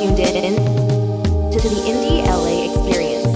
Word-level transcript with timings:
tuned 0.00 0.18
in 0.18 0.54
to 1.52 1.58
the 1.60 1.82
Indie 1.84 2.24
LA 2.24 2.72
experience. 2.72 3.26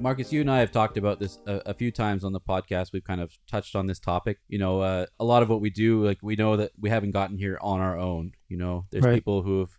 Marcus, 0.00 0.32
you 0.32 0.40
and 0.40 0.50
I 0.50 0.60
have 0.60 0.72
talked 0.72 0.96
about 0.96 1.20
this 1.20 1.38
a, 1.46 1.60
a 1.66 1.74
few 1.74 1.92
times 1.92 2.24
on 2.24 2.32
the 2.32 2.40
podcast. 2.40 2.92
We've 2.92 3.04
kind 3.04 3.20
of 3.20 3.38
touched 3.46 3.76
on 3.76 3.86
this 3.86 4.00
topic. 4.00 4.38
You 4.48 4.58
know, 4.58 4.80
uh, 4.80 5.06
a 5.20 5.24
lot 5.24 5.42
of 5.42 5.50
what 5.50 5.60
we 5.60 5.68
do, 5.68 6.02
like 6.04 6.18
we 6.22 6.34
know 6.34 6.56
that 6.56 6.72
we 6.80 6.88
haven't 6.88 7.10
gotten 7.10 7.36
here 7.36 7.58
on 7.60 7.80
our 7.80 7.98
own. 7.98 8.32
You 8.48 8.56
know, 8.56 8.86
there's 8.90 9.04
Right. 9.04 9.14
people 9.14 9.42
who 9.42 9.60
have 9.60 9.70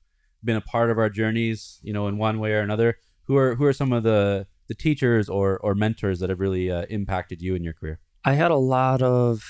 been 0.43 0.55
a 0.55 0.61
part 0.61 0.91
of 0.91 0.99
our 0.99 1.09
journeys, 1.09 1.79
you 1.81 1.91
know, 1.91 2.07
in 2.07 2.17
one 2.19 2.39
way 2.39 2.53
or 2.53 2.59
another. 2.61 2.99
Who 3.23 3.35
are 3.35 3.55
who 3.55 3.65
are 3.65 3.73
some 3.73 3.91
of 3.91 4.03
the 4.03 4.45
the 4.67 4.75
teachers 4.75 5.27
or 5.27 5.57
or 5.57 5.73
mentors 5.73 6.19
that 6.19 6.29
have 6.29 6.39
really 6.39 6.69
uh, 6.71 6.83
impacted 6.89 7.41
you 7.41 7.55
in 7.55 7.63
your 7.63 7.73
career? 7.73 7.99
I 8.25 8.33
had 8.33 8.51
a 8.51 8.55
lot 8.55 9.01
of 9.01 9.43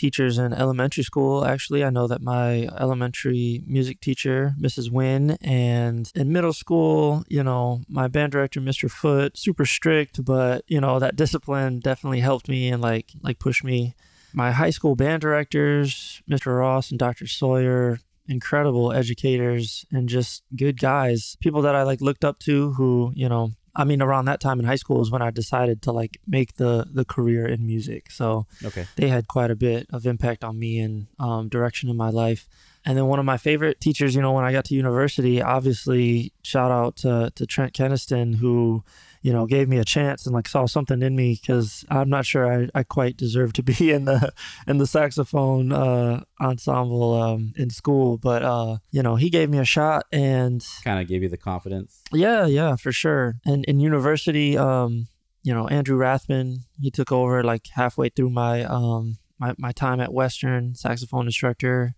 teachers 0.00 0.38
in 0.38 0.52
elementary 0.52 1.04
school. 1.04 1.44
Actually, 1.44 1.84
I 1.84 1.90
know 1.90 2.06
that 2.06 2.22
my 2.22 2.68
elementary 2.78 3.62
music 3.66 4.00
teacher, 4.00 4.54
Mrs. 4.58 4.90
Wynn, 4.90 5.32
and 5.42 6.10
in 6.14 6.32
middle 6.32 6.54
school, 6.54 7.22
you 7.28 7.42
know, 7.42 7.82
my 7.88 8.08
band 8.08 8.32
director, 8.32 8.60
Mr. 8.60 8.90
Foot, 8.90 9.36
super 9.36 9.66
strict, 9.66 10.24
but 10.24 10.64
you 10.66 10.80
know, 10.80 10.98
that 10.98 11.16
discipline 11.16 11.80
definitely 11.80 12.20
helped 12.20 12.48
me 12.48 12.68
and 12.68 12.80
like 12.82 13.12
like 13.22 13.38
pushed 13.38 13.62
me. 13.62 13.94
My 14.32 14.52
high 14.52 14.70
school 14.70 14.96
band 14.96 15.20
directors, 15.22 16.22
Mr. 16.30 16.58
Ross 16.58 16.90
and 16.90 16.98
Dr. 16.98 17.26
Sawyer, 17.26 17.98
incredible 18.26 18.92
educators 18.92 19.84
and 19.90 20.08
just 20.08 20.44
good 20.56 20.78
guys. 20.78 21.36
People 21.40 21.62
that 21.62 21.74
I 21.74 21.82
like 21.82 22.00
looked 22.00 22.24
up 22.24 22.38
to 22.40 22.72
who, 22.72 23.12
you 23.14 23.28
know, 23.28 23.50
I 23.74 23.84
mean 23.84 24.02
around 24.02 24.24
that 24.26 24.40
time 24.40 24.58
in 24.58 24.66
high 24.66 24.76
school 24.76 25.00
is 25.00 25.10
when 25.10 25.22
I 25.22 25.30
decided 25.30 25.82
to 25.82 25.92
like 25.92 26.18
make 26.26 26.56
the 26.56 26.86
the 26.92 27.04
career 27.04 27.46
in 27.46 27.66
music. 27.66 28.10
So 28.10 28.46
Okay, 28.64 28.86
they 28.96 29.08
had 29.08 29.28
quite 29.28 29.50
a 29.50 29.56
bit 29.56 29.86
of 29.92 30.06
impact 30.06 30.44
on 30.44 30.58
me 30.58 30.80
and 30.80 31.06
um, 31.18 31.48
direction 31.48 31.88
in 31.88 31.96
my 31.96 32.10
life. 32.10 32.48
And 32.84 32.96
then 32.96 33.06
one 33.06 33.18
of 33.18 33.26
my 33.26 33.36
favorite 33.36 33.80
teachers, 33.80 34.14
you 34.14 34.22
know, 34.22 34.32
when 34.32 34.44
I 34.44 34.52
got 34.52 34.64
to 34.66 34.74
university, 34.74 35.42
obviously 35.42 36.32
shout 36.42 36.70
out 36.70 36.96
to, 36.96 37.30
to 37.34 37.46
Trent 37.46 37.74
Keniston, 37.74 38.36
who, 38.36 38.82
you 39.22 39.32
know, 39.32 39.46
gave 39.46 39.68
me 39.68 39.78
a 39.78 39.84
chance 39.84 40.26
and 40.26 40.34
like 40.34 40.48
saw 40.48 40.66
something 40.66 41.02
in 41.02 41.14
me 41.14 41.38
because 41.40 41.84
I'm 41.90 42.08
not 42.08 42.24
sure 42.24 42.50
I, 42.50 42.68
I 42.74 42.82
quite 42.82 43.16
deserve 43.16 43.52
to 43.54 43.62
be 43.62 43.90
in 43.92 44.04
the 44.06 44.32
in 44.66 44.78
the 44.78 44.86
saxophone 44.86 45.72
uh, 45.72 46.24
ensemble 46.40 47.20
um, 47.20 47.52
in 47.56 47.70
school, 47.70 48.16
but 48.16 48.42
uh, 48.42 48.78
you 48.90 49.02
know, 49.02 49.16
he 49.16 49.30
gave 49.30 49.50
me 49.50 49.58
a 49.58 49.64
shot 49.64 50.06
and 50.12 50.64
kind 50.84 51.00
of 51.00 51.06
gave 51.08 51.22
you 51.22 51.28
the 51.28 51.36
confidence. 51.36 52.02
yeah, 52.12 52.46
yeah, 52.46 52.76
for 52.76 52.92
sure. 52.92 53.36
And 53.44 53.64
in 53.66 53.80
university, 53.80 54.56
um, 54.56 55.08
you 55.42 55.54
know, 55.54 55.68
Andrew 55.68 55.98
Rathman, 55.98 56.60
he 56.80 56.90
took 56.90 57.12
over 57.12 57.42
like 57.42 57.68
halfway 57.74 58.08
through 58.08 58.30
my 58.30 58.64
um 58.64 59.18
my, 59.40 59.54
my 59.58 59.72
time 59.72 60.00
at 60.00 60.12
Western, 60.12 60.74
saxophone 60.74 61.26
instructor. 61.26 61.94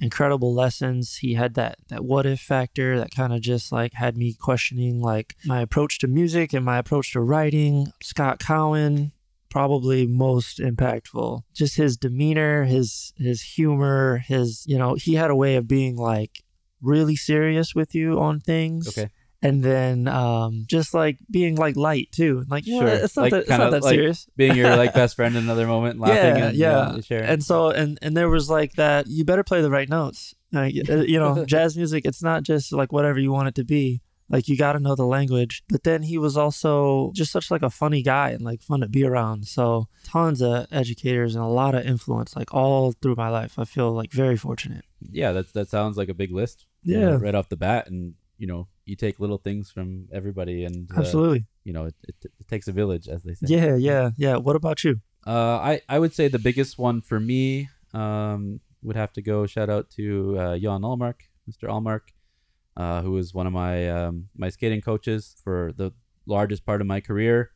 Incredible 0.00 0.54
lessons. 0.54 1.16
He 1.16 1.34
had 1.34 1.54
that 1.54 1.76
that 1.88 2.04
what 2.04 2.26
if 2.26 2.40
factor 2.40 2.98
that 2.98 3.14
kind 3.14 3.32
of 3.32 3.40
just 3.40 3.70
like 3.70 3.94
had 3.94 4.16
me 4.16 4.34
questioning 4.34 5.00
like 5.00 5.36
my 5.44 5.60
approach 5.60 5.98
to 6.00 6.08
music 6.08 6.52
and 6.52 6.64
my 6.64 6.78
approach 6.78 7.12
to 7.12 7.20
writing. 7.20 7.92
Scott 8.02 8.38
Cowan, 8.38 9.12
probably 9.50 10.06
most 10.06 10.58
impactful. 10.58 11.42
Just 11.54 11.76
his 11.76 11.96
demeanor, 11.96 12.64
his 12.64 13.12
his 13.16 13.42
humor, 13.42 14.18
his 14.26 14.64
you 14.66 14.78
know, 14.78 14.94
he 14.94 15.14
had 15.14 15.30
a 15.30 15.36
way 15.36 15.56
of 15.56 15.68
being 15.68 15.96
like 15.96 16.42
really 16.80 17.16
serious 17.16 17.74
with 17.74 17.94
you 17.94 18.18
on 18.18 18.40
things 18.40 18.88
Okay, 18.88 19.10
and 19.42 19.62
then 19.62 20.06
um, 20.08 20.64
just 20.66 20.92
like 20.94 21.18
being 21.30 21.56
like 21.56 21.76
light 21.76 22.08
too. 22.12 22.44
Like, 22.48 22.66
yeah, 22.66 22.80
Sure. 22.80 22.88
it's 22.88 23.16
not 23.16 23.22
Like, 23.22 23.30
that, 23.32 23.40
it's 23.40 23.48
not 23.50 23.70
that 23.70 23.82
like 23.82 23.94
serious. 23.94 24.26
being 24.36 24.54
your 24.56 24.76
like 24.76 24.92
best 25.02 25.16
friend 25.16 25.36
in 25.36 25.44
another 25.44 25.66
moment, 25.66 25.98
laughing 26.00 26.16
Yeah, 26.36 26.46
and 26.48 26.56
yeah. 26.56 26.78
uh, 26.78 27.00
sharing. 27.00 27.24
And 27.28 27.42
so, 27.44 27.70
and 27.70 27.98
and 28.02 28.16
there 28.16 28.28
was 28.28 28.50
like 28.50 28.74
that. 28.74 29.06
You 29.06 29.24
better 29.24 29.44
play 29.44 29.62
the 29.62 29.70
right 29.70 29.88
notes. 29.88 30.34
Like, 30.52 30.74
uh, 30.88 30.96
you 30.96 31.18
know, 31.18 31.44
jazz 31.54 31.76
music. 31.76 32.04
It's 32.04 32.22
not 32.22 32.42
just 32.42 32.72
like 32.72 32.92
whatever 32.92 33.18
you 33.18 33.32
want 33.32 33.48
it 33.48 33.54
to 33.56 33.64
be. 33.64 34.02
Like 34.28 34.46
you 34.46 34.56
got 34.56 34.74
to 34.74 34.78
know 34.80 34.94
the 34.94 35.04
language. 35.06 35.64
But 35.68 35.82
then 35.82 36.02
he 36.04 36.16
was 36.18 36.36
also 36.36 37.10
just 37.16 37.32
such 37.32 37.50
like 37.50 37.62
a 37.62 37.70
funny 37.70 38.00
guy 38.02 38.30
and 38.30 38.42
like 38.42 38.62
fun 38.62 38.78
to 38.80 38.88
be 38.88 39.04
around. 39.04 39.46
So 39.48 39.88
tons 40.04 40.40
of 40.40 40.66
educators 40.70 41.34
and 41.34 41.42
a 41.42 41.48
lot 41.48 41.74
of 41.74 41.84
influence 41.84 42.36
like 42.36 42.54
all 42.54 42.92
through 42.92 43.16
my 43.16 43.28
life. 43.28 43.58
I 43.58 43.64
feel 43.64 43.90
like 43.90 44.12
very 44.12 44.36
fortunate. 44.36 44.84
yeah, 45.10 45.32
that's 45.32 45.50
that 45.52 45.68
sounds 45.68 45.96
like 45.96 46.08
a 46.08 46.14
big 46.14 46.30
list. 46.30 46.66
you 46.84 46.98
know, 47.00 47.10
Yeah. 47.12 47.18
right 47.20 47.34
off 47.34 47.48
the 47.48 47.56
bat, 47.56 47.88
and 47.90 48.14
you 48.38 48.46
know, 48.46 48.68
you 48.90 48.96
take 48.96 49.20
little 49.20 49.38
things 49.38 49.70
from 49.70 50.08
everybody, 50.12 50.64
and 50.64 50.90
uh, 50.90 51.00
Absolutely. 51.00 51.46
you 51.64 51.72
know, 51.72 51.84
it, 51.86 51.94
it, 52.08 52.16
it 52.40 52.48
takes 52.48 52.66
a 52.68 52.72
village, 52.72 53.06
as 53.08 53.22
they 53.22 53.34
say. 53.34 53.46
Yeah, 53.48 53.76
yeah, 53.76 54.10
yeah. 54.16 54.36
What 54.36 54.56
about 54.56 54.84
you? 54.84 55.00
Uh, 55.26 55.56
I 55.70 55.80
I 55.88 55.98
would 55.98 56.14
say 56.14 56.28
the 56.28 56.44
biggest 56.50 56.78
one 56.78 57.00
for 57.00 57.20
me 57.20 57.68
um 57.92 58.60
would 58.82 58.96
have 58.96 59.12
to 59.12 59.22
go 59.22 59.46
shout 59.46 59.68
out 59.68 59.90
to 59.90 60.38
uh, 60.38 60.58
Jan 60.58 60.82
Allmark, 60.82 61.20
Mr. 61.50 61.68
Allmark, 61.68 62.04
uh, 62.76 63.02
who 63.02 63.12
was 63.12 63.34
one 63.34 63.46
of 63.46 63.52
my 63.52 63.88
um, 63.88 64.28
my 64.36 64.48
skating 64.48 64.80
coaches 64.80 65.36
for 65.44 65.72
the 65.76 65.92
largest 66.26 66.64
part 66.64 66.80
of 66.80 66.86
my 66.86 67.00
career. 67.00 67.50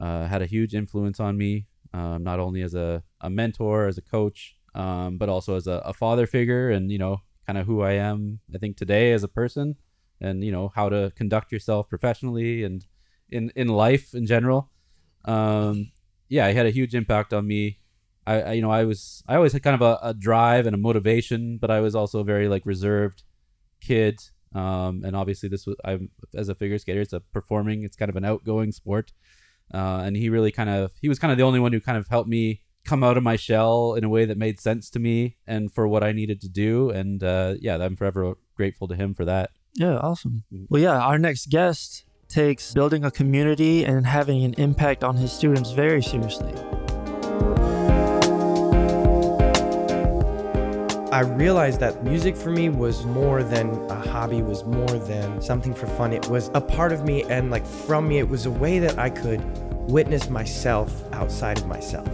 Uh, 0.00 0.26
had 0.26 0.42
a 0.42 0.46
huge 0.46 0.74
influence 0.74 1.18
on 1.18 1.36
me, 1.36 1.66
um, 1.92 2.22
not 2.22 2.38
only 2.38 2.62
as 2.62 2.72
a, 2.72 3.02
a 3.20 3.28
mentor, 3.28 3.88
as 3.88 3.98
a 3.98 4.02
coach, 4.02 4.54
um, 4.76 5.18
but 5.18 5.28
also 5.28 5.56
as 5.56 5.66
a, 5.66 5.82
a 5.84 5.92
father 5.92 6.26
figure, 6.26 6.70
and 6.70 6.92
you 6.92 6.98
know, 6.98 7.22
kind 7.46 7.58
of 7.58 7.66
who 7.66 7.82
I 7.82 7.92
am. 7.92 8.40
I 8.54 8.58
think 8.58 8.76
today 8.76 9.12
as 9.12 9.24
a 9.24 9.28
person, 9.28 9.76
and 10.20 10.44
you 10.44 10.52
know 10.52 10.72
how 10.74 10.88
to 10.88 11.12
conduct 11.16 11.52
yourself 11.52 11.88
professionally 11.88 12.64
and 12.64 12.86
in 13.30 13.50
in 13.54 13.68
life 13.68 14.14
in 14.14 14.26
general. 14.26 14.70
Um, 15.24 15.92
yeah, 16.28 16.46
it 16.46 16.56
had 16.56 16.66
a 16.66 16.70
huge 16.70 16.94
impact 16.94 17.32
on 17.32 17.46
me. 17.46 17.78
I, 18.26 18.40
I 18.40 18.52
you 18.54 18.62
know, 18.62 18.70
I 18.70 18.84
was 18.84 19.22
I 19.28 19.36
always 19.36 19.52
had 19.52 19.62
kind 19.62 19.74
of 19.74 19.82
a, 19.82 19.98
a 20.02 20.14
drive 20.14 20.66
and 20.66 20.74
a 20.74 20.78
motivation, 20.78 21.58
but 21.58 21.70
I 21.70 21.80
was 21.80 21.94
also 21.94 22.20
a 22.20 22.24
very 22.24 22.48
like 22.48 22.64
reserved 22.66 23.22
kid. 23.80 24.20
Um, 24.54 25.02
and 25.04 25.14
obviously 25.14 25.48
this 25.48 25.66
was 25.66 25.76
I'm 25.84 26.10
as 26.34 26.48
a 26.48 26.54
figure 26.54 26.78
skater, 26.78 27.00
it's 27.00 27.12
a 27.12 27.20
performing, 27.20 27.84
it's 27.84 27.96
kind 27.96 28.08
of 28.08 28.16
an 28.16 28.24
outgoing 28.24 28.72
sport. 28.72 29.12
Uh, 29.72 30.00
and 30.02 30.16
he 30.16 30.30
really 30.30 30.50
kind 30.50 30.70
of 30.70 30.92
he 31.00 31.08
was 31.08 31.18
kind 31.18 31.32
of 31.32 31.38
the 31.38 31.44
only 31.44 31.60
one 31.60 31.72
who 31.72 31.80
kind 31.80 31.98
of 31.98 32.08
helped 32.08 32.28
me 32.28 32.62
come 32.84 33.04
out 33.04 33.18
of 33.18 33.22
my 33.22 33.36
shell 33.36 33.94
in 33.94 34.04
a 34.04 34.08
way 34.08 34.24
that 34.24 34.38
made 34.38 34.58
sense 34.58 34.88
to 34.88 34.98
me 34.98 35.36
and 35.46 35.70
for 35.70 35.86
what 35.86 36.02
I 36.02 36.12
needed 36.12 36.40
to 36.40 36.48
do. 36.48 36.88
And 36.88 37.22
uh, 37.22 37.54
yeah, 37.60 37.76
I'm 37.76 37.96
forever 37.96 38.34
grateful 38.54 38.88
to 38.88 38.96
him 38.96 39.14
for 39.14 39.26
that. 39.26 39.50
Yeah, 39.78 39.98
awesome. 39.98 40.42
Mm. 40.52 40.66
Well, 40.68 40.82
yeah, 40.82 40.98
our 40.98 41.18
next 41.18 41.50
guest 41.50 42.04
takes 42.28 42.74
building 42.74 43.04
a 43.04 43.12
community 43.12 43.84
and 43.84 44.04
having 44.06 44.42
an 44.44 44.54
impact 44.54 45.04
on 45.04 45.16
his 45.16 45.30
students 45.32 45.70
very 45.70 46.02
seriously. 46.02 46.52
I 51.10 51.20
realized 51.20 51.78
that 51.80 52.02
music 52.02 52.36
for 52.36 52.50
me 52.50 52.68
was 52.68 53.06
more 53.06 53.42
than 53.44 53.70
a 53.88 53.94
hobby, 53.94 54.42
was 54.42 54.64
more 54.64 54.86
than 54.86 55.40
something 55.40 55.72
for 55.72 55.86
fun. 55.86 56.12
It 56.12 56.28
was 56.28 56.50
a 56.54 56.60
part 56.60 56.92
of 56.92 57.04
me, 57.04 57.22
and 57.24 57.50
like 57.50 57.64
from 57.64 58.08
me, 58.08 58.18
it 58.18 58.28
was 58.28 58.46
a 58.46 58.50
way 58.50 58.80
that 58.80 58.98
I 58.98 59.10
could 59.10 59.40
witness 59.88 60.28
myself 60.28 60.92
outside 61.14 61.58
of 61.58 61.66
myself. 61.68 62.08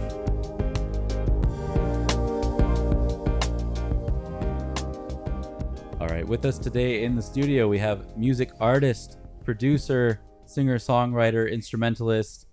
All 5.97 6.07
right, 6.07 6.27
with 6.27 6.43
us 6.43 6.59
today 6.59 7.05
in 7.05 7.15
the 7.15 7.21
studio, 7.21 7.69
we 7.69 7.79
have 7.79 8.17
music 8.17 8.51
artist, 8.59 9.17
producer, 9.45 10.19
singer, 10.45 10.77
songwriter, 10.77 11.49
instrumentalist. 11.49 12.47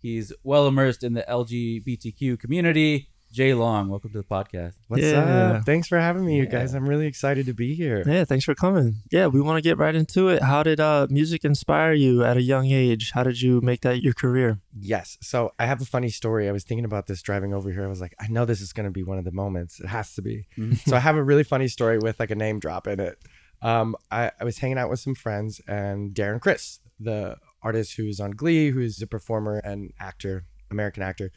He's 0.00 0.32
well 0.44 0.68
immersed 0.68 1.02
in 1.02 1.12
the 1.12 1.24
LGBTQ 1.28 2.38
community. 2.38 3.08
Jay 3.34 3.52
Long, 3.52 3.88
welcome 3.88 4.10
to 4.12 4.18
the 4.18 4.22
podcast. 4.24 4.74
What's 4.86 5.02
Yeah. 5.02 5.54
up? 5.58 5.66
Thanks 5.66 5.88
for 5.88 5.98
having 5.98 6.24
me, 6.24 6.36
you 6.36 6.46
guys. 6.46 6.72
I'm 6.72 6.88
really 6.88 7.08
excited 7.08 7.46
to 7.46 7.52
be 7.52 7.74
here. 7.74 8.04
Yeah, 8.06 8.24
thanks 8.24 8.44
for 8.44 8.54
coming. 8.54 9.02
Yeah, 9.10 9.26
we 9.26 9.40
want 9.40 9.56
to 9.56 9.60
get 9.60 9.76
right 9.76 9.92
into 9.92 10.28
it. 10.28 10.40
How 10.40 10.62
did 10.62 10.78
uh, 10.78 11.08
music 11.10 11.44
inspire 11.44 11.94
you 11.94 12.22
at 12.22 12.36
a 12.36 12.42
young 12.42 12.66
age? 12.70 13.10
How 13.12 13.24
did 13.24 13.42
you 13.42 13.60
make 13.60 13.80
that 13.80 14.02
your 14.04 14.12
career? 14.12 14.60
Yes. 14.78 15.18
So 15.20 15.50
I 15.58 15.66
have 15.66 15.82
a 15.82 15.84
funny 15.84 16.10
story. 16.10 16.48
I 16.48 16.52
was 16.52 16.62
thinking 16.62 16.84
about 16.84 17.08
this 17.08 17.22
driving 17.22 17.52
over 17.52 17.72
here. 17.72 17.82
I 17.82 17.88
was 17.88 18.00
like, 18.00 18.14
I 18.20 18.28
know 18.28 18.44
this 18.44 18.60
is 18.60 18.72
going 18.72 18.84
to 18.86 18.92
be 18.92 19.02
one 19.02 19.18
of 19.18 19.24
the 19.24 19.32
moments. 19.32 19.80
It 19.80 19.86
has 19.88 20.14
to 20.14 20.22
be. 20.22 20.46
so 20.86 20.94
I 20.94 21.00
have 21.08 21.16
a 21.16 21.22
really 21.24 21.42
funny 21.42 21.66
story 21.66 21.98
with 21.98 22.20
like 22.20 22.30
a 22.30 22.36
name 22.36 22.60
drop 22.60 22.86
in 22.86 23.00
it. 23.00 23.18
Um, 23.62 23.96
I, 24.12 24.30
I 24.40 24.44
was 24.44 24.58
hanging 24.58 24.78
out 24.78 24.90
with 24.90 25.00
some 25.00 25.16
friends 25.16 25.60
and 25.66 26.14
Darren 26.14 26.40
Criss, 26.40 26.78
the 27.00 27.38
artist 27.64 27.96
who's 27.96 28.20
on 28.20 28.30
Glee, 28.30 28.70
who's 28.70 29.02
a 29.02 29.08
performer 29.08 29.56
and 29.64 29.92
actor, 29.98 30.44
American 30.70 31.02
actor, 31.02 31.32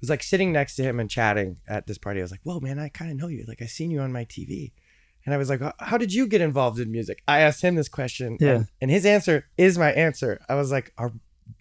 was 0.00 0.10
like 0.10 0.22
sitting 0.22 0.52
next 0.52 0.76
to 0.76 0.82
him 0.82 0.98
and 0.98 1.10
chatting 1.10 1.58
at 1.68 1.86
this 1.86 1.98
party. 1.98 2.20
I 2.20 2.22
was 2.22 2.30
like, 2.30 2.40
whoa, 2.42 2.60
man, 2.60 2.78
I 2.78 2.88
kind 2.88 3.10
of 3.10 3.16
know 3.16 3.28
you. 3.28 3.44
Like, 3.46 3.62
I 3.62 3.66
seen 3.66 3.90
you 3.90 4.00
on 4.00 4.12
my 4.12 4.24
TV. 4.24 4.72
And 5.24 5.34
I 5.34 5.36
was 5.36 5.50
like, 5.50 5.60
how 5.78 5.98
did 5.98 6.14
you 6.14 6.26
get 6.26 6.40
involved 6.40 6.80
in 6.80 6.90
music? 6.90 7.22
I 7.28 7.40
asked 7.40 7.62
him 7.62 7.74
this 7.74 7.88
question. 7.88 8.38
Yeah. 8.40 8.50
And, 8.50 8.68
and 8.80 8.90
his 8.90 9.04
answer 9.04 9.46
is 9.58 9.76
my 9.76 9.92
answer. 9.92 10.40
I 10.48 10.54
was 10.54 10.72
like, 10.72 10.92
are 10.96 11.12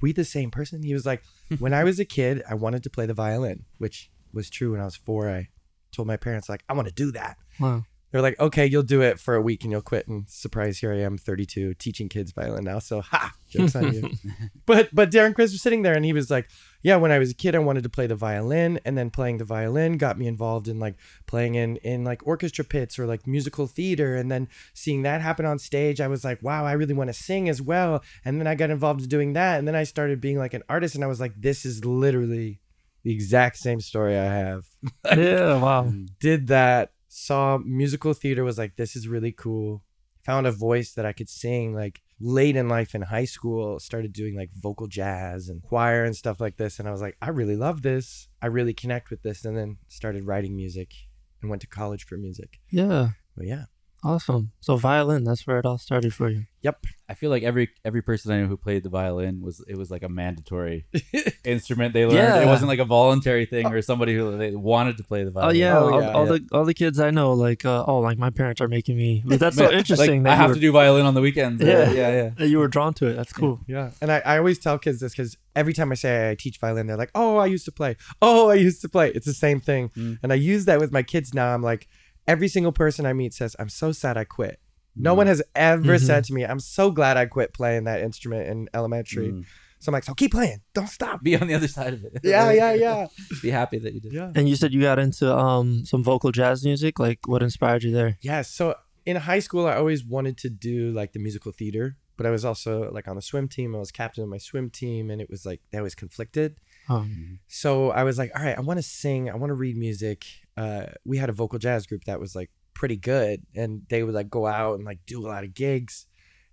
we 0.02 0.14
the 0.14 0.24
same 0.24 0.50
person? 0.50 0.84
He 0.84 0.94
was 0.94 1.06
like, 1.06 1.24
when 1.60 1.74
I 1.74 1.84
was 1.84 2.00
a 2.00 2.06
kid, 2.06 2.42
I 2.50 2.56
wanted 2.56 2.84
to 2.84 2.90
play 2.90 3.06
the 3.06 3.14
violin, 3.14 3.66
which 3.78 4.10
was 4.34 4.50
true 4.50 4.72
when 4.72 4.82
I 4.82 4.86
was 4.86 4.96
four. 4.96 5.30
I 5.30 5.50
told 5.92 6.08
my 6.08 6.18
parents, 6.18 6.48
like, 6.48 6.64
I 6.70 6.74
want 6.74 6.88
to 6.88 6.94
do 6.94 7.12
that. 7.12 7.38
Wow. 7.60 7.84
They're 8.12 8.22
like, 8.22 8.40
okay, 8.40 8.66
you'll 8.66 8.84
do 8.84 9.02
it 9.02 9.20
for 9.20 9.36
a 9.36 9.42
week 9.42 9.64
and 9.64 9.72
you'll 9.72 9.82
quit. 9.82 10.08
And 10.08 10.28
surprise, 10.28 10.80
here 10.80 10.92
I 10.92 11.00
am, 11.00 11.18
32, 11.18 11.76
teaching 11.76 12.10
kids 12.10 12.32
violin 12.32 12.64
now. 12.64 12.80
So 12.80 13.02
ha, 13.02 13.34
jokes 13.50 13.76
on 13.76 13.94
you. 13.94 14.12
But 14.66 14.90
but 14.94 15.12
Darren 15.12 15.34
Criss 15.34 15.52
was 15.52 15.62
sitting 15.62 15.82
there 15.82 15.96
and 15.96 16.06
he 16.06 16.14
was 16.14 16.30
like, 16.30 16.48
yeah, 16.82 16.96
when 16.96 17.12
I 17.12 17.20
was 17.20 17.32
a 17.32 17.34
kid, 17.34 17.56
I 17.56 17.60
wanted 17.60 17.84
to 17.84 17.90
play 17.90 18.08
the 18.08 18.16
violin, 18.16 18.80
and 18.86 18.98
then 18.98 19.10
playing 19.10 19.38
the 19.38 19.44
violin 19.44 19.98
got 19.98 20.18
me 20.18 20.28
involved 20.28 20.68
in 20.68 20.80
like 20.80 20.96
playing 21.28 21.56
in 21.56 21.76
in 21.78 22.04
like 22.04 22.26
orchestra 22.26 22.64
pits 22.64 22.98
or 22.98 23.06
like 23.06 23.28
musical 23.28 23.68
theater, 23.68 24.16
and 24.16 24.32
then 24.32 24.48
seeing 24.74 25.02
that 25.02 25.22
happen 25.22 25.46
on 25.46 25.60
stage, 25.60 26.00
I 26.00 26.08
was 26.08 26.24
like, 26.24 26.42
wow, 26.42 26.66
I 26.66 26.74
really 26.74 26.94
want 26.94 27.10
to 27.10 27.14
sing 27.14 27.50
as 27.50 27.62
well. 27.62 28.02
And 28.24 28.40
then 28.40 28.48
I 28.48 28.56
got 28.56 28.70
involved 28.70 29.02
in 29.02 29.10
doing 29.10 29.34
that, 29.34 29.60
and 29.60 29.68
then 29.68 29.76
I 29.76 29.84
started 29.84 30.22
being 30.22 30.38
like 30.38 30.54
an 30.54 30.64
artist, 30.70 30.96
and 30.96 31.04
I 31.04 31.08
was 31.08 31.20
like, 31.20 31.34
this 31.36 31.66
is 31.66 31.84
literally 31.84 32.60
the 33.04 33.12
exact 33.12 33.58
same 33.58 33.82
story 33.82 34.18
I 34.18 34.26
have. 34.26 34.66
yeah, 35.06 35.60
wow. 35.60 35.86
Mm. 35.86 36.10
Did 36.20 36.48
that, 36.48 36.92
saw 37.10 37.58
musical 37.58 38.14
theater, 38.14 38.44
was 38.44 38.58
like, 38.58 38.78
this 38.78 38.96
is 38.96 39.08
really 39.08 39.32
cool. 39.34 39.84
Found 40.26 40.48
a 40.48 40.52
voice 40.52 40.94
that 40.94 41.06
I 41.06 41.12
could 41.12 41.28
sing 41.28 41.74
like 41.74 42.02
late 42.20 42.56
in 42.56 42.70
life 42.70 42.94
in 42.94 43.02
high 43.02 43.26
school, 43.26 43.80
started 43.80 44.14
doing 44.14 44.36
like 44.38 44.52
vocal 44.54 44.88
jazz 44.88 45.50
and 45.50 45.64
choir 45.64 46.04
and 46.04 46.16
stuff 46.16 46.40
like 46.40 46.58
this. 46.58 46.80
And 46.80 46.88
I 46.88 46.92
was 46.92 47.02
like, 47.02 47.18
I 47.22 47.30
really 47.30 47.56
love 47.56 47.82
this. 47.82 48.28
I 48.42 48.48
really 48.48 48.74
connect 48.74 49.10
with 49.10 49.24
this. 49.24 49.44
And 49.44 49.58
then 49.58 49.78
started 49.88 50.26
writing 50.26 50.56
music 50.56 50.94
and 51.42 51.50
went 51.50 51.62
to 51.64 51.68
college 51.68 52.06
for 52.06 52.18
music. 52.18 52.60
Yeah, 52.70 53.10
But 53.36 53.48
yeah. 53.48 53.66
Awesome. 54.04 54.52
So 54.60 54.76
violin, 54.78 55.24
that's 55.24 55.46
where 55.48 55.60
it 55.60 55.66
all 55.66 55.78
started 55.78 56.14
for 56.14 56.30
you. 56.30 56.46
Yep. 56.62 56.86
I 57.08 57.14
feel 57.14 57.30
like 57.30 57.44
every 57.44 57.70
every 57.86 58.02
person 58.02 58.32
I 58.34 58.42
know 58.42 58.48
who 58.48 58.58
played 58.58 58.84
the 58.84 58.90
violin 58.90 59.42
was 59.42 59.64
it 59.68 59.78
was 59.78 59.90
like 59.90 60.04
a 60.04 60.10
mandatory 60.10 60.86
instrument 61.46 61.94
they 61.94 62.06
learned. 62.06 62.18
Yeah. 62.18 62.42
It 62.42 62.46
wasn't 62.48 62.68
like 62.68 62.80
a 62.80 62.86
voluntary 62.86 63.46
thing 63.46 63.66
or 63.68 63.82
somebody 63.82 64.14
who 64.14 64.38
they 64.38 64.54
wanted 64.56 64.98
to 64.98 65.04
play 65.04 65.24
the 65.24 65.30
Oh 65.30 65.34
violin. 65.34 65.56
yeah, 65.56 65.78
Oh, 65.78 65.94
all, 65.94 66.02
yeah, 66.02 66.12
all 66.12 66.26
yeah. 66.26 66.32
the 66.34 66.48
all 66.52 66.66
the 66.66 66.74
kids 66.74 67.00
I 67.00 67.12
know, 67.12 67.32
like 67.34 67.64
uh, 67.66 67.86
oh, 67.88 68.00
like 68.00 68.18
my 68.18 68.30
parents 68.30 68.60
are 68.62 68.68
making 68.68 68.98
me. 68.98 69.24
But 69.26 69.40
that's 69.40 69.56
so 69.56 69.66
Like, 69.70 69.74
interesting 69.76 70.28
I 70.28 70.36
have 70.36 70.50
you 70.50 70.56
to 70.56 70.60
do 70.62 70.72
violin 70.72 71.06
on 71.06 71.14
the 71.14 71.22
weekends. 71.22 71.62
Yeah. 71.64 71.90
Yeah, 71.90 71.92
yeah, 71.92 72.12
yeah. 72.24 72.30
that 72.38 72.48
you 72.50 72.60
were 72.60 72.68
drawn 72.68 72.94
to 72.96 73.08
it. 73.08 73.14
That's 73.16 73.32
cool. 73.34 73.62
Yeah. 73.68 73.92
And 74.02 74.12
I, 74.12 74.20
I 74.26 74.38
always 74.38 74.60
tell 74.60 74.78
kids 74.78 75.00
this 75.00 75.14
because 75.14 75.38
every 75.56 75.74
time 75.74 75.92
I 75.92 75.96
say 75.96 76.30
I 76.32 76.36
teach 76.36 76.60
violin, 76.60 76.88
they're 76.88 76.98
like, 76.98 77.12
oh, 77.16 77.38
I 77.38 77.46
used 77.46 77.66
to 77.66 77.72
play. 77.72 77.96
Oh, 78.22 78.50
I 78.50 78.56
used 78.56 78.82
to 78.82 78.90
play. 78.90 79.12
It's 79.12 79.26
the 79.26 79.34
same 79.34 79.60
thing. 79.62 79.90
Mm. 79.90 80.20
And 80.24 80.32
I 80.34 80.36
use 80.36 80.66
that 80.66 80.80
with 80.80 80.92
my 80.92 81.04
kids 81.04 81.34
now. 81.34 81.54
I'm 81.54 81.64
like, 81.64 81.88
every 82.30 82.48
single 82.56 82.72
person 82.72 83.06
I 83.06 83.14
meet 83.22 83.34
says, 83.34 83.56
I'm 83.60 83.70
so 83.70 83.92
sad 83.92 84.16
I 84.18 84.24
quit. 84.38 84.60
No 84.96 85.14
Mm. 85.14 85.18
one 85.18 85.28
has 85.28 85.42
ever 85.56 85.96
Mhm. 85.98 86.06
said 86.10 86.24
to 86.26 86.34
me, 86.34 86.42
I'm 86.52 86.60
so 86.60 86.92
glad 86.92 87.16
I 87.18 87.26
quit 87.26 87.54
playing 87.60 87.84
that 87.90 88.00
instrument 88.02 88.44
in 88.52 88.58
elementary. 88.74 89.30
Mm. 89.32 89.46
So 89.82 89.86
I'm 89.90 89.94
like, 89.94 90.04
so 90.04 90.14
keep 90.14 90.32
playing. 90.32 90.60
Don't 90.74 90.90
stop. 90.90 91.24
Be 91.24 91.36
on 91.42 91.48
the 91.48 91.54
other 91.60 91.68
side 91.78 91.94
of 91.94 92.02
it. 92.04 92.14
Yeah, 92.24 92.52
yeah, 92.62 92.74
yeah. 92.86 93.08
Be 93.42 93.50
happy 93.62 93.78
that 93.80 93.94
you 93.94 94.02
did. 94.02 94.12
Yeah. 94.14 94.32
And 94.36 94.50
you 94.50 94.56
said 94.60 94.74
you 94.74 94.82
got 94.82 95.00
into 95.00 95.26
um 95.48 95.86
some 95.86 96.04
vocal 96.04 96.32
jazz 96.40 96.58
music. 96.66 97.00
Like, 97.00 97.20
what 97.32 97.42
inspired 97.42 97.84
you 97.86 97.92
there? 98.00 98.18
Yeah. 98.22 98.42
So 98.58 98.76
in 99.06 99.16
high 99.16 99.40
school, 99.48 99.66
I 99.72 99.76
always 99.82 100.02
wanted 100.16 100.36
to 100.44 100.50
do 100.50 100.92
like 100.92 101.14
the 101.14 101.20
musical 101.28 101.52
theater, 101.60 101.86
but 102.18 102.26
I 102.26 102.32
was 102.36 102.44
also 102.50 102.92
like 102.92 103.08
on 103.08 103.16
the 103.16 103.22
swim 103.30 103.48
team. 103.48 103.74
I 103.74 103.80
was 103.80 103.92
captain 104.02 104.22
of 104.26 104.30
my 104.30 104.38
swim 104.50 104.70
team, 104.70 105.10
and 105.12 105.20
it 105.24 105.30
was 105.30 105.46
like 105.50 105.62
that 105.72 105.82
was 105.82 105.96
conflicted. 105.96 106.50
Oh, 106.90 107.06
So 107.48 107.92
I 107.92 108.04
was 108.04 108.18
like, 108.18 108.32
all 108.36 108.44
right, 108.44 108.58
I 108.58 108.62
want 108.62 108.80
to 108.80 108.88
sing. 109.02 109.30
I 109.30 109.36
want 109.36 109.52
to 109.52 109.60
read 109.66 109.78
music. 109.78 110.26
Uh, 110.60 110.88
we 111.06 111.18
had 111.18 111.30
a 111.30 111.34
vocal 111.42 111.58
jazz 111.60 111.88
group 111.88 112.04
that 112.04 112.20
was 112.20 112.36
like 112.36 112.50
pretty 112.74 112.98
good, 112.98 113.44
and 113.56 113.84
they 113.90 114.04
would 114.04 114.14
like 114.14 114.30
go 114.30 114.46
out 114.46 114.76
and 114.76 114.86
like 114.86 115.00
do 115.06 115.26
a 115.26 115.28
lot 115.28 115.44
of 115.46 115.54
gigs. 115.54 116.06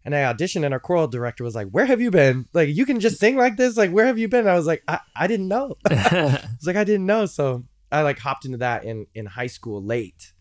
And 0.05 0.15
I 0.15 0.33
auditioned, 0.33 0.65
and 0.65 0.73
our 0.73 0.79
choral 0.79 1.09
director 1.09 1.43
was 1.43 1.57
like, 1.57 1.69
"Where 1.71 1.87
have 1.87 2.01
you 2.01 2.13
been? 2.13 2.47
Like, 2.53 2.69
you 2.69 2.87
can 2.87 3.01
just 3.01 3.19
sing 3.19 3.37
like 3.37 3.57
this. 3.57 3.77
Like, 3.77 3.91
where 3.91 4.07
have 4.07 4.19
you 4.19 4.29
been?" 4.29 4.47
I 4.47 4.55
was 4.55 4.67
like, 4.67 4.85
"I, 4.87 5.01
I 5.17 5.27
didn't 5.27 5.49
know." 5.49 5.75
I 5.91 6.41
was 6.59 6.67
like, 6.67 6.77
I 6.77 6.85
didn't 6.85 7.07
know. 7.07 7.27
So 7.27 7.65
I 7.91 8.03
like 8.03 8.21
hopped 8.21 8.45
into 8.45 8.59
that 8.59 8.85
in 8.85 9.07
in 9.15 9.27
high 9.27 9.49
school 9.49 9.83
late, 9.83 10.33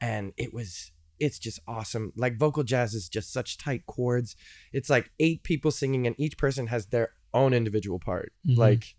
and 0.00 0.32
it 0.36 0.52
was 0.52 0.90
it's 1.20 1.38
just 1.38 1.60
awesome. 1.68 2.12
Like 2.16 2.36
vocal 2.36 2.64
jazz 2.64 2.94
is 2.94 3.08
just 3.08 3.32
such 3.32 3.56
tight 3.56 3.86
chords. 3.86 4.34
It's 4.72 4.90
like 4.90 5.12
eight 5.20 5.44
people 5.44 5.70
singing, 5.70 6.08
and 6.08 6.16
each 6.18 6.36
person 6.36 6.66
has 6.66 6.86
their 6.86 7.10
own 7.32 7.54
individual 7.54 8.00
part. 8.00 8.32
Mhm. 8.48 8.58
Like 8.58 8.96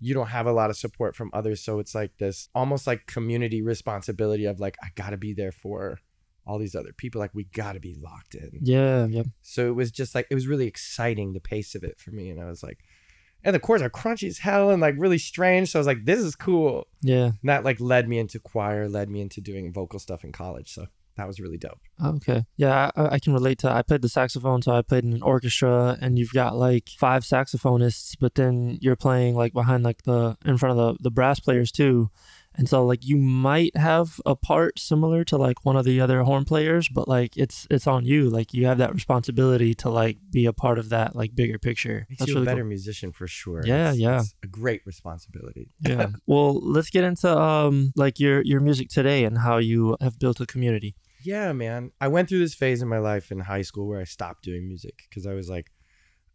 you 0.00 0.14
don't 0.14 0.28
have 0.28 0.46
a 0.46 0.52
lot 0.52 0.70
of 0.70 0.76
support 0.76 1.14
from 1.14 1.30
others, 1.32 1.62
so 1.62 1.78
it's 1.78 1.94
like 1.94 2.16
this 2.18 2.48
almost 2.54 2.86
like 2.86 3.06
community 3.06 3.62
responsibility 3.62 4.44
of 4.44 4.60
like 4.60 4.76
I 4.82 4.88
gotta 4.94 5.16
be 5.16 5.32
there 5.32 5.52
for 5.52 5.98
all 6.46 6.58
these 6.58 6.74
other 6.74 6.92
people. 6.96 7.20
Like 7.20 7.34
we 7.34 7.44
gotta 7.44 7.80
be 7.80 7.96
locked 8.00 8.34
in. 8.34 8.50
yeah, 8.60 9.06
yeah. 9.06 9.24
So 9.42 9.68
it 9.68 9.74
was 9.74 9.90
just 9.90 10.14
like 10.14 10.26
it 10.30 10.34
was 10.34 10.46
really 10.46 10.66
exciting 10.66 11.32
the 11.32 11.40
pace 11.40 11.74
of 11.74 11.82
it 11.82 11.98
for 11.98 12.10
me, 12.10 12.30
and 12.30 12.40
I 12.40 12.46
was 12.46 12.62
like, 12.62 12.78
and 13.46 13.54
the 13.54 13.60
chords 13.60 13.82
are 13.82 13.90
crunchy 13.90 14.28
as 14.28 14.38
hell 14.38 14.70
and 14.70 14.82
like 14.82 14.94
really 14.98 15.18
strange. 15.18 15.70
So 15.70 15.78
I 15.78 15.80
was 15.80 15.86
like, 15.86 16.04
this 16.04 16.20
is 16.20 16.34
cool. 16.34 16.88
Yeah. 17.00 17.26
And 17.26 17.38
that 17.44 17.64
like 17.64 17.80
led 17.80 18.08
me 18.08 18.18
into 18.18 18.40
choir, 18.40 18.88
led 18.88 19.08
me 19.08 19.20
into 19.20 19.40
doing 19.40 19.72
vocal 19.72 19.98
stuff 19.98 20.24
in 20.24 20.32
college. 20.32 20.72
So 20.72 20.86
that 21.16 21.26
was 21.26 21.40
really 21.40 21.56
dope. 21.58 21.80
Okay. 22.04 22.44
Yeah, 22.56 22.90
I, 22.96 23.14
I 23.14 23.18
can 23.18 23.32
relate 23.32 23.58
to. 23.60 23.70
I 23.70 23.82
played 23.82 24.02
the 24.02 24.08
saxophone, 24.08 24.62
so 24.62 24.72
I 24.72 24.82
played 24.82 25.04
in 25.04 25.12
an 25.14 25.22
orchestra, 25.22 25.96
and 26.00 26.18
you've 26.18 26.32
got 26.32 26.56
like 26.56 26.90
five 26.98 27.22
saxophonists, 27.24 28.16
but 28.20 28.34
then 28.34 28.78
you're 28.80 28.96
playing 28.96 29.34
like 29.34 29.52
behind 29.52 29.82
like 29.84 30.02
the 30.02 30.36
in 30.44 30.58
front 30.58 30.78
of 30.78 30.96
the 30.96 31.02
the 31.02 31.10
brass 31.10 31.40
players 31.40 31.72
too, 31.72 32.10
and 32.54 32.68
so 32.68 32.84
like 32.84 33.04
you 33.06 33.16
might 33.16 33.74
have 33.76 34.20
a 34.26 34.36
part 34.36 34.78
similar 34.78 35.24
to 35.24 35.36
like 35.38 35.64
one 35.64 35.76
of 35.76 35.84
the 35.86 36.00
other 36.00 36.22
horn 36.22 36.44
players, 36.44 36.88
but 36.88 37.08
like 37.08 37.36
it's 37.36 37.66
it's 37.70 37.86
on 37.86 38.04
you. 38.04 38.28
Like 38.28 38.52
you 38.52 38.66
have 38.66 38.78
that 38.78 38.92
responsibility 38.94 39.74
to 39.76 39.88
like 39.90 40.18
be 40.30 40.44
a 40.46 40.52
part 40.52 40.78
of 40.78 40.90
that 40.90 41.16
like 41.16 41.34
bigger 41.34 41.58
picture. 41.58 42.06
Makes 42.10 42.18
That's 42.20 42.28
you 42.28 42.34
really 42.34 42.46
a 42.46 42.50
better 42.50 42.60
cool. 42.62 42.68
musician 42.68 43.12
for 43.12 43.26
sure. 43.26 43.62
Yeah, 43.64 43.92
It's- 43.92 43.98
yeah. 43.98 44.20
it's 44.20 44.34
a 44.42 44.46
great 44.46 44.82
responsibility. 44.84 45.70
Yeah. 45.80 46.08
well, 46.26 46.60
let's 46.60 46.90
get 46.90 47.04
into 47.04 47.28
um 47.36 47.92
like 47.96 48.20
your 48.20 48.42
your 48.42 48.60
music 48.60 48.88
today 48.90 49.24
and 49.24 49.38
how 49.38 49.56
you 49.58 49.96
have 50.00 50.18
built 50.18 50.40
a 50.40 50.46
community. 50.46 50.94
Yeah, 51.26 51.52
man. 51.52 51.90
I 52.00 52.08
went 52.08 52.28
through 52.28 52.38
this 52.38 52.54
phase 52.54 52.82
in 52.82 52.88
my 52.88 52.98
life 52.98 53.32
in 53.32 53.40
high 53.40 53.62
school 53.62 53.88
where 53.88 54.00
I 54.00 54.04
stopped 54.04 54.44
doing 54.44 54.66
music 54.68 55.02
because 55.08 55.26
I 55.26 55.34
was 55.34 55.48
like, 55.50 55.72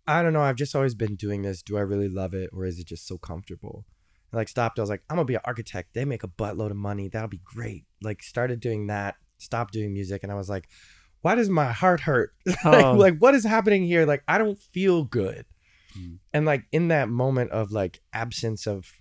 I 0.05 0.21
don't 0.21 0.33
know. 0.33 0.41
I've 0.41 0.57
just 0.57 0.75
always 0.75 0.95
been 0.95 1.15
doing 1.15 1.43
this. 1.43 1.61
Do 1.61 1.77
I 1.77 1.81
really 1.81 2.09
love 2.09 2.33
it 2.33 2.49
or 2.51 2.65
is 2.65 2.77
it 2.79 2.87
just 2.87 3.07
so 3.07 3.17
comfortable? 3.17 3.85
And 4.31 4.37
like 4.37 4.49
stopped. 4.49 4.79
I 4.79 4.81
was 4.81 4.89
like, 4.89 5.03
I'm 5.09 5.15
gonna 5.15 5.25
be 5.25 5.35
an 5.35 5.41
architect. 5.45 5.93
They 5.93 6.03
make 6.03 6.23
a 6.23 6.27
buttload 6.27 6.71
of 6.71 6.77
money. 6.77 7.07
That'll 7.07 7.29
be 7.29 7.41
great. 7.45 7.85
Like 8.03 8.21
started 8.23 8.59
doing 8.59 8.87
that. 8.87 9.15
Stopped 9.37 9.73
doing 9.73 9.93
music, 9.93 10.23
and 10.23 10.31
I 10.31 10.35
was 10.35 10.49
like, 10.49 10.67
why 11.21 11.35
does 11.35 11.49
my 11.49 11.71
heart 11.71 12.01
hurt? 12.01 12.33
like, 12.45 12.57
Oh. 12.65 12.93
like, 12.93 13.17
what 13.19 13.33
is 13.33 13.43
happening 13.45 13.83
here? 13.83 14.05
Like 14.05 14.23
I 14.27 14.37
don't 14.37 14.59
feel 14.61 15.03
good. 15.03 15.45
Mm. 15.97 16.17
And 16.33 16.45
like 16.45 16.65
in 16.71 16.89
that 16.89 17.09
moment 17.09 17.51
of 17.51 17.71
like 17.71 18.01
absence 18.13 18.67
of 18.67 18.91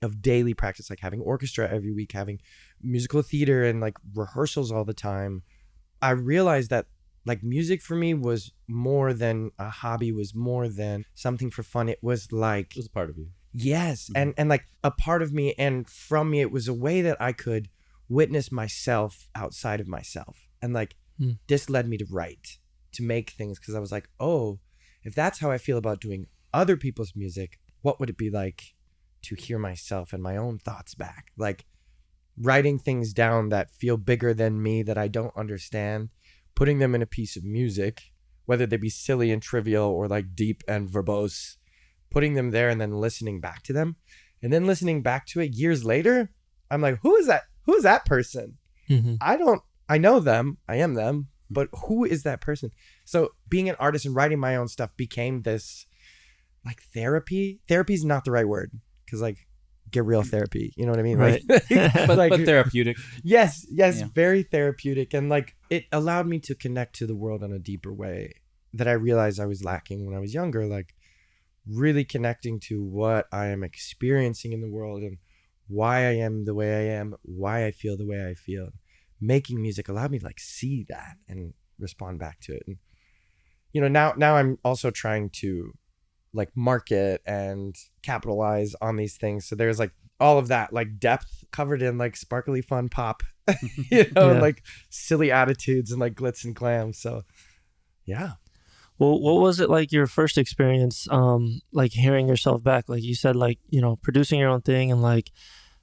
of 0.00 0.22
daily 0.22 0.54
practice, 0.54 0.90
like 0.90 1.00
having 1.00 1.20
orchestra 1.20 1.68
every 1.68 1.92
week, 1.92 2.12
having 2.12 2.40
musical 2.82 3.22
theater 3.22 3.64
and 3.64 3.80
like 3.80 3.96
rehearsals 4.14 4.70
all 4.72 4.84
the 4.84 4.94
time, 4.94 5.42
I 6.00 6.10
realized 6.10 6.70
that 6.70 6.86
like 7.24 7.42
music 7.42 7.80
for 7.82 7.94
me 7.96 8.14
was 8.14 8.52
more 8.68 9.12
than 9.14 9.50
a 9.58 9.70
hobby, 9.70 10.10
was 10.12 10.34
more 10.34 10.68
than 10.68 11.04
something 11.14 11.50
for 11.50 11.62
fun. 11.62 11.88
It 11.88 12.00
was 12.02 12.32
like 12.32 12.72
It 12.72 12.76
was 12.78 12.86
a 12.86 12.90
part 12.90 13.10
of 13.10 13.16
you. 13.18 13.28
yes, 13.52 14.08
Mhm. 14.10 14.12
and 14.20 14.34
and 14.36 14.48
like 14.48 14.64
a 14.82 14.90
part 14.90 15.22
of 15.22 15.32
me 15.32 15.54
and 15.58 15.88
from 15.88 16.30
me. 16.30 16.40
It 16.40 16.50
was 16.50 16.66
a 16.68 16.74
way 16.74 17.00
that 17.02 17.20
I 17.20 17.32
could 17.32 17.68
witness 18.08 18.50
myself 18.50 19.28
outside 19.34 19.80
of 19.80 19.86
myself, 19.88 20.48
and 20.60 20.72
like 20.72 20.96
Hmm. 21.18 21.32
this 21.46 21.70
led 21.70 21.88
me 21.88 21.96
to 21.98 22.06
write, 22.10 22.58
to 22.92 23.02
make 23.02 23.30
things 23.30 23.58
because 23.58 23.74
I 23.74 23.78
was 23.80 23.92
like, 23.92 24.08
oh, 24.18 24.58
if 25.04 25.14
that's 25.14 25.38
how 25.38 25.50
I 25.50 25.58
feel 25.58 25.78
about 25.78 26.00
doing 26.00 26.26
other 26.52 26.76
people's 26.76 27.14
music, 27.14 27.58
what 27.82 28.00
would 28.00 28.10
it 28.10 28.16
be 28.16 28.30
like 28.30 28.74
to 29.22 29.34
hear 29.36 29.58
myself 29.58 30.12
and 30.12 30.22
my 30.22 30.36
own 30.36 30.58
thoughts 30.58 30.94
back? 30.94 31.30
Like 31.36 31.66
writing 32.36 32.78
things 32.78 33.12
down 33.12 33.50
that 33.50 33.70
feel 33.70 33.96
bigger 33.96 34.34
than 34.34 34.62
me 34.62 34.82
that 34.82 34.98
I 34.98 35.08
don't 35.08 35.36
understand, 35.36 36.10
putting 36.54 36.78
them 36.78 36.94
in 36.94 37.02
a 37.02 37.06
piece 37.06 37.36
of 37.36 37.44
music, 37.44 38.12
whether 38.46 38.66
they 38.66 38.76
be 38.76 38.90
silly 38.90 39.30
and 39.30 39.42
trivial 39.42 39.86
or 39.86 40.08
like 40.08 40.34
deep 40.34 40.62
and 40.66 40.88
verbose, 40.88 41.56
putting 42.10 42.34
them 42.34 42.50
there 42.50 42.68
and 42.68 42.80
then 42.80 42.92
listening 42.92 43.40
back 43.40 43.62
to 43.64 43.72
them. 43.72 43.96
And 44.42 44.52
then 44.52 44.66
listening 44.66 45.02
back 45.02 45.26
to 45.28 45.40
it 45.40 45.54
years 45.54 45.84
later, 45.84 46.30
I'm 46.70 46.80
like, 46.80 46.98
who 47.02 47.16
is 47.16 47.26
that? 47.26 47.44
Who 47.66 47.76
is 47.76 47.84
that 47.84 48.04
person? 48.04 48.58
Mm-hmm. 48.88 49.16
I 49.20 49.36
don't 49.36 49.62
I 49.88 49.98
know 49.98 50.20
them. 50.20 50.58
I 50.68 50.76
am 50.76 50.94
them, 50.94 51.28
but 51.50 51.68
who 51.86 52.04
is 52.04 52.22
that 52.22 52.40
person? 52.40 52.70
So 53.04 53.30
being 53.48 53.68
an 53.68 53.76
artist 53.78 54.06
and 54.06 54.14
writing 54.14 54.40
my 54.40 54.56
own 54.56 54.68
stuff 54.68 54.90
became 54.96 55.42
this 55.42 55.86
like 56.64 56.82
therapy. 56.94 57.60
Therapy 57.68 57.94
is 57.94 58.04
not 58.04 58.24
the 58.24 58.30
right 58.32 58.48
word 58.48 58.72
because 59.04 59.20
like 59.20 59.46
get 59.92 60.04
real 60.04 60.22
therapy. 60.22 60.72
You 60.76 60.84
know 60.86 60.92
what 60.92 60.98
I 60.98 61.02
mean? 61.02 61.18
Right. 61.18 61.42
Like, 61.48 61.68
But, 62.08 62.18
like- 62.18 62.30
but 62.30 62.40
therapeutic. 62.46 62.96
yes, 63.22 63.66
yes, 63.70 64.00
Yeah. 64.00 64.08
very 64.14 64.42
therapeutic 64.42 65.14
and 65.14 65.28
like 65.28 65.54
it 65.70 65.84
allowed 65.92 66.26
me 66.26 66.38
to 66.40 66.54
connect 66.54 66.96
to 66.96 67.06
the 67.06 67.14
world 67.16 67.42
in 67.42 67.52
a 67.52 67.58
deeper 67.58 67.92
way 67.92 68.32
that 68.74 68.88
I 68.88 68.92
realized 68.92 69.38
I 69.38 69.46
was 69.46 69.62
lacking 69.64 70.06
when 70.06 70.16
I 70.16 70.18
was 70.20 70.34
younger. 70.34 70.66
Like 70.66 70.94
really 71.68 72.04
connecting 72.04 72.58
to 72.58 72.82
what 72.82 73.26
I 73.32 73.46
am 73.46 73.62
experiencing 73.62 74.52
in 74.52 74.60
the 74.62 74.68
world 74.70 75.02
and 75.02 75.18
why 75.68 75.98
I 76.00 76.14
am 76.26 76.44
the 76.44 76.54
way 76.54 76.74
I 76.74 76.94
am, 76.94 77.14
why 77.22 77.64
I 77.66 77.70
feel 77.70 77.96
the 77.96 78.06
way 78.06 78.26
I 78.28 78.34
feel. 78.34 78.70
Making 79.20 79.62
music 79.62 79.88
allowed 79.88 80.10
me 80.10 80.18
to 80.18 80.24
like 80.24 80.40
see 80.40 80.84
that 80.88 81.14
and 81.28 81.54
respond 81.78 82.18
back 82.18 82.40
to 82.40 82.54
it. 82.54 82.62
And 82.66 82.78
you 83.72 83.80
know, 83.80 83.88
now 83.88 84.14
now 84.16 84.36
I'm 84.36 84.58
also 84.64 84.90
trying 84.90 85.30
to 85.42 85.72
like 86.32 86.50
market 86.54 87.20
and 87.26 87.74
capitalize 88.02 88.74
on 88.80 88.96
these 88.96 89.16
things. 89.16 89.46
So 89.46 89.54
there's 89.56 89.78
like 89.78 89.92
all 90.20 90.38
of 90.38 90.48
that 90.48 90.72
like 90.72 90.98
depth 90.98 91.44
covered 91.50 91.82
in 91.82 91.98
like 91.98 92.16
sparkly 92.16 92.62
fun 92.62 92.88
pop 92.88 93.22
you 93.90 94.06
know, 94.16 94.30
and 94.30 94.40
like 94.40 94.62
silly 94.90 95.30
attitudes 95.30 95.90
and 95.90 96.00
like 96.00 96.14
glitz 96.14 96.44
and 96.44 96.54
glam. 96.54 96.92
So, 96.92 97.24
yeah. 98.04 98.32
Well, 98.98 99.18
what 99.20 99.40
was 99.40 99.58
it 99.58 99.70
like 99.70 99.90
your 99.90 100.06
first 100.06 100.38
experience, 100.38 101.08
um, 101.10 101.60
like 101.72 101.92
hearing 101.92 102.28
yourself 102.28 102.62
back? 102.62 102.88
Like 102.88 103.02
you 103.02 103.14
said, 103.14 103.34
like 103.34 103.58
you 103.68 103.80
know, 103.80 103.96
producing 103.96 104.38
your 104.38 104.50
own 104.50 104.62
thing 104.62 104.92
and 104.92 105.02
like 105.02 105.30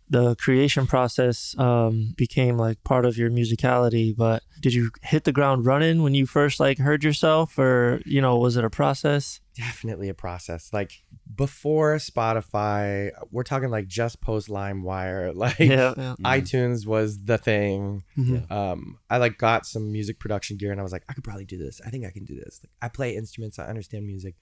the 0.09 0.35
creation 0.37 0.87
process 0.87 1.55
um, 1.59 2.13
became 2.17 2.57
like 2.57 2.83
part 2.83 3.05
of 3.05 3.17
your 3.17 3.29
musicality. 3.29 4.15
But 4.15 4.43
did 4.59 4.73
you 4.73 4.91
hit 5.03 5.23
the 5.23 5.31
ground 5.31 5.65
running 5.65 6.01
when 6.01 6.13
you 6.13 6.25
first 6.25 6.59
like 6.59 6.77
heard 6.77 7.03
yourself, 7.03 7.59
or 7.59 8.01
you 8.05 8.21
know, 8.21 8.37
was 8.37 8.55
it 8.55 8.63
a 8.63 8.69
process? 8.69 9.41
Definitely 9.59 10.07
a 10.07 10.13
process. 10.13 10.71
Like 10.71 11.03
before 11.35 11.95
Spotify, 11.95 13.11
we're 13.29 13.43
talking 13.43 13.69
like 13.69 13.87
just 13.87 14.21
post 14.21 14.47
LimeWire, 14.47 15.35
like 15.35 15.59
yeah, 15.59 15.93
yeah. 15.97 16.15
iTunes 16.23 16.85
was 16.85 17.25
the 17.25 17.37
thing. 17.37 18.03
Mhm. 18.17 18.49
Um, 18.49 18.99
I 19.09 19.17
like 19.17 19.37
got 19.37 19.65
some 19.65 19.91
music 19.91 20.17
production 20.19 20.55
gear 20.57 20.71
and 20.71 20.79
I 20.79 20.83
was 20.83 20.93
like, 20.93 21.03
I 21.09 21.13
could 21.13 21.25
probably 21.25 21.45
do 21.45 21.57
this. 21.57 21.81
I 21.85 21.89
think 21.89 22.05
I 22.05 22.11
can 22.11 22.23
do 22.23 22.35
this. 22.35 22.61
Like, 22.63 22.71
I 22.81 22.87
play 22.87 23.15
instruments, 23.15 23.59
I 23.59 23.65
understand 23.67 24.05
music. 24.07 24.35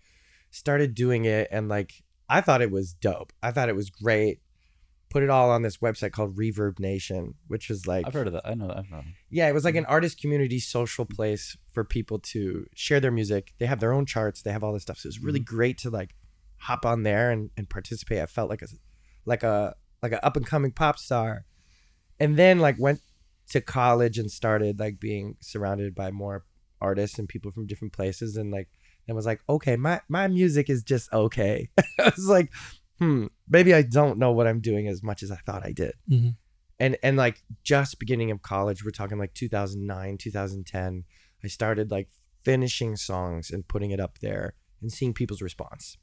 Started 0.51 0.93
doing 0.93 1.25
it 1.25 1.47
and 1.51 1.67
like 1.67 2.03
I 2.29 2.41
thought 2.41 2.61
it 2.61 2.71
was 2.71 2.93
dope. 2.93 3.33
I 3.41 3.51
thought 3.51 3.69
it 3.69 3.75
was 3.75 3.89
great. 3.89 4.41
Put 5.09 5.23
it 5.23 5.29
all 5.29 5.49
on 5.49 5.61
this 5.61 5.77
website 5.77 6.11
called 6.11 6.35
Reverb 6.35 6.79
Nation, 6.79 7.35
which 7.47 7.69
was 7.69 7.87
like 7.87 8.05
I've 8.05 8.13
heard 8.13 8.27
of 8.27 8.33
that. 8.33 8.47
I 8.47 8.53
know. 8.55 8.69
I've 8.69 8.87
heard. 8.87 9.05
yeah, 9.29 9.47
it 9.47 9.53
was 9.53 9.63
like 9.63 9.73
mm-hmm. 9.73 9.79
an 9.79 9.85
artist 9.85 10.19
community 10.19 10.59
social 10.59 11.05
place 11.05 11.55
for 11.71 11.83
people 11.83 12.19
to 12.19 12.65
share 12.75 12.99
their 12.99 13.11
music. 13.11 13.53
They 13.57 13.65
have 13.67 13.79
their 13.79 13.93
own 13.93 14.05
charts, 14.05 14.41
they 14.41 14.51
have 14.51 14.63
all 14.63 14.73
this 14.73 14.83
stuff. 14.83 14.97
So 14.97 15.07
it 15.07 15.09
was 15.09 15.19
really 15.19 15.39
mm-hmm. 15.39 15.55
great 15.55 15.77
to 15.79 15.89
like 15.89 16.15
hop 16.57 16.85
on 16.85 17.03
there 17.03 17.31
and, 17.31 17.49
and 17.55 17.69
participate. 17.69 18.19
I 18.19 18.25
felt 18.25 18.49
like 18.49 18.61
a 18.61 18.67
like 19.25 19.43
a 19.43 19.75
like 20.01 20.11
an 20.11 20.19
up 20.23 20.35
and 20.35 20.45
coming 20.45 20.71
pop 20.71 20.99
star. 20.99 21.45
And 22.19 22.35
then 22.35 22.59
like 22.59 22.75
went 22.79 23.01
to 23.49 23.61
college 23.61 24.17
and 24.17 24.29
started 24.29 24.79
like 24.79 24.99
being 24.99 25.37
surrounded 25.39 25.95
by 25.95 26.11
more 26.11 26.43
artists 26.81 27.17
and 27.17 27.29
people 27.29 27.51
from 27.51 27.67
different 27.67 27.93
places 27.93 28.35
and 28.35 28.51
like 28.51 28.69
and 29.07 29.15
was 29.15 29.25
like, 29.25 29.41
okay, 29.47 29.75
my 29.75 30.01
my 30.09 30.27
music 30.27 30.69
is 30.69 30.83
just 30.83 31.11
okay. 31.13 31.69
I 31.99 32.11
was 32.15 32.27
like, 32.27 32.51
hmm, 32.99 33.27
maybe 33.47 33.73
I 33.73 33.81
don't 33.83 34.17
know 34.17 34.31
what 34.31 34.47
I'm 34.47 34.59
doing 34.59 34.87
as 34.87 35.01
much 35.03 35.23
as 35.23 35.31
I 35.31 35.37
thought 35.45 35.65
I 35.65 35.71
did. 35.71 35.93
Mhm. 36.09 36.35
and 36.79 36.97
and 37.01 37.17
like 37.17 37.41
just 37.63 37.97
beginning 37.99 38.29
of 38.31 38.41
college 38.41 38.83
we're 38.85 38.91
talking 38.91 39.17
like 39.17 39.33
2009 39.33 40.17
2010 40.17 41.03
i 41.43 41.47
started 41.47 41.89
like 41.89 42.07
finishing 42.45 42.95
songs 42.95 43.49
and 43.51 43.67
putting 43.67 43.89
it 43.91 43.99
up 43.99 44.19
there 44.19 44.53
and 44.81 44.91
seeing 44.91 45.11
people's 45.13 45.41
response. 45.41 45.97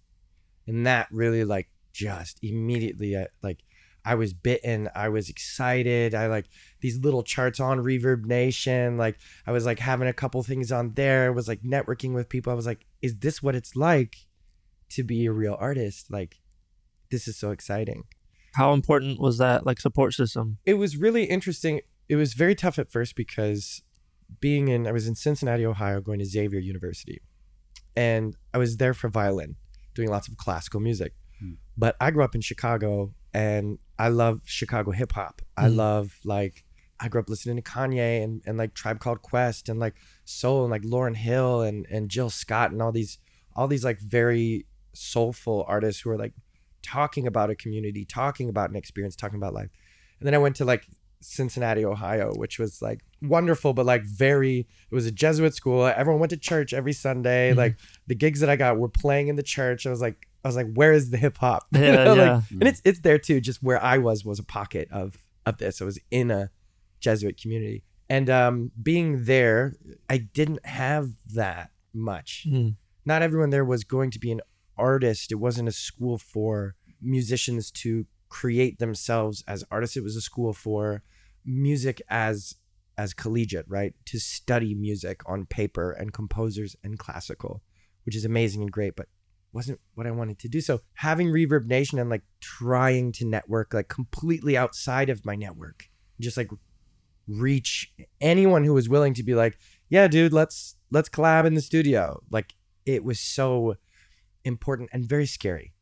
And 0.67 0.85
that 0.87 1.07
really 1.13 1.45
like 1.45 1.69
just 1.93 2.39
immediately 2.43 3.15
uh, 3.15 3.27
like 3.43 3.61
i 4.05 4.15
was 4.17 4.35
bitten. 4.35 4.91
I 4.95 5.09
was 5.11 5.29
excited. 5.31 6.15
I 6.15 6.27
like 6.27 6.47
these 6.81 6.99
little 6.99 7.23
charts 7.23 7.61
on 7.61 7.79
reverb 7.79 8.25
nation 8.27 8.99
like 8.99 9.17
i 9.47 9.53
was 9.53 9.65
like 9.65 9.79
having 9.79 10.09
a 10.09 10.13
couple 10.23 10.43
things 10.43 10.73
on 10.73 10.95
there. 10.95 11.27
I 11.27 11.31
was 11.31 11.47
like 11.49 11.63
networking 11.63 12.13
with 12.15 12.29
people. 12.29 12.53
I 12.53 12.57
was 12.57 12.67
like 12.67 12.85
is 13.01 13.19
this 13.21 13.43
what 13.45 13.55
it's 13.55 13.75
like 13.77 14.17
to 14.91 15.03
be 15.05 15.25
a 15.27 15.33
real 15.33 15.57
artist? 15.69 16.11
Like 16.11 16.33
this 17.11 17.27
is 17.29 17.37
so 17.39 17.51
exciting 17.51 18.05
How 18.55 18.73
important 18.73 19.21
was 19.21 19.39
that 19.39 19.65
like 19.67 19.81
support 19.81 20.15
system? 20.15 20.59
it 20.65 20.75
was 20.75 20.97
really 20.97 21.25
interesting. 21.25 21.81
It 22.09 22.17
was 22.17 22.35
very 22.35 22.55
tough 22.55 22.79
at 22.79 22.89
first 22.91 23.17
because 23.17 23.83
being 24.41 24.69
in, 24.69 24.87
I 24.87 24.93
was 24.93 25.07
in 25.09 25.15
Cincinnati, 25.15 25.65
Ohio, 25.67 26.01
going 26.01 26.19
to 26.19 26.25
Xavier 26.25 26.61
University, 26.61 27.21
and 27.97 28.37
I 28.53 28.59
was 28.59 28.77
there 28.79 28.95
for 28.95 29.09
violin, 29.09 29.57
doing 29.95 30.09
lots 30.11 30.29
of 30.29 30.37
classical 30.37 30.81
music. 30.81 31.13
Hmm. 31.41 31.53
But 31.77 31.97
I 32.01 32.11
grew 32.11 32.25
up 32.25 32.35
in 32.35 32.41
Chicago, 32.41 33.15
and 33.33 33.79
I 33.99 34.09
love 34.09 34.41
Chicago 34.45 34.91
hip 34.93 35.13
hop. 35.13 35.43
I 35.57 35.69
Hmm. 35.69 35.77
love 35.77 36.19
like 36.25 36.65
I 37.01 37.09
grew 37.09 37.21
up 37.21 37.29
listening 37.29 37.57
to 37.57 37.63
Kanye 37.63 38.23
and, 38.23 38.41
and 38.47 38.57
like 38.57 38.73
Tribe 38.75 38.99
Called 39.01 39.21
Quest 39.23 39.69
and 39.69 39.79
like 39.81 39.95
soul 40.25 40.63
and 40.65 40.71
like 40.71 40.83
Lauryn 40.83 41.17
Hill 41.17 41.63
and 41.63 41.87
and 41.91 42.09
Jill 42.09 42.31
Scott 42.31 42.71
and 42.73 42.81
all 42.83 42.93
these 42.93 43.19
all 43.57 43.67
these 43.69 43.85
like 43.85 44.01
very 44.01 44.67
soulful 44.95 45.65
artists 45.69 46.03
who 46.03 46.11
are 46.11 46.17
like 46.19 46.35
talking 46.85 47.27
about 47.27 47.51
a 47.51 47.55
community, 47.57 48.05
talking 48.05 48.49
about 48.49 48.71
an 48.71 48.77
experience, 48.77 49.17
talking 49.17 49.37
about 49.39 49.55
life. 49.55 49.71
And 50.21 50.27
then 50.27 50.35
I 50.35 50.39
went 50.39 50.55
to 50.57 50.65
like 50.65 50.87
Cincinnati, 51.21 51.85
Ohio, 51.85 52.33
which 52.35 52.59
was 52.59 52.81
like 52.83 53.01
wonderful, 53.23 53.73
but 53.73 53.87
like 53.87 54.05
very, 54.05 54.61
it 54.91 54.95
was 54.95 55.07
a 55.07 55.11
Jesuit 55.11 55.55
school. 55.55 55.87
Everyone 55.87 56.21
went 56.21 56.31
to 56.31 56.37
church 56.37 56.73
every 56.73 56.93
Sunday. 56.93 57.53
Mhm. 57.53 57.57
Like 57.57 57.77
the 58.07 58.15
gigs 58.15 58.41
that 58.41 58.51
I 58.51 58.57
got 58.57 58.79
were 58.79 58.89
playing 58.91 59.29
in 59.29 59.37
the 59.37 59.43
church. 59.43 59.87
I 59.87 59.91
was 59.91 60.01
like, 60.03 60.29
I 60.45 60.49
was 60.49 60.57
like, 60.57 60.73
where 60.75 60.93
is 60.93 61.11
the 61.11 61.17
hip 61.17 61.39
hop? 61.39 61.65
You 61.73 61.81
Yeah, 61.83 62.05
like- 62.05 62.17
yeah. 62.19 62.41
and 62.61 62.63
it's 62.65 62.83
it's 62.85 63.01
there 63.01 63.19
too. 63.19 63.41
Just 63.41 63.63
where 63.63 63.83
I 63.83 63.97
was 63.99 64.25
was 64.25 64.39
a 64.39 64.45
pocket 64.45 64.89
of 64.93 65.17
of 65.47 65.57
this. 65.59 65.81
I 65.81 65.85
was 65.87 65.99
in 66.11 66.31
a 66.31 66.51
Jesuit 67.01 67.41
community, 67.41 67.83
and 68.09 68.29
um, 68.31 68.71
being 68.83 69.25
there, 69.25 69.75
I 70.09 70.19
didn't 70.19 70.65
have 70.67 71.11
that 71.35 71.71
much 71.95 72.45
Mhm. 72.49 72.77
not 73.07 73.23
everyone 73.23 73.51
there 73.51 73.65
was 73.65 73.85
going 73.85 74.11
to 74.11 74.19
be 74.19 74.31
an 74.33 74.41
artist. 74.77 75.33
It 75.33 75.37
wasn't 75.37 75.69
a 75.69 75.73
school 75.73 76.19
for 76.19 76.75
musicians 77.01 77.71
to 77.71 78.07
create 78.29 78.79
themselves 78.79 79.45
as 79.47 79.65
artists. 79.71 79.97
It 79.97 80.03
was 80.03 80.17
a 80.17 80.21
school 80.21 80.53
for 80.53 81.03
music 81.45 82.01
as 82.09 82.57
as 82.97 83.13
collegiate, 83.13 83.67
right? 83.69 83.93
To 84.07 84.21
study 84.21 84.75
music 84.75 85.21
on 85.27 85.47
paper 85.47 85.91
and 85.93 86.13
composers 86.13 86.77
and 86.85 86.99
classical, 86.99 87.63
which 88.05 88.15
is 88.15 88.25
amazing 88.25 88.63
and 88.63 88.71
great, 88.71 88.95
but 88.95 89.09
wasn't 89.53 89.81
what 89.95 90.07
I 90.07 90.11
wanted 90.11 90.39
to 90.41 90.49
do. 90.49 90.61
So 90.61 90.81
having 90.95 91.29
Reverb 91.29 91.67
Nation 91.67 91.99
and 91.99 92.11
like 92.11 92.23
trying 92.41 93.13
to 93.13 93.25
network 93.25 93.73
like 93.73 93.89
completely 93.89 94.57
outside 94.57 95.09
of 95.09 95.25
my 95.25 95.37
network, 95.37 95.89
just 96.21 96.37
like 96.37 96.51
reach 97.27 97.93
anyone 98.21 98.65
who 98.65 98.75
was 98.75 98.89
willing 98.89 99.15
to 99.15 99.23
be 99.23 99.35
like, 99.35 99.57
yeah, 99.89 100.09
dude, 100.09 100.33
let's 100.33 100.77
let's 100.91 101.09
collab 101.09 101.47
in 101.47 101.55
the 101.55 101.61
studio. 101.61 102.21
Like 102.31 102.55
it 102.85 103.05
was 103.05 103.21
so 103.21 103.77
important 104.45 104.91
and 104.93 105.05
very 105.05 105.27
scary. 105.27 105.73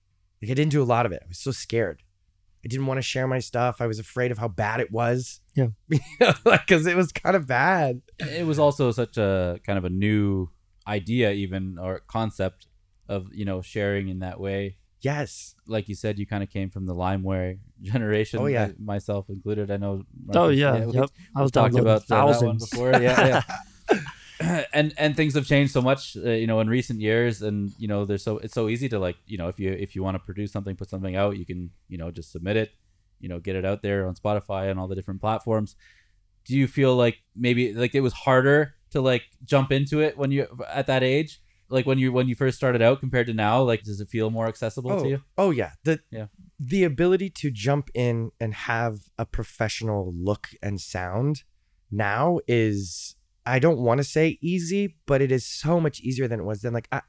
Like 0.43 0.51
I 0.51 0.55
didn't 0.55 0.73
do 0.73 0.83
a 0.83 0.85
lot 0.85 1.07
of 1.07 1.13
it. 1.13 1.21
I 1.25 1.29
was 1.29 1.39
so 1.39 1.51
scared. 1.51 2.03
I 2.65 2.69
didn't 2.69 2.87
want 2.87 2.99
to 2.99 3.03
share 3.03 3.27
my 3.27 3.41
stuff. 3.41 3.81
I 3.81 3.87
was 3.87 3.99
afraid 3.99 4.31
of 4.31 4.39
how 4.39 4.49
bad 4.49 4.81
it 4.81 4.91
was. 4.93 5.41
Yeah. 5.55 5.69
like 6.45 6.67
cuz 6.67 6.87
it 6.87 6.97
was 6.97 7.13
kind 7.13 7.37
of 7.37 7.47
bad. 7.47 8.03
It 8.19 8.47
was 8.47 8.59
also 8.59 8.91
such 8.93 9.17
a 9.17 9.59
kind 9.67 9.79
of 9.79 9.85
a 9.85 9.91
new 9.91 10.49
idea, 10.87 11.33
even 11.33 11.79
or 11.79 12.01
concept 12.07 12.67
of 13.09 13.27
you 13.33 13.45
know 13.45 13.63
sharing 13.63 14.09
in 14.09 14.21
that 14.21 14.39
way. 14.41 14.77
Yes. 15.01 15.57
Like 15.67 15.89
you 15.89 15.97
said, 15.97 16.19
you 16.21 16.27
kind 16.27 16.45
of 16.45 16.49
came 16.51 16.71
from 16.71 16.87
the 16.87 16.95
LimeWire 16.95 17.59
generation. 17.83 18.39
Oh, 18.41 18.47
yeah. 18.47 18.67
uh, 18.67 18.73
myself 18.79 19.29
included. 19.29 19.69
I 19.71 19.77
know. 19.77 20.03
Oh 20.31 20.35
Marcus- 20.35 20.57
yeah, 20.59 20.85
we- 20.85 20.93
yep. 20.95 21.11
I 21.35 21.43
was 21.43 21.51
talking 21.51 21.77
downloading 21.77 21.81
about 21.81 22.03
uh, 22.03 22.27
that 22.31 22.47
one 22.47 22.59
thousands. 22.59 22.71
before. 22.71 22.93
Yeah, 22.93 23.43
yeah. 23.91 23.99
and 24.73 24.93
and 24.97 25.17
things 25.17 25.35
have 25.35 25.47
changed 25.47 25.73
so 25.73 25.83
much, 25.83 26.17
uh, 26.17 26.31
you 26.31 26.47
know, 26.47 26.61
in 26.61 26.69
recent 26.69 27.01
years. 27.01 27.43
And 27.43 27.71
you 27.79 27.89
know, 27.89 28.05
there's 28.05 28.23
so 28.25 28.39
it's 28.39 28.55
so 28.55 28.69
easy 28.69 28.89
to 28.89 28.99
like, 28.99 29.17
you 29.27 29.39
know, 29.39 29.49
if 29.49 29.59
you 29.59 29.71
if 29.73 29.95
you 29.95 30.03
want 30.03 30.15
to 30.17 30.19
produce 30.21 30.53
something, 30.53 30.77
put 30.77 30.91
something 30.91 31.17
out, 31.17 31.37
you 31.37 31.47
can, 31.47 31.71
you 31.89 31.99
know, 31.99 32.11
just 32.11 32.33
submit 32.33 32.57
it, 32.57 32.71
you 33.21 33.29
know, 33.29 33.39
get 33.39 33.57
it 33.57 33.65
out 33.65 33.83
there 33.83 34.07
on 34.07 34.15
Spotify 34.15 34.71
and 34.71 34.79
all 34.81 34.89
the 34.89 34.95
different 34.95 35.21
platforms. 35.21 35.77
Do 36.45 36.57
you 36.57 36.67
feel 36.67 36.97
like 36.97 37.19
maybe 37.37 37.73
like 37.73 37.95
it 37.95 38.01
was 38.01 38.13
harder 38.13 38.75
to 38.91 39.01
like 39.01 39.23
jump 39.45 39.71
into 39.73 40.01
it 40.01 40.19
when 40.19 40.31
you 40.31 40.47
at 40.69 40.87
that 40.89 41.03
age? 41.03 41.41
Like 41.69 41.87
when 41.87 41.99
you 41.99 42.13
when 42.13 42.29
you 42.29 42.35
first 42.35 42.57
started 42.59 42.83
out 42.83 43.01
compared 43.01 43.27
to 43.29 43.33
now, 43.35 43.63
like 43.63 43.83
does 43.85 44.01
it 44.01 44.09
feel 44.09 44.29
more 44.31 44.47
accessible 44.47 44.91
Oh, 44.93 45.03
to 45.05 45.09
you? 45.09 45.23
oh 45.39 45.51
yeah. 45.51 45.71
The 45.85 46.01
Yeah. 46.11 46.27
the 46.61 46.85
ability 46.85 47.31
to 47.31 47.51
jump 47.51 47.91
in 47.95 48.31
and 48.39 48.53
have 48.55 48.99
a 49.19 49.25
professional 49.25 50.13
look 50.15 50.49
and 50.63 50.81
sound 50.81 51.45
now 51.91 52.41
is 52.47 53.17
I 53.45 53.59
don't 53.59 53.79
want 53.79 53.99
to 53.99 54.05
say 54.05 54.39
easy, 54.41 54.97
but 55.07 55.21
it 55.21 55.33
is 55.33 55.45
so 55.47 55.81
much 55.81 56.01
easier 56.01 56.29
than 56.29 56.41
it 56.41 56.45
was 56.45 56.63
then. 56.63 56.73
Like 56.73 56.89
I 56.93 57.01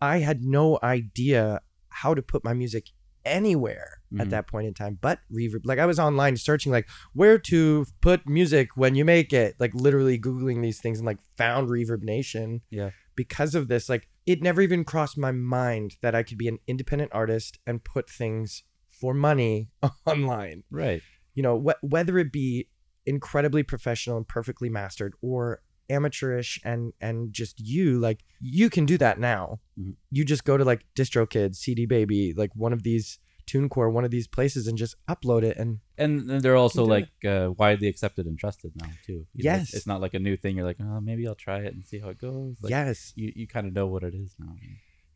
I 0.00 0.18
had 0.18 0.42
no 0.42 0.78
idea 0.82 1.60
how 1.88 2.14
to 2.14 2.22
put 2.22 2.44
my 2.44 2.52
music 2.54 2.86
anywhere 3.24 4.00
Mhm. 4.12 4.20
at 4.22 4.30
that 4.30 4.46
point 4.46 4.66
in 4.66 4.72
time 4.72 4.96
but 5.02 5.18
reverb 5.30 5.60
like 5.64 5.78
i 5.78 5.84
was 5.84 5.98
online 5.98 6.34
searching 6.38 6.72
like 6.72 6.88
where 7.12 7.36
to 7.38 7.84
put 8.00 8.26
music 8.26 8.68
when 8.74 8.94
you 8.94 9.04
make 9.04 9.34
it 9.34 9.54
like 9.58 9.74
literally 9.74 10.18
googling 10.18 10.62
these 10.62 10.80
things 10.80 10.98
and 10.98 11.04
like 11.06 11.18
found 11.36 11.68
reverb 11.68 12.02
nation 12.02 12.62
Yeah. 12.70 12.90
because 13.16 13.54
of 13.54 13.68
this 13.68 13.88
like 13.90 14.08
it 14.24 14.40
never 14.40 14.62
even 14.62 14.82
crossed 14.82 15.18
my 15.18 15.32
mind 15.32 15.96
that 16.00 16.14
i 16.14 16.22
could 16.22 16.38
be 16.38 16.48
an 16.48 16.58
independent 16.66 17.10
artist 17.12 17.58
and 17.66 17.84
put 17.84 18.08
things 18.08 18.62
for 18.88 19.12
money 19.12 19.68
online 20.06 20.62
Right. 20.70 21.02
you 21.34 21.42
know 21.42 21.60
wh- 21.60 21.84
whether 21.84 22.16
it 22.18 22.32
be 22.32 22.68
incredibly 23.04 23.62
professional 23.62 24.16
and 24.16 24.26
perfectly 24.26 24.70
mastered 24.70 25.12
or 25.20 25.60
amateurish 25.90 26.60
and 26.64 26.92
and 27.00 27.32
just 27.32 27.58
you 27.60 27.98
like 27.98 28.20
you 28.40 28.68
can 28.70 28.84
do 28.86 28.96
that 28.98 29.18
now 29.18 29.58
Mhm. 29.78 29.94
you 30.10 30.24
just 30.24 30.44
go 30.44 30.56
to 30.56 30.64
like 30.64 30.84
DistroKid, 30.94 31.54
CD 31.56 31.86
Baby, 31.86 32.32
like 32.34 32.52
one 32.54 32.72
of 32.72 32.82
these 32.82 33.18
TuneCore, 33.46 33.90
one 33.90 34.04
of 34.04 34.10
these 34.10 34.26
places, 34.28 34.66
and 34.68 34.76
just 34.76 34.94
upload 35.08 35.42
it. 35.42 35.56
And 35.56 35.80
And 35.96 36.28
then 36.28 36.42
they're 36.42 36.54
also 36.56 36.84
like 36.84 37.08
uh, 37.24 37.52
widely 37.56 37.88
accepted 37.88 38.26
and 38.26 38.38
trusted 38.38 38.72
now 38.76 38.90
too. 39.06 39.26
You 39.32 39.44
know, 39.44 39.54
it's- 39.54 39.72
Yes. 39.72 39.74
it's 39.74 39.86
not 39.86 40.02
like 40.02 40.12
a 40.12 40.18
new 40.18 40.36
thing. 40.36 40.56
You're 40.56 40.66
like, 40.66 40.80
oh, 40.80 41.00
maybe 41.00 41.26
I'll 41.26 41.34
try 41.34 41.60
it 41.60 41.72
and 41.72 41.82
see 41.82 41.98
how 42.00 42.10
it 42.10 42.18
goes. 42.18 42.56
Like, 42.60 42.70
yes, 42.70 43.14
you, 43.16 43.32
you 43.34 43.46
kind 43.46 43.66
of 43.66 43.72
know 43.72 43.86
what 43.86 44.02
it 44.02 44.14
is 44.14 44.34
now. 44.38 44.54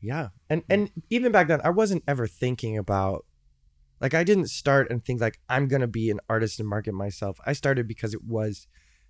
yeah, 0.01 0.29
and 0.49 0.63
and 0.71 0.91
even 1.11 1.31
back 1.31 1.47
then, 1.49 1.61
I 1.63 1.71
wasn't 1.71 2.03
ever 2.09 2.27
thinking 2.27 2.79
about 2.79 3.27
Like 4.01 4.15
I 4.15 4.25
didn't 4.25 4.49
start 4.49 4.91
and 4.91 5.05
think 5.05 5.21
like 5.21 5.39
I'm 5.49 5.69
gonna 5.69 5.87
be 5.87 6.11
an 6.11 6.19
artist 6.29 6.59
and 6.59 6.69
market 6.69 6.93
myself. 6.93 7.39
I 7.47 7.53
started 7.53 7.87
because 7.87 8.13
it 8.15 8.25
was 8.25 8.67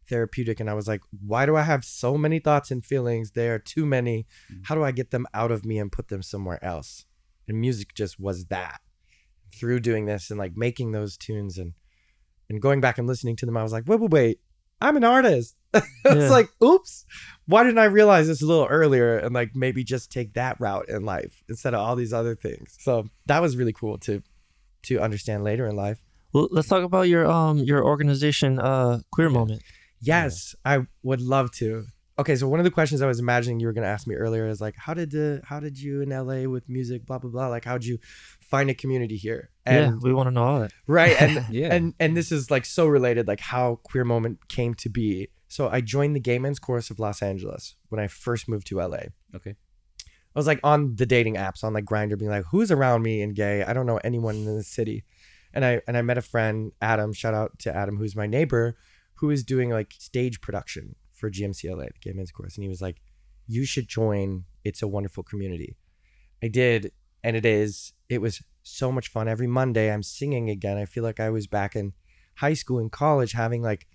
therapeutic 0.08 0.60
and 0.60 0.68
I 0.70 0.74
was 0.74 0.88
like, 0.88 1.00
why 1.26 1.46
do 1.46 1.56
I 1.56 1.62
have 1.62 1.84
so 1.84 2.16
many 2.18 2.38
thoughts 2.38 2.70
and 2.70 2.84
feelings? 2.84 3.32
There 3.32 3.54
are 3.54 3.58
too 3.58 3.86
many. 3.86 4.26
Mhm. 4.52 4.60
How 4.64 4.74
do 4.74 4.82
I 4.84 4.90
get 4.92 5.10
them 5.10 5.26
out 5.34 5.50
of 5.50 5.64
me 5.64 5.78
and 5.78 5.90
put 5.92 6.08
them 6.08 6.22
somewhere 6.22 6.62
else? 6.64 7.04
And 7.48 7.60
music 7.60 7.94
just 7.94 8.18
was 8.20 8.46
that. 8.46 8.80
Through 9.54 9.80
doing 9.80 10.06
this 10.06 10.30
and 10.30 10.38
like 10.38 10.56
making 10.56 10.92
those 10.92 11.16
tunes 11.16 11.58
and 11.58 11.74
and 12.48 12.60
going 12.60 12.80
back 12.80 12.98
and 12.98 13.06
listening 13.06 13.36
to 13.36 13.46
them, 13.46 13.56
I 13.56 13.62
was 13.62 13.72
like, 13.72 13.84
wait, 13.86 14.00
wait, 14.00 14.10
wait. 14.10 14.40
I'm 14.80 14.96
an 14.96 15.04
artist. 15.04 15.56
it's 15.74 15.86
Yeah. 16.04 16.28
like, 16.28 16.48
oops, 16.62 17.04
why 17.46 17.62
didn't 17.62 17.78
I 17.78 17.84
realize 17.84 18.26
this 18.26 18.42
a 18.42 18.46
little 18.46 18.66
earlier 18.66 19.16
and 19.18 19.32
like 19.34 19.54
maybe 19.54 19.84
just 19.84 20.10
take 20.10 20.34
that 20.34 20.58
route 20.60 20.88
in 20.88 21.04
life 21.04 21.42
instead 21.48 21.72
of 21.74 21.80
all 21.80 21.94
these 21.96 22.12
other 22.12 22.34
things? 22.34 22.76
So 22.80 23.08
that 23.26 23.40
was 23.40 23.56
really 23.56 23.72
cool 23.72 23.98
to 23.98 24.22
to 24.84 24.98
understand 25.00 25.44
later 25.44 25.66
in 25.68 25.76
life. 25.76 26.02
Well, 26.32 26.48
let's 26.50 26.66
talk 26.68 26.82
about 26.82 27.08
your 27.08 27.30
um 27.30 27.58
your 27.58 27.84
organization, 27.84 28.58
uh, 28.58 29.00
Queer 29.12 29.28
Moment. 29.30 29.62
Yes, 30.02 30.54
I 30.64 30.86
would 31.02 31.20
love 31.20 31.50
to. 31.52 31.86
Okay, 32.18 32.36
so 32.36 32.46
one 32.46 32.60
of 32.60 32.64
the 32.64 32.70
questions 32.70 33.00
I 33.00 33.06
was 33.06 33.18
imagining 33.18 33.58
you 33.58 33.66
were 33.66 33.72
going 33.72 33.84
to 33.84 33.88
ask 33.88 34.06
me 34.06 34.14
earlier 34.14 34.46
is 34.46 34.60
like, 34.60 34.74
how 34.76 34.92
did 34.92 35.10
the 35.12 35.40
how 35.44 35.60
did 35.60 35.78
you 35.80 36.02
in 36.02 36.10
LA 36.10 36.48
with 36.48 36.68
music, 36.68 37.06
blah 37.06 37.18
blah 37.18 37.30
blah, 37.30 37.48
like 37.48 37.64
how'd 37.64 37.84
you 37.84 37.98
find 38.40 38.68
a 38.68 38.74
community 38.74 39.16
here? 39.16 39.50
yeah, 39.66 39.72
And 39.72 40.02
we 40.02 40.12
want 40.12 40.26
to 40.26 40.30
know 40.30 40.42
all 40.44 40.60
that. 40.60 40.72
right, 40.86 41.20
and 41.20 41.46
Yeah. 41.50 41.72
and 41.74 41.94
and 41.98 42.14
this 42.16 42.30
is 42.30 42.50
like 42.50 42.66
so 42.66 42.86
related, 42.86 43.26
like 43.28 43.40
how 43.40 43.80
Queer 43.84 44.04
Moment 44.04 44.48
came 44.48 44.74
to 44.74 44.88
be. 44.90 45.28
So 45.48 45.68
I 45.68 45.80
joined 45.80 46.14
the 46.16 46.20
Gay 46.20 46.38
Men's 46.38 46.58
Chorus 46.58 46.90
of 46.90 46.98
Los 46.98 47.22
Angeles 47.22 47.76
when 47.88 48.00
I 48.00 48.06
first 48.08 48.48
moved 48.48 48.66
to 48.68 48.76
LA. 48.78 49.04
Okay. 49.34 49.56
I 50.34 50.38
was 50.38 50.46
like 50.46 50.60
on 50.64 50.96
the 50.96 51.04
dating 51.06 51.34
apps 51.36 51.62
on 51.64 51.72
like 51.74 51.84
Grindr, 51.84 52.18
being 52.18 52.30
like, 52.30 52.44
"Who's 52.50 52.70
around 52.70 53.02
me 53.02 53.20
and 53.22 53.34
gay? 53.34 53.62
I 53.64 53.72
don't 53.72 53.86
know 53.86 53.98
anyone 54.04 54.36
in 54.36 54.56
the 54.56 54.62
city." 54.62 55.04
And 55.54 55.64
I 55.64 55.80
and 55.86 55.96
I 55.96 56.02
met 56.02 56.16
a 56.18 56.22
friend, 56.22 56.72
Adam. 56.80 57.12
Shout 57.12 57.34
out 57.34 57.58
to 57.60 57.74
Adam, 57.74 57.96
who's 57.98 58.16
my 58.16 58.26
neighbor, 58.26 58.76
who 59.22 59.30
is 59.30 59.42
doing 59.44 59.70
like 59.70 59.94
stage 59.98 60.40
production 60.40 60.96
for 61.18 61.30
GMCLA, 61.30 61.86
the 61.94 62.00
Gay 62.02 62.12
Men's 62.12 62.32
Chorus, 62.32 62.56
and 62.56 62.64
he 62.64 62.68
was 62.68 62.82
like, 62.82 62.98
"You 63.46 63.64
should 63.64 63.88
join. 63.88 64.44
It's 64.64 64.82
a 64.82 64.88
wonderful 64.88 65.22
community." 65.22 65.76
I 66.42 66.48
did, 66.48 66.90
and 67.24 67.36
it 67.36 67.46
is. 67.46 67.92
It 68.08 68.20
was 68.20 68.42
so 68.64 68.90
much 68.90 69.08
fun. 69.08 69.28
Every 69.28 69.46
Monday, 69.46 69.92
I'm 69.92 70.02
singing 70.02 70.50
again. 70.50 70.76
I 70.76 70.84
feel 70.86 71.04
like 71.04 71.20
I 71.20 71.30
was 71.30 71.46
back 71.46 71.74
in 71.76 71.92
high 72.36 72.54
school 72.54 72.78
and 72.80 72.90
college, 72.90 73.32
having 73.32 73.62
like 73.62 73.86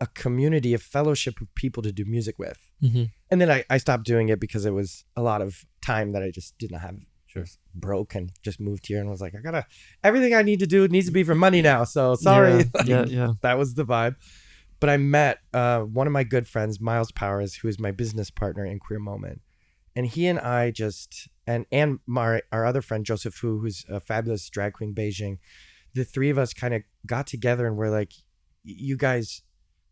a 0.00 0.06
community, 0.06 0.72
a 0.74 0.78
fellowship 0.78 1.40
of 1.40 1.52
people 1.54 1.82
to 1.82 1.90
do 1.92 2.04
music 2.04 2.38
with 2.38 2.60
Mm-hmm. 2.82 3.04
and 3.30 3.40
then 3.40 3.50
I, 3.50 3.64
I 3.70 3.78
stopped 3.78 4.04
doing 4.04 4.28
it 4.28 4.38
because 4.38 4.66
it 4.66 4.72
was 4.72 5.04
a 5.16 5.22
lot 5.22 5.40
of 5.40 5.64
time 5.80 6.12
that 6.12 6.22
I 6.22 6.30
just 6.30 6.58
didn't 6.58 6.80
have. 6.80 6.96
Sure. 7.26 7.46
Broke 7.74 8.14
and 8.14 8.30
just 8.42 8.60
moved 8.60 8.86
here 8.86 9.00
and 9.00 9.08
was 9.10 9.22
like, 9.22 9.34
I 9.34 9.40
gotta 9.40 9.64
everything 10.04 10.34
I 10.34 10.42
need 10.42 10.60
to 10.60 10.66
do 10.66 10.86
needs 10.88 11.06
to 11.06 11.12
be 11.12 11.24
for 11.24 11.34
money 11.34 11.62
now. 11.62 11.84
So 11.84 12.14
sorry. 12.14 12.64
Yeah, 12.84 13.04
yeah, 13.04 13.04
yeah. 13.08 13.32
that 13.40 13.56
was 13.58 13.74
the 13.74 13.84
vibe. 13.86 14.16
But 14.80 14.90
I 14.90 14.96
met 14.98 15.38
uh, 15.54 15.80
one 15.80 16.06
of 16.06 16.12
my 16.12 16.24
good 16.24 16.46
friends, 16.46 16.80
Miles 16.80 17.10
Powers, 17.12 17.56
who 17.56 17.68
is 17.68 17.78
my 17.80 17.92
business 17.92 18.30
partner 18.30 18.64
in 18.64 18.78
Queer 18.78 18.98
Moment, 18.98 19.40
and 19.94 20.06
he 20.06 20.26
and 20.26 20.38
I 20.38 20.70
just 20.70 21.28
and 21.46 21.64
and 21.72 22.00
my 22.06 22.42
our 22.52 22.66
other 22.66 22.82
friend 22.82 23.04
Joseph 23.04 23.34
Fu, 23.34 23.58
who's 23.60 23.84
a 23.88 24.00
fabulous 24.00 24.48
drag 24.50 24.74
queen 24.74 24.94
Beijing, 24.94 25.38
the 25.94 26.04
three 26.04 26.28
of 26.30 26.38
us 26.38 26.52
kind 26.52 26.74
of 26.74 26.82
got 27.06 27.26
together 27.26 27.66
and 27.66 27.76
we're 27.76 27.90
like, 27.90 28.12
you 28.64 28.96
guys, 28.98 29.42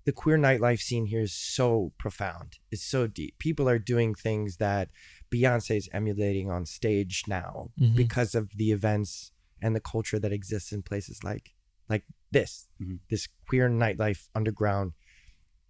the 0.05 0.13
queer 0.13 0.37
nightlife 0.37 0.81
scene 0.81 1.07
here 1.07 1.21
is 1.23 1.33
so 1.33 1.93
profound. 1.99 2.59
It's 2.71 2.85
so 2.85 3.07
deep. 3.07 3.39
People 3.39 3.69
are 3.69 3.79
doing 3.79 4.15
things 4.15 4.59
that 4.59 4.91
Beyonce 5.33 5.77
is 5.79 5.89
emulating 5.95 6.51
on 6.51 6.67
stage 6.67 7.25
now 7.27 7.71
Mhm. 7.81 7.97
because 7.97 8.35
of 8.35 8.57
the 8.59 8.71
events 8.71 9.33
and 9.63 9.75
the 9.75 9.81
culture 9.81 10.19
that 10.19 10.33
exists 10.33 10.73
in 10.73 10.83
places 10.83 11.25
like 11.25 11.55
like 11.89 12.05
this 12.35 12.69
Mhm. 12.83 12.99
this 13.11 13.29
queer 13.49 13.69
nightlife 13.71 14.23
underground 14.35 14.93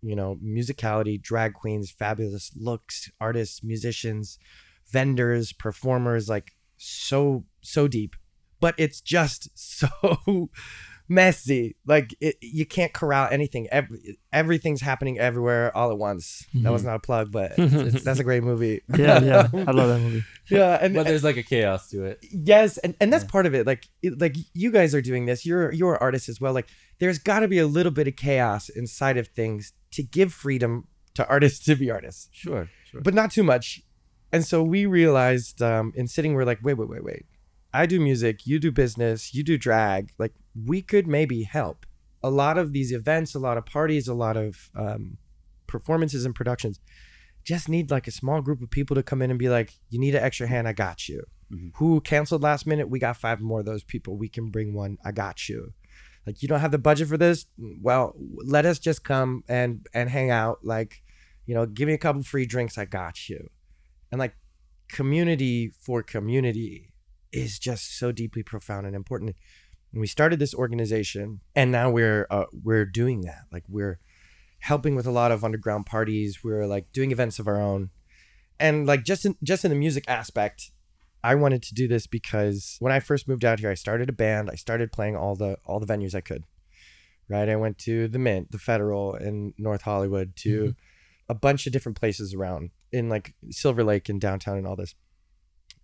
you 0.03 0.17
know 0.17 0.31
musicality 0.57 1.17
drag 1.31 1.55
queens 1.61 1.91
fabulous 1.91 2.47
looks 2.69 3.11
artists 3.21 3.63
musicians 3.63 4.39
vendors 4.97 5.53
performers 5.67 6.29
like 6.35 6.49
so 6.77 7.45
so 7.61 7.89
deep 7.89 8.13
but 8.61 8.75
it's 8.85 9.01
just 9.01 9.49
so 9.79 9.89
messy 11.09 11.77
like 11.87 12.15
it, 12.21 12.37
you 12.41 12.65
can't 12.65 12.93
corral 12.95 13.29
anything 13.31 13.69
Every, 13.71 14.19
everything's 14.33 14.81
happening 14.81 15.19
everywhere 15.19 15.77
all 15.77 15.91
at 15.91 15.99
once 15.99 16.47
that 16.55 16.73
was 16.73 16.83
not 16.83 16.97
a 16.97 16.99
plug 16.99 17.31
but 17.31 17.53
it's, 17.59 17.75
it's, 17.97 18.05
that's 18.05 18.21
a 18.21 18.25
great 18.25 18.43
movie 18.43 18.81
Yeah, 18.97 19.21
yeah. 19.21 19.49
I 19.53 19.71
love 19.73 19.89
that 19.91 20.01
movie. 20.01 20.25
yeah 20.51 20.79
and 20.81 20.95
But 20.95 21.07
there's 21.07 21.23
like 21.23 21.37
a 21.37 21.43
chaos 21.43 21.91
to 21.91 22.05
it. 22.05 22.25
yes 22.33 22.79
and, 22.79 22.95
and 23.01 23.13
that's 23.13 23.25
Yeah. 23.25 23.31
part 23.31 23.45
of 23.47 23.55
it 23.55 23.67
like 23.67 23.87
it, 24.03 24.19
like 24.19 24.37
you 24.55 24.71
guys 24.71 24.95
are 24.95 25.03
doing 25.03 25.27
this 25.27 25.45
you're 25.45 25.71
you're 25.73 25.99
artists 25.99 26.29
as 26.31 26.41
well 26.41 26.55
like 26.55 26.69
there's 27.01 27.19
got 27.19 27.41
to 27.41 27.49
be 27.49 27.59
a 27.59 27.67
little 27.67 27.93
bit 27.93 28.09
of 28.09 28.17
chaos 28.17 28.69
inside 28.71 29.19
of 29.19 29.29
things 29.29 29.73
to 29.93 30.03
give 30.03 30.33
freedom 30.33 30.89
to 31.15 31.29
artists 31.29 31.65
to 31.67 31.77
be 31.77 31.91
artists 31.91 32.29
Sure. 32.33 32.71
Sure. 32.91 33.03
but 33.03 33.13
not 33.13 33.31
too 33.31 33.43
much 33.43 33.83
and 34.33 34.43
so 34.45 34.63
we 34.63 34.87
realized 34.87 35.61
um 35.61 35.93
in 35.97 36.09
sitting 36.09 36.33
we're 36.35 36.45
like 36.45 36.61
wait 36.63 36.75
wait 36.79 36.89
wait 36.89 37.05
wait 37.05 37.27
i 37.75 37.85
do 37.87 37.99
music 38.01 38.47
you 38.47 38.59
do 38.59 38.71
business 38.73 39.35
you 39.35 39.43
do 39.43 39.59
drag 39.59 40.13
like 40.19 40.33
we 40.71 40.81
could 40.81 41.07
maybe 41.07 41.43
help. 41.43 41.85
A 42.23 42.31
lot 42.31 42.57
of 42.57 42.73
these 42.73 42.91
events 42.93 43.35
a 43.35 43.39
lot 43.39 43.59
of 43.59 43.67
parties 43.67 44.09
a 44.09 44.15
lot 44.15 44.37
of 44.37 44.71
um 44.75 45.19
performances 45.67 46.25
and 46.25 46.35
productions 46.35 46.79
just 47.45 47.69
need 47.69 47.91
like 47.91 48.07
a 48.07 48.11
small 48.11 48.41
group 48.41 48.63
of 48.63 48.71
people 48.71 48.95
to 48.97 49.03
come 49.03 49.21
in 49.21 49.31
and 49.31 49.39
be 49.39 49.51
like 49.51 49.75
you 49.91 49.99
need 50.01 50.15
an 50.15 50.23
extra 50.23 50.47
hand 50.47 50.67
i 50.67 50.73
got 50.73 51.09
you. 51.11 51.21
Mhm. 51.53 51.73
who 51.75 52.01
canceled 52.01 52.43
last 52.43 52.67
minute? 52.67 52.89
We 52.89 52.99
got 52.99 53.19
five 53.19 53.39
more 53.41 53.61
of 53.61 53.67
those 53.67 53.85
people. 53.85 54.17
We 54.17 54.31
can 54.31 54.47
bring 54.51 54.73
one 54.73 54.97
i 55.05 55.13
got 55.13 55.49
you. 55.51 55.75
Like 56.27 56.41
you 56.43 56.49
don't 56.49 56.61
have 56.61 56.71
the 56.71 56.79
budget 56.79 57.09
for 57.09 57.19
this? 57.19 57.45
Well 57.59 58.15
let 58.57 58.65
us 58.65 58.79
just 58.79 59.05
come 59.05 59.45
and 59.47 59.87
and 59.93 60.09
hang 60.09 60.31
out 60.31 60.65
like 60.65 61.03
you 61.45 61.55
know 61.55 61.67
give 61.67 61.87
me 61.89 61.95
a 61.95 61.99
couple 61.99 62.23
free 62.23 62.47
drinks 62.47 62.79
i 62.79 62.87
got 62.87 63.29
you. 63.29 63.51
And 64.11 64.19
like 64.19 64.37
community 64.89 65.73
for 65.85 66.03
community 66.03 66.94
is 67.35 67.59
just 67.59 67.99
so 67.99 68.13
deeply 68.13 68.43
profound 68.43 68.87
and 68.87 68.95
important. 68.95 69.37
And 69.93 70.01
we 70.01 70.07
started 70.07 70.39
this 70.39 70.55
organization 70.55 71.41
and 71.55 71.71
now 71.71 71.91
we're 71.91 72.27
uh, 72.31 72.45
we're 72.53 72.87
doing 72.87 73.23
that. 73.23 73.45
Like 73.53 73.65
we're 73.69 73.99
helping 74.61 74.95
with 74.95 75.07
a 75.07 75.11
lot 75.11 75.33
of 75.33 75.45
underground 75.45 75.87
parties. 75.87 76.43
We're 76.43 76.67
like 76.67 76.93
doing 76.93 77.13
events 77.13 77.39
of 77.39 77.47
our 77.47 77.61
own. 77.61 77.91
And 78.59 78.87
like 78.87 79.05
just 79.05 79.27
in 79.27 79.37
just 79.43 79.65
in 79.65 79.71
the 79.71 79.77
music 79.77 80.05
aspect 80.09 80.71
i 81.25 81.35
wanted 81.35 81.63
to 81.63 81.75
do 81.75 81.89
this 81.89 82.07
because 82.07 82.77
when 82.81 82.93
i 82.93 83.01
first 83.01 83.27
moved 83.27 83.45
out 83.45 83.59
here 83.59 83.71
i 83.71 83.75
started 83.75 84.09
a 84.09 84.13
band. 84.13 84.51
I 84.51 84.55
started 84.55 84.93
playing 84.93 85.17
all 85.17 85.35
the 85.35 85.57
all 85.65 85.81
the 85.81 85.87
venues 85.87 86.15
i 86.15 86.21
could 86.21 86.45
right? 87.29 87.49
I 87.49 87.57
went 87.57 87.79
to 87.79 88.07
the 88.09 88.19
mint 88.19 88.53
the 88.53 88.59
federal 88.59 89.15
in 89.15 89.55
north 89.59 89.83
hollywood 89.83 90.37
to 90.37 90.75
a 91.29 91.35
bunch 91.35 91.67
of 91.67 91.73
different 91.73 91.99
places 91.99 92.35
around 92.35 92.71
in 92.93 93.09
like 93.09 93.35
silver 93.51 93.83
lake 93.83 94.09
and 94.09 94.21
downtown 94.21 94.59
and 94.59 94.67
all 94.67 94.77
this 94.77 94.95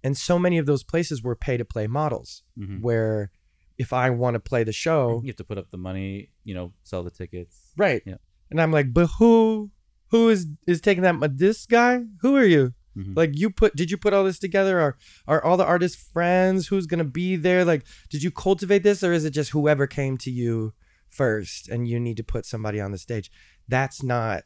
and 0.02 0.16
so 0.16 0.38
many 0.38 0.58
of 0.58 0.66
those 0.66 0.82
places 0.84 1.22
were 1.22 1.36
pay 1.36 1.56
to 1.56 1.64
play 1.64 1.86
models 1.86 2.42
Mhm. 2.58 2.80
where 2.80 3.30
if 3.78 3.92
i 3.92 4.10
want 4.10 4.34
to 4.34 4.40
play 4.40 4.62
the 4.64 4.72
show 4.72 5.20
You 5.22 5.28
have 5.28 5.36
to 5.36 5.44
put 5.44 5.58
up 5.58 5.70
the 5.70 5.78
money, 5.78 6.30
you 6.44 6.54
know, 6.54 6.72
sell 6.82 7.02
the 7.02 7.10
tickets. 7.10 7.72
right. 7.76 8.02
Yeah. 8.06 8.16
and 8.50 8.60
i'm 8.60 8.72
like 8.72 8.92
but 8.92 9.06
who 9.18 9.70
who 10.10 10.28
is 10.28 10.46
is 10.66 10.80
taking 10.80 11.02
that 11.04 11.38
this 11.38 11.66
guy? 11.66 12.02
Who 12.22 12.36
are 12.36 12.44
you? 12.44 12.74
Mhm. 12.98 13.16
like 13.16 13.30
you 13.38 13.50
put 13.50 13.76
did 13.76 13.88
you 13.92 13.96
put 13.96 14.12
all 14.12 14.24
this 14.24 14.40
together? 14.40 14.80
Are 14.80 14.96
are 15.28 15.42
all 15.44 15.56
the 15.56 15.64
artists 15.64 15.96
friends? 16.12 16.66
Who's 16.68 16.86
gonna 16.88 17.04
be 17.04 17.36
there? 17.36 17.64
Like 17.64 17.84
did 18.10 18.22
you 18.24 18.30
cultivate 18.32 18.82
this 18.82 19.04
or 19.04 19.12
is 19.12 19.24
it 19.24 19.30
just 19.30 19.50
whoever 19.52 19.86
came 19.86 20.18
to 20.18 20.30
you 20.30 20.74
first 21.08 21.68
and 21.68 21.86
you 21.88 22.00
need 22.00 22.16
to 22.16 22.24
put 22.24 22.44
somebody 22.44 22.80
on 22.80 22.90
the 22.90 22.98
stage? 22.98 23.30
That's 23.68 24.02
not 24.02 24.42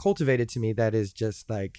cultivated 0.00 0.48
to 0.50 0.60
me. 0.60 0.72
That 0.72 0.94
is 0.94 1.12
just 1.12 1.50
like 1.50 1.76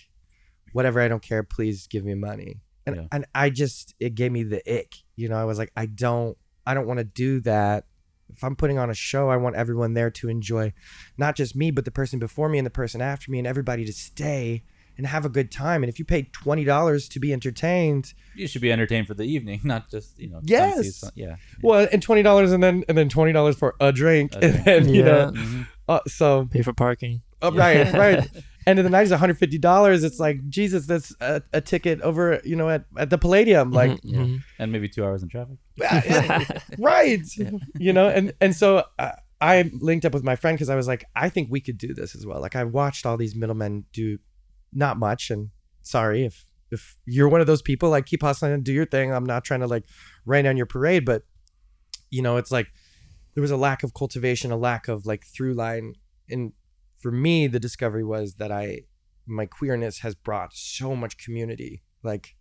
whatever 0.73 0.99
i 1.01 1.07
don't 1.07 1.23
care. 1.23 1.41
Please 1.43 1.87
give 1.87 2.05
me 2.05 2.13
money 2.13 2.61
and 2.87 2.95
Yeah. 2.95 3.07
and 3.11 3.25
i 3.35 3.49
just 3.51 3.93
it 3.99 4.15
gave 4.15 4.31
me 4.31 4.41
the 4.43 4.61
ick 4.79 4.95
you 5.15 5.29
know 5.29 5.37
i 5.37 5.43
was 5.43 5.57
like 5.59 5.71
i 5.75 5.85
don't 5.85 6.35
i 6.65 6.73
don't 6.73 6.87
want 6.87 6.97
to 6.99 7.03
do 7.03 7.39
that 7.41 7.85
if 8.33 8.43
i'm 8.43 8.55
putting 8.55 8.77
on 8.79 8.89
a 8.89 8.93
show 8.95 9.29
i 9.29 9.37
want 9.37 9.55
everyone 9.55 9.93
there 9.93 10.09
to 10.11 10.29
enjoy 10.29 10.73
not 11.17 11.35
just 11.35 11.55
me 11.55 11.69
but 11.71 11.85
the 11.85 11.91
person 11.91 12.17
before 12.19 12.49
me 12.49 12.57
and 12.57 12.65
the 12.65 12.71
person 12.71 13.01
after 13.01 13.29
me 13.31 13.37
and 13.37 13.45
everybody 13.47 13.85
to 13.85 13.93
stay 13.93 14.63
and 14.97 15.05
have 15.05 15.25
a 15.25 15.29
good 15.29 15.51
time 15.51 15.83
and 15.83 15.89
if 15.91 15.99
you 15.99 16.05
pay 16.05 16.23
$20 16.23 17.09
to 17.11 17.19
be 17.19 17.31
entertained 17.31 18.13
You 18.35 18.47
should 18.47 18.63
be 18.63 18.71
entertained 18.71 19.05
for 19.05 19.13
the 19.13 19.25
evening, 19.25 19.61
not 19.73 19.91
just 19.91 20.17
you 20.19 20.27
know. 20.27 20.39
Yes. 20.43 20.95
some- 20.97 21.11
yeah. 21.13 21.35
well 21.61 21.87
and 21.91 22.01
$20 22.05 22.51
and 22.53 22.63
then 22.63 22.83
and 22.89 22.97
then 22.97 23.07
$20 23.07 23.55
for 23.55 23.75
a 23.79 23.91
drink 23.91 24.33
A 24.33 24.39
and 24.45 24.65
then 24.65 24.89
you 24.89 25.01
Yeah. 25.01 25.05
know 25.05 25.31
Mhm. 25.35 25.67
uh, 25.87 25.99
so 26.07 26.47
Pay 26.51 26.63
for 26.63 26.73
parking. 26.73 27.21
uh, 27.43 27.51
right 27.53 27.93
right 27.93 28.27
and 28.67 28.77
in 28.79 28.83
the 28.85 28.91
night 28.91 29.03
is 29.03 29.11
$150 29.11 30.03
it's 30.03 30.19
like 30.19 30.37
jesus 30.49 30.85
that's 30.85 31.15
a, 31.21 31.41
a 31.53 31.61
ticket 31.61 31.99
over 32.01 32.39
you 32.43 32.55
know 32.55 32.69
at, 32.69 32.85
at 32.97 33.09
the 33.09 33.17
palladium 33.17 33.71
like 33.71 33.91
Mhm, 34.01 34.13
mhm. 34.15 34.39
And 34.59 34.71
maybe 34.71 34.87
two 34.89 35.03
hours 35.05 35.23
in 35.23 35.29
traffic. 35.29 35.57
right 36.77 37.25
you 37.79 37.93
know 37.93 38.07
and 38.09 38.33
and 38.41 38.55
so 38.55 38.83
uh, 38.99 39.11
i 39.41 39.69
linked 39.79 40.05
up 40.05 40.13
with 40.13 40.23
my 40.23 40.35
friend 40.35 40.55
because 40.57 40.69
i 40.69 40.75
was 40.75 40.87
like 40.87 41.03
i 41.15 41.29
think 41.29 41.49
we 41.49 41.61
could 41.61 41.77
do 41.77 41.93
this 41.93 42.15
as 42.15 42.25
well 42.25 42.39
like 42.41 42.55
i 42.55 42.63
watched 42.63 43.05
all 43.05 43.17
these 43.17 43.35
middlemen 43.35 43.85
do 43.93 44.17
not 44.73 44.97
much 44.97 45.31
and 45.31 45.49
sorry 45.83 46.25
if 46.25 46.45
if 46.69 46.97
you're 47.05 47.29
one 47.29 47.39
of 47.41 47.47
those 47.47 47.61
people 47.61 47.89
like 47.89 48.05
keep 48.05 48.21
hustling 48.21 48.51
and 48.53 48.63
do 48.63 48.73
your 48.73 48.85
thing 48.85 49.13
i'm 49.13 49.25
not 49.25 49.43
trying 49.43 49.61
to 49.61 49.67
like 49.67 49.85
rain 50.25 50.45
on 50.45 50.57
your 50.57 50.65
parade 50.65 51.05
but 51.05 51.23
you 52.09 52.21
know, 52.21 52.37
it's 52.37 52.51
like 52.53 52.67
there 53.33 53.41
was 53.41 53.51
a 53.51 53.57
lack 53.57 53.83
of 53.83 53.93
cultivation, 53.93 54.49
a 54.49 54.55
lack 54.55 54.87
of 54.87 55.05
like 55.05 55.25
through 55.25 55.53
line. 55.55 55.95
And 56.29 56.53
for 56.97 57.11
me, 57.11 57.47
the 57.47 57.59
discovery 57.59 58.03
was 58.03 58.35
that 58.35 58.51
I, 58.51 58.81
my 59.25 59.45
queerness 59.45 59.99
has 59.99 60.15
brought 60.15 60.53
so 60.53 60.95
much 60.95 61.17
community. 61.17 61.83
Like 62.03 62.35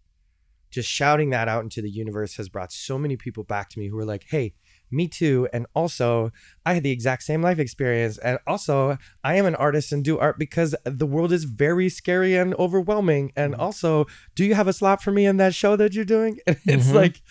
just 0.70 0.88
shouting 0.88 1.30
that 1.30 1.48
out 1.48 1.62
into 1.62 1.80
the 1.80 1.90
universe 1.90 2.36
has 2.36 2.48
brought 2.48 2.72
so 2.72 2.98
many 2.98 3.16
people 3.16 3.44
back 3.44 3.68
to 3.70 3.78
me 3.78 3.88
who 3.88 3.98
are 3.98 4.04
like, 4.04 4.24
hey, 4.30 4.52
me 4.90 5.08
too. 5.08 5.48
And 5.52 5.66
also, 5.74 6.30
I 6.64 6.74
had 6.74 6.82
the 6.82 6.90
exact 6.90 7.22
same 7.22 7.42
life 7.42 7.58
experience. 7.58 8.18
And 8.18 8.38
also, 8.46 8.98
I 9.24 9.34
am 9.34 9.46
an 9.46 9.54
artist 9.56 9.92
and 9.92 10.04
do 10.04 10.18
art 10.18 10.38
because 10.38 10.74
the 10.84 11.06
world 11.06 11.32
is 11.32 11.44
very 11.44 11.88
scary 11.88 12.36
and 12.36 12.54
overwhelming. 12.54 13.32
And 13.36 13.52
Mm-hmm. 13.52 13.62
also, 13.62 14.06
do 14.34 14.44
you 14.44 14.54
have 14.54 14.68
a 14.68 14.72
slot 14.72 15.02
for 15.02 15.10
me 15.12 15.24
in 15.26 15.36
that 15.38 15.54
show 15.54 15.76
that 15.76 15.94
you're 15.94 16.04
doing? 16.04 16.38
And 16.46 16.56
it's 16.66 16.88
Mhm. 16.88 16.94
like, 16.94 17.22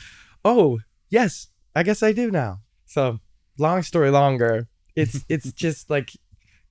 oh, 0.44 0.80
yes, 1.10 1.48
I 1.76 1.84
guess 1.84 2.02
I 2.04 2.12
do 2.14 2.32
now. 2.32 2.62
So, 2.86 3.20
long 3.58 3.84
story 3.84 4.10
longer, 4.10 4.68
it's 4.96 5.24
it's 5.30 5.52
just 5.66 5.90
like 5.90 6.12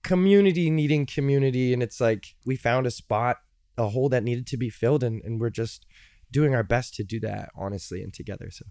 community 0.05 0.71
needing 0.71 1.07
community. 1.07 1.73
And 1.73 1.83
it's 1.83 2.01
like 2.01 2.37
we 2.47 2.55
found 2.57 2.87
a 2.87 2.91
spot, 2.91 3.39
a 3.77 3.89
hole 3.89 4.09
that 4.11 4.23
needed 4.23 4.47
to 4.49 4.57
be 4.57 4.71
filled. 4.71 5.03
And, 5.03 5.21
and 5.25 5.41
we're 5.41 5.51
just 5.51 5.87
doing 6.31 6.55
our 6.55 6.63
best 6.63 6.95
to 6.95 7.03
do 7.05 7.19
that 7.21 7.51
honestly 7.57 8.03
and 8.03 8.13
together. 8.15 8.49
So, 8.53 8.67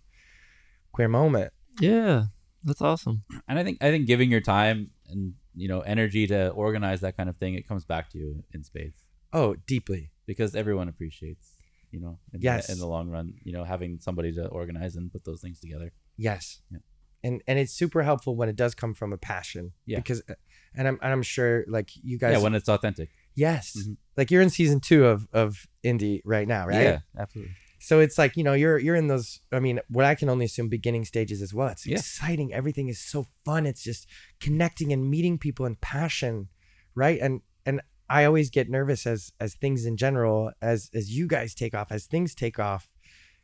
queer 0.94 1.08
moment. 1.10 1.52
Yeah, 1.82 2.26
that's 2.64 2.82
awesome. 2.82 3.24
and 3.48 3.60
I 3.60 3.64
think 3.64 3.80
I 3.84 3.90
think 3.92 4.06
giving 4.08 4.30
your 4.32 4.42
time 4.42 4.92
and 5.10 5.34
you 5.56 5.68
know 5.68 5.82
energy 5.82 6.28
to 6.28 6.50
organize 6.50 7.02
that 7.02 7.18
kind 7.18 7.30
of 7.30 7.36
thing, 7.38 7.56
it 7.56 7.68
comes 7.68 7.84
back 7.86 8.10
to 8.12 8.18
you 8.18 8.44
in 8.54 8.64
spades 8.64 9.04
Oh, 9.34 9.56
deeply. 9.68 10.12
because 10.28 10.56
everyone 10.56 10.88
appreciates 10.88 11.54
you 11.92 12.00
know 12.00 12.20
in, 12.34 12.42
Yes. 12.42 12.70
in 12.70 12.78
the 12.80 12.88
long 12.88 13.10
run 13.10 13.34
you 13.44 13.54
know 13.54 13.64
having 13.64 14.00
somebody 14.00 14.32
to 14.34 14.48
organize 14.48 14.96
and 14.96 15.12
put 15.12 15.26
those 15.26 15.42
things 15.42 15.60
together. 15.60 15.92
Yes. 16.16 16.62
Yeah. 16.72 16.80
And 17.24 17.42
and 17.48 17.58
it's 17.58 17.74
super 17.74 18.04
helpful 18.04 18.36
when 18.36 18.50
it 18.50 18.56
does 18.56 18.76
come 18.76 18.94
from 18.94 19.12
a 19.14 19.18
passion. 19.18 19.72
Yeah. 19.88 19.98
Because 19.98 20.22
uh, 20.30 20.34
and 20.76 20.88
I'm 20.88 21.00
and 21.02 21.12
I'm 21.12 21.24
sure 21.24 21.66
like 21.68 21.90
you 22.04 22.18
guys 22.18 22.34
yeah, 22.34 22.40
when 22.44 22.56
it's 22.56 22.70
authentic. 22.70 23.10
Yes. 23.36 23.76
Mhm. 23.78 23.98
Like 24.18 24.30
you're 24.32 24.42
in 24.42 24.50
season 24.50 24.80
two 24.80 25.06
of 25.06 25.28
of 25.34 25.68
indie 25.84 26.22
right 26.26 26.48
now, 26.48 26.68
right? 26.68 26.82
Yeah, 26.82 27.00
absolutely. 27.18 27.54
So 27.80 28.00
it's 28.00 28.18
like, 28.18 28.38
you 28.38 28.44
know, 28.44 28.54
you're 28.54 28.78
you're 28.78 28.96
in 28.96 29.08
those 29.08 29.40
I 29.52 29.60
mean, 29.60 29.80
what 29.90 30.06
I 30.06 30.16
can 30.16 30.30
only 30.30 30.46
assume 30.46 30.70
beginning 30.70 31.04
stages 31.06 31.42
as 31.42 31.54
well. 31.54 31.68
It's 31.70 31.86
Yeah. 31.86 31.98
exciting. 31.98 32.54
Everything 32.54 32.88
is 32.90 33.00
so 33.00 33.28
fun. 33.44 33.66
It's 33.66 33.84
just 33.84 34.08
connecting 34.40 34.94
and 34.94 35.10
meeting 35.10 35.38
people 35.38 35.66
and 35.66 35.80
passion. 35.82 36.50
Right. 36.96 37.20
And 37.20 37.42
and 37.66 37.82
I 38.10 38.26
always 38.26 38.50
get 38.50 38.70
nervous 38.70 39.06
as 39.08 39.32
as 39.40 39.56
things 39.56 39.86
in 39.86 39.98
general, 39.98 40.52
as 40.62 40.90
as 40.94 41.10
you 41.18 41.28
guys 41.28 41.54
take 41.56 41.74
off, 41.74 41.92
as 41.92 42.06
things 42.06 42.36
take 42.36 42.60
off, 42.60 42.88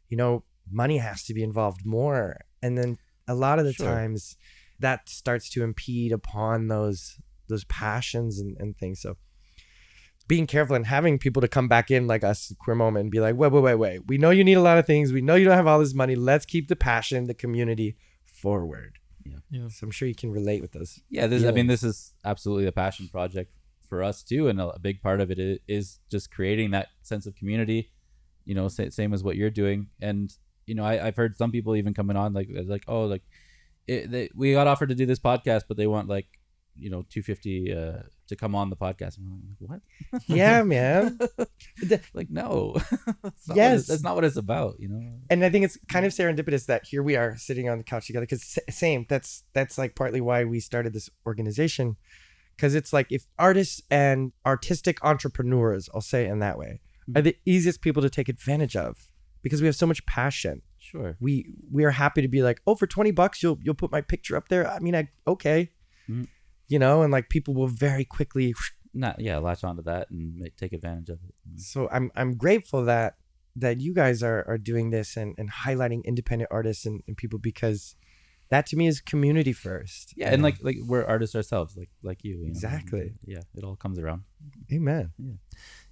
you 0.07 0.15
know, 0.17 0.43
money 0.71 0.97
has 0.99 1.23
to 1.23 1.33
be 1.33 1.41
involved 1.43 1.85
more. 1.85 2.41
And 2.61 2.77
then 2.77 2.97
a 3.27 3.33
lot 3.33 3.57
of 3.59 3.65
the 3.65 3.73
Sure. 3.73 3.87
times 3.87 4.35
that 4.79 5.09
starts 5.09 5.49
to 5.51 5.63
impede 5.63 6.11
upon 6.11 6.67
those 6.67 7.17
those 7.47 7.63
passions 7.65 8.39
and, 8.39 8.55
and 8.59 8.77
things. 8.77 9.01
So 9.01 9.17
being 10.27 10.45
careful 10.45 10.75
and 10.75 10.85
having 10.85 11.17
people 11.17 11.41
to 11.41 11.47
come 11.47 11.67
back 11.67 11.89
in 11.89 12.05
like 12.05 12.23
us 12.23 12.53
queer 12.59 12.75
moment 12.75 13.03
and 13.05 13.11
be 13.11 13.19
like, 13.19 13.35
wait, 13.35 13.51
wait, 13.51 13.63
wait, 13.63 13.75
wait. 13.75 14.07
We 14.07 14.19
know 14.19 14.29
you 14.29 14.43
need 14.43 14.53
a 14.53 14.61
lot 14.61 14.77
of 14.77 14.85
things. 14.85 15.11
We 15.11 15.21
know 15.21 15.35
you 15.35 15.45
don't 15.45 15.55
have 15.55 15.67
all 15.67 15.79
this 15.79 15.95
money. 15.95 16.15
Let's 16.15 16.45
keep 16.45 16.67
the 16.67 16.75
passion, 16.75 17.25
the 17.25 17.33
community 17.33 17.97
forward. 18.25 18.99
Yeah. 19.25 19.37
Yeah. 19.49 19.67
So 19.69 19.85
I'm 19.85 19.91
sure 19.91 20.07
you 20.07 20.15
can 20.15 20.31
relate 20.31 20.61
with 20.61 20.71
those. 20.71 20.99
Yeah, 21.09 21.27
this 21.27 21.43
I 21.43 21.51
mean 21.51 21.67
this 21.67 21.83
is 21.83 22.13
absolutely 22.23 22.67
a 22.67 22.71
passion 22.71 23.07
project 23.07 23.51
for 23.89 24.03
us 24.03 24.23
too, 24.23 24.47
and 24.47 24.61
a, 24.61 24.69
a 24.69 24.79
big 24.79 25.01
part 25.01 25.19
of 25.19 25.31
it 25.31 25.39
is, 25.39 25.59
is 25.67 25.99
just 26.09 26.31
creating 26.31 26.71
that 26.71 26.89
sense 27.01 27.25
of 27.25 27.35
community. 27.35 27.91
You 28.45 28.55
know, 28.55 28.67
same 28.67 29.13
as 29.13 29.23
what 29.23 29.35
you're 29.35 29.49
doing, 29.49 29.87
and 30.01 30.31
you 30.65 30.75
know, 30.75 30.83
I, 30.83 31.07
I've 31.07 31.15
heard 31.15 31.35
some 31.35 31.51
people 31.51 31.75
even 31.75 31.93
coming 31.93 32.15
on 32.15 32.33
like 32.33 32.47
like 32.65 32.83
oh 32.87 33.05
like 33.05 33.23
it, 33.89 34.12
they, 34.12 34.30
we 34.36 34.54
got 34.54 34.67
offered 34.67 34.89
to 34.89 34.95
do 34.95 35.06
this 35.06 35.19
podcast, 35.19 35.63
but 35.67 35.78
they 35.78 35.88
want 35.88 36.08
like 36.08 36.28
you 36.75 36.89
know 36.89 37.06
250 37.10 37.73
uh, 37.73 37.93
to 38.28 38.36
come 38.36 38.56
on 38.56 38.69
the 38.69 38.75
podcast. 38.75 39.17
I'm 39.17 39.41
like, 39.60 39.82
what? 40.12 40.21
Yeah, 40.28 40.63
man. 40.63 41.17
like 42.13 42.30
no, 42.30 42.75
that's 43.23 43.49
Yes. 43.54 43.88
that's 43.88 44.04
not 44.04 44.15
what 44.15 44.23
it's 44.23 44.38
about. 44.38 44.75
You 44.80 44.89
know, 44.89 45.12
and 45.30 45.43
I 45.43 45.49
think 45.49 45.65
it's 45.65 45.78
kind 45.88 46.06
of 46.06 46.12
serendipitous 46.12 46.65
that 46.67 46.86
here 46.86 47.04
we 47.04 47.15
are 47.15 47.36
sitting 47.38 47.67
on 47.69 47.78
the 47.78 47.84
couch 47.84 48.08
together 48.08 48.25
because 48.25 48.58
same 48.69 49.06
that's 49.10 49.43
that's 49.54 49.78
like 49.78 49.95
partly 49.95 50.21
why 50.21 50.43
we 50.43 50.60
started 50.60 50.93
this 50.93 51.10
organization 51.25 51.97
because 52.56 52.75
it's 52.75 52.93
like 52.93 53.08
if 53.10 53.23
artists 53.38 53.82
and 53.89 54.32
artistic 54.45 55.04
entrepreneurs 55.04 55.89
I'll 55.93 56.02
say 56.02 56.25
it 56.25 56.32
in 56.32 56.39
that 56.39 56.58
way 56.58 56.82
are 57.15 57.21
the 57.21 57.36
easiest 57.45 57.82
people 57.82 58.02
to 58.04 58.10
take 58.10 58.30
advantage 58.30 58.75
of 58.75 58.97
because 59.41 59.62
we 59.62 59.65
have 59.67 59.75
so 59.75 59.88
much 59.88 60.06
passion 60.06 60.62
sure. 60.91 61.12
we 61.19 61.32
we 61.75 61.82
are 61.88 61.91
happy 62.04 62.21
to 62.21 62.28
be 62.28 62.41
like 62.49 62.60
oh 62.67 62.75
for 62.75 62.88
20 62.88 63.12
bucks 63.12 63.41
you'll 63.43 63.60
you'll 63.63 63.75
put 63.84 63.91
my 63.91 64.02
picture 64.02 64.36
up 64.39 64.47
there 64.49 64.63
I 64.75 64.80
mean 64.80 64.95
I 64.95 65.04
okay 65.34 65.60
Mhm. 66.10 66.28
you 66.67 66.80
know 66.84 66.95
and 67.04 67.12
like 67.17 67.30
people 67.30 67.54
will 67.60 67.67
very 67.88 68.06
quickly 68.17 68.54
Not 68.93 69.15
yeah, 69.28 69.38
latch 69.38 69.63
onto 69.63 69.84
that 69.84 70.10
and 70.10 70.21
ma- 70.39 70.54
take 70.62 70.73
advantage 70.73 71.10
of 71.15 71.19
it. 71.28 71.34
so 71.60 71.88
I'm 71.95 72.12
I'm 72.19 72.32
grateful 72.45 72.82
that 72.86 73.12
that 73.56 73.75
you 73.86 73.93
guys 73.93 74.23
are 74.30 74.41
are 74.52 74.58
doing 74.71 74.89
this 74.89 75.10
and, 75.21 75.36
and 75.39 75.47
highlighting 75.65 76.02
independent 76.06 76.49
artists 76.52 76.86
and, 76.88 76.97
and 77.08 77.13
people 77.23 77.39
because 77.52 77.95
that 78.49 78.65
to 78.69 78.75
me 78.80 78.88
is 78.88 78.99
community 79.13 79.54
first. 79.54 80.13
Yeah, 80.17 80.34
and 80.34 80.41
like 80.41 80.58
like 80.67 80.78
we're 80.89 81.06
artists 81.06 81.36
ourselves, 81.36 81.78
like 81.78 81.91
like 82.10 82.23
you. 82.23 82.34
you 82.38 82.45
know, 82.45 82.49
Exactly. 82.49 83.02
and, 83.02 83.19
yeah, 83.34 83.43
it 83.58 83.63
all 83.63 83.75
comes 83.75 83.97
around. 83.99 84.21
amen. 84.73 85.12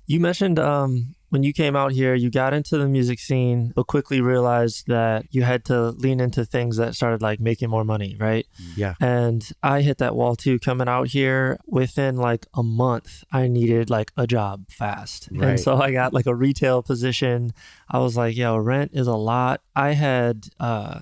You 0.07 0.19
mentioned 0.19 0.57
um, 0.57 1.13
when 1.29 1.43
you 1.43 1.53
came 1.53 1.75
out 1.75 1.91
here, 1.91 2.15
you 2.15 2.29
got 2.29 2.53
into 2.53 2.77
the 2.77 2.87
music 2.87 3.19
scene, 3.19 3.73
but 3.75 3.87
quickly 3.87 4.21
realized 4.21 4.87
that 4.87 5.25
you 5.29 5.43
had 5.43 5.65
to 5.65 5.89
lean 5.91 6.19
into 6.19 6.45
things 6.45 6.77
that 6.77 6.95
started 6.95 7.21
like 7.21 7.39
making 7.39 7.69
more 7.69 7.83
money, 7.83 8.15
right? 8.19 8.45
Yeah. 8.75 8.95
And 9.01 9.47
I 9.61 9.81
hit 9.81 9.97
that 9.97 10.15
wall 10.15 10.35
too 10.35 10.59
coming 10.59 10.87
out 10.87 11.07
here. 11.07 11.59
Within 11.67 12.15
like 12.15 12.45
a 12.53 12.63
month, 12.63 13.23
I 13.31 13.47
needed 13.47 13.89
like 13.89 14.11
a 14.15 14.25
job 14.25 14.69
fast. 14.69 15.27
Right. 15.31 15.49
And 15.49 15.59
so 15.59 15.77
I 15.77 15.91
got 15.91 16.13
like 16.13 16.27
a 16.27 16.35
retail 16.35 16.81
position. 16.81 17.51
I 17.89 17.99
was 17.99 18.15
like, 18.15 18.35
yo, 18.35 18.57
rent 18.57 18.91
is 18.93 19.07
a 19.07 19.15
lot. 19.15 19.61
I 19.75 19.93
had 19.93 20.47
uh, 20.59 20.99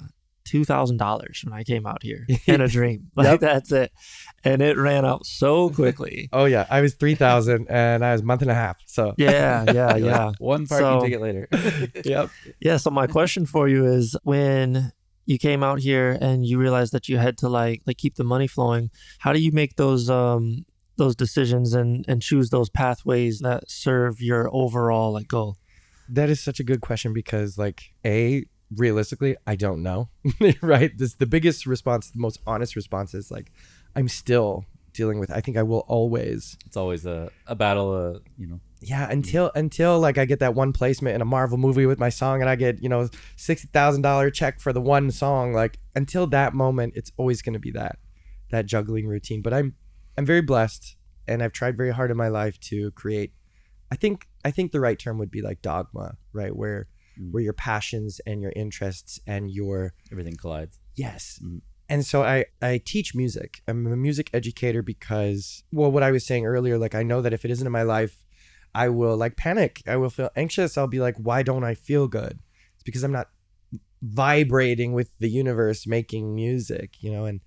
$2,000 0.63 1.43
when 1.45 1.53
I 1.53 1.63
came 1.63 1.85
out 1.85 2.03
here 2.03 2.25
in 2.47 2.61
a 2.61 2.67
dream. 2.67 3.11
Like 3.15 3.25
Yep. 3.27 3.39
that's 3.39 3.71
it. 3.71 3.91
And 4.43 4.61
it 4.61 4.77
ran 4.77 5.05
out 5.05 5.25
so 5.25 5.69
quickly. 5.81 6.29
Oh 6.31 6.45
yeah, 6.45 6.65
I 6.69 6.81
was 6.81 6.93
three 6.95 7.15
thousand 7.15 7.67
and 7.69 8.03
I 8.05 8.11
was 8.13 8.21
a 8.21 8.25
month 8.25 8.41
and 8.41 8.51
a 8.51 8.55
half. 8.55 8.77
So 8.85 9.13
Yeah, 9.17 9.65
yeah, 9.73 9.95
yeah. 9.95 10.31
One 10.39 10.67
parking 10.67 10.85
So- 10.85 11.01
ticket 11.01 11.21
later. 11.21 11.47
yep. 12.05 12.29
Yeah. 12.59 12.77
So 12.77 12.89
my 12.91 13.07
question 13.07 13.45
for 13.45 13.67
you 13.67 13.85
is 13.85 14.15
when 14.23 14.91
you 15.25 15.37
came 15.39 15.63
out 15.63 15.79
here 15.79 16.17
and 16.21 16.45
you 16.45 16.59
realized 16.59 16.91
that 16.93 17.09
you 17.09 17.17
had 17.17 17.37
to 17.39 17.49
like 17.49 17.81
like 17.87 17.97
keep 17.97 18.15
the 18.15 18.23
money 18.23 18.47
flowing, 18.47 18.91
how 19.19 19.33
do 19.33 19.39
you 19.39 19.51
make 19.51 19.75
those 19.75 20.09
um 20.09 20.65
those 20.97 21.15
decisions 21.15 21.73
and 21.73 22.05
and 22.07 22.21
choose 22.21 22.49
those 22.51 22.69
pathways 22.69 23.39
that 23.39 23.63
serve 23.69 24.21
your 24.21 24.49
overall 24.53 25.11
like 25.13 25.27
goal? 25.27 25.57
That 26.07 26.29
is 26.29 26.39
such 26.39 26.59
a 26.59 26.63
good 26.63 26.81
question 26.81 27.13
because 27.13 27.57
like 27.57 27.81
a 28.05 28.45
realistically 28.75 29.35
I 29.45 29.55
don't 29.55 29.83
know. 29.83 30.09
right? 30.61 30.95
This 30.97 31.15
the 31.15 31.25
biggest 31.25 31.65
response, 31.65 32.09
the 32.09 32.19
most 32.19 32.39
honest 32.45 32.75
response 32.75 33.13
is 33.13 33.31
like 33.31 33.51
I'm 33.95 34.07
still 34.07 34.65
dealing 34.93 35.19
with 35.19 35.31
I 35.31 35.41
think 35.41 35.57
I 35.57 35.63
will 35.63 35.85
always 35.87 36.57
it's 36.65 36.77
always 36.77 37.05
a, 37.05 37.29
a 37.47 37.55
battle. 37.55 37.93
Uh, 37.93 38.19
you 38.37 38.47
know, 38.47 38.59
yeah 38.81 39.09
until 39.09 39.51
until 39.55 39.99
like 39.99 40.17
i 40.17 40.25
get 40.25 40.39
that 40.39 40.53
one 40.53 40.71
placement 40.71 41.15
in 41.15 41.21
a 41.21 41.25
marvel 41.25 41.57
movie 41.57 41.85
with 41.85 41.99
my 41.99 42.09
song 42.09 42.41
and 42.41 42.49
i 42.49 42.55
get 42.55 42.81
you 42.81 42.89
know 42.89 43.09
$60000 43.37 44.33
check 44.33 44.59
for 44.59 44.71
the 44.71 44.81
one 44.81 45.11
song 45.11 45.53
like 45.53 45.79
until 45.95 46.27
that 46.27 46.53
moment 46.53 46.93
it's 46.95 47.11
always 47.17 47.41
going 47.41 47.53
to 47.53 47.59
be 47.59 47.71
that 47.71 47.97
that 48.51 48.65
juggling 48.65 49.07
routine 49.07 49.41
but 49.41 49.53
i'm 49.53 49.75
i'm 50.17 50.25
very 50.25 50.41
blessed 50.41 50.95
and 51.27 51.41
i've 51.41 51.53
tried 51.53 51.75
very 51.75 51.91
hard 51.91 52.11
in 52.11 52.17
my 52.17 52.27
life 52.27 52.59
to 52.59 52.91
create 52.91 53.33
i 53.91 53.95
think 53.95 54.27
i 54.43 54.51
think 54.51 54.71
the 54.71 54.79
right 54.79 54.99
term 54.99 55.17
would 55.17 55.31
be 55.31 55.41
like 55.41 55.61
dogma 55.61 56.15
right 56.31 56.55
where 56.55 56.87
Mm. 57.19 57.31
where 57.31 57.43
your 57.43 57.53
passions 57.53 58.19
and 58.25 58.41
your 58.41 58.53
interests 58.55 59.19
and 59.25 59.49
your 59.51 59.93
everything 60.11 60.35
collides. 60.35 60.79
Yes. 60.95 61.39
Mhm. 61.43 61.61
And 61.87 62.05
so 62.05 62.23
I, 62.23 62.45
I 62.61 62.81
teach 62.83 63.13
music. 63.13 63.61
I'm 63.67 63.85
a 63.85 63.95
music 63.95 64.29
educator 64.33 64.81
because, 64.81 65.63
well, 65.71 65.91
what 65.91 66.01
I 66.01 66.11
was 66.11 66.25
saying 66.25 66.45
earlier, 66.45 66.77
like 66.79 66.95
I 66.95 67.03
know 67.03 67.21
that 67.21 67.31
if 67.33 67.45
it 67.45 67.51
isn't 67.51 67.65
in 67.67 67.71
my 67.71 67.83
life, 67.83 68.25
I 68.73 68.89
will 68.89 69.15
like 69.15 69.37
panic. 69.37 69.83
I 69.87 69.95
will 69.97 70.09
feel 70.09 70.29
anxious. 70.35 70.77
I'll 70.77 70.87
be 70.87 70.99
like, 70.99 71.15
why 71.17 71.43
don't 71.43 71.63
I 71.63 71.75
feel 71.75 72.07
good? 72.07 72.39
It's 72.73 72.83
because 72.83 73.03
I'm 73.03 73.11
not 73.11 73.29
vibrating 74.01 74.93
with 74.93 75.17
the 75.19 75.29
universe 75.29 75.85
making 75.87 76.33
music, 76.35 76.95
you 77.01 77.11
know? 77.11 77.25
And 77.25 77.41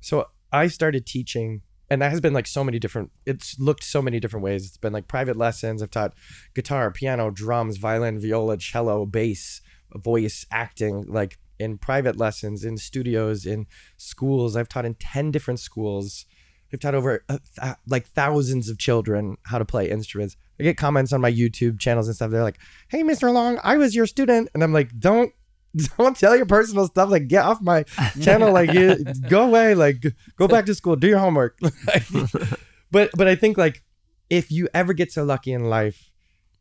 so 0.00 0.26
I 0.52 0.68
started 0.68 1.04
teaching, 1.06 1.62
and 1.88 2.02
that 2.02 2.10
has 2.10 2.20
been 2.20 2.32
like 2.32 2.46
so 2.46 2.64
many 2.64 2.78
different, 2.78 3.10
it's 3.24 3.58
looked 3.58 3.84
so 3.84 4.02
many 4.02 4.18
different 4.18 4.44
ways. 4.44 4.66
It's 4.66 4.76
been 4.76 4.92
like 4.92 5.06
private 5.06 5.36
lessons. 5.36 5.82
I've 5.82 5.90
taught 5.90 6.14
guitar, 6.54 6.90
piano, 6.90 7.30
drums, 7.30 7.76
violin, 7.76 8.18
viola, 8.18 8.56
cello, 8.56 9.06
bass, 9.06 9.60
voice, 9.94 10.46
acting, 10.50 11.04
like 11.06 11.38
in 11.58 11.78
private 11.78 12.16
lessons, 12.16 12.64
in 12.64 12.76
studios, 12.76 13.46
in 13.46 13.66
schools. 13.96 14.56
I've 14.56 14.68
taught 14.68 14.84
in 14.84 14.94
10 14.94 15.30
different 15.30 15.60
schools. 15.60 16.26
I've 16.72 16.80
taught 16.80 16.94
over 16.94 17.24
uh, 17.28 17.38
th- 17.60 17.76
like 17.86 18.06
thousands 18.08 18.68
of 18.68 18.78
children 18.78 19.36
how 19.44 19.58
to 19.58 19.64
play 19.64 19.88
instruments. 19.88 20.36
I 20.58 20.64
get 20.64 20.76
comments 20.76 21.12
on 21.12 21.20
my 21.20 21.30
YouTube 21.30 21.78
channels 21.78 22.08
and 22.08 22.16
stuff. 22.16 22.30
They're 22.30 22.42
like, 22.42 22.58
"Hey, 22.88 23.02
Mr. 23.02 23.32
Long, 23.32 23.60
I 23.62 23.76
was 23.76 23.94
your 23.94 24.06
student," 24.06 24.48
and 24.52 24.64
I'm 24.64 24.72
like, 24.72 24.98
"Don't, 24.98 25.32
don't 25.98 26.16
tell 26.16 26.36
your 26.36 26.46
personal 26.46 26.86
stuff. 26.86 27.10
Like, 27.10 27.28
get 27.28 27.44
off 27.44 27.60
my 27.60 27.82
channel. 28.20 28.52
Like, 28.52 28.72
you, 28.72 28.96
go 29.28 29.46
away. 29.46 29.74
Like, 29.74 30.04
go 30.36 30.48
back 30.48 30.66
to 30.66 30.74
school. 30.74 30.96
Do 30.96 31.08
your 31.08 31.18
homework. 31.18 31.58
but 32.90 33.10
but 33.16 33.28
I 33.28 33.34
think 33.34 33.58
like 33.58 33.82
if 34.30 34.50
you 34.50 34.68
ever 34.74 34.92
get 34.92 35.12
so 35.12 35.24
lucky 35.24 35.52
in 35.52 35.64
life 35.64 36.10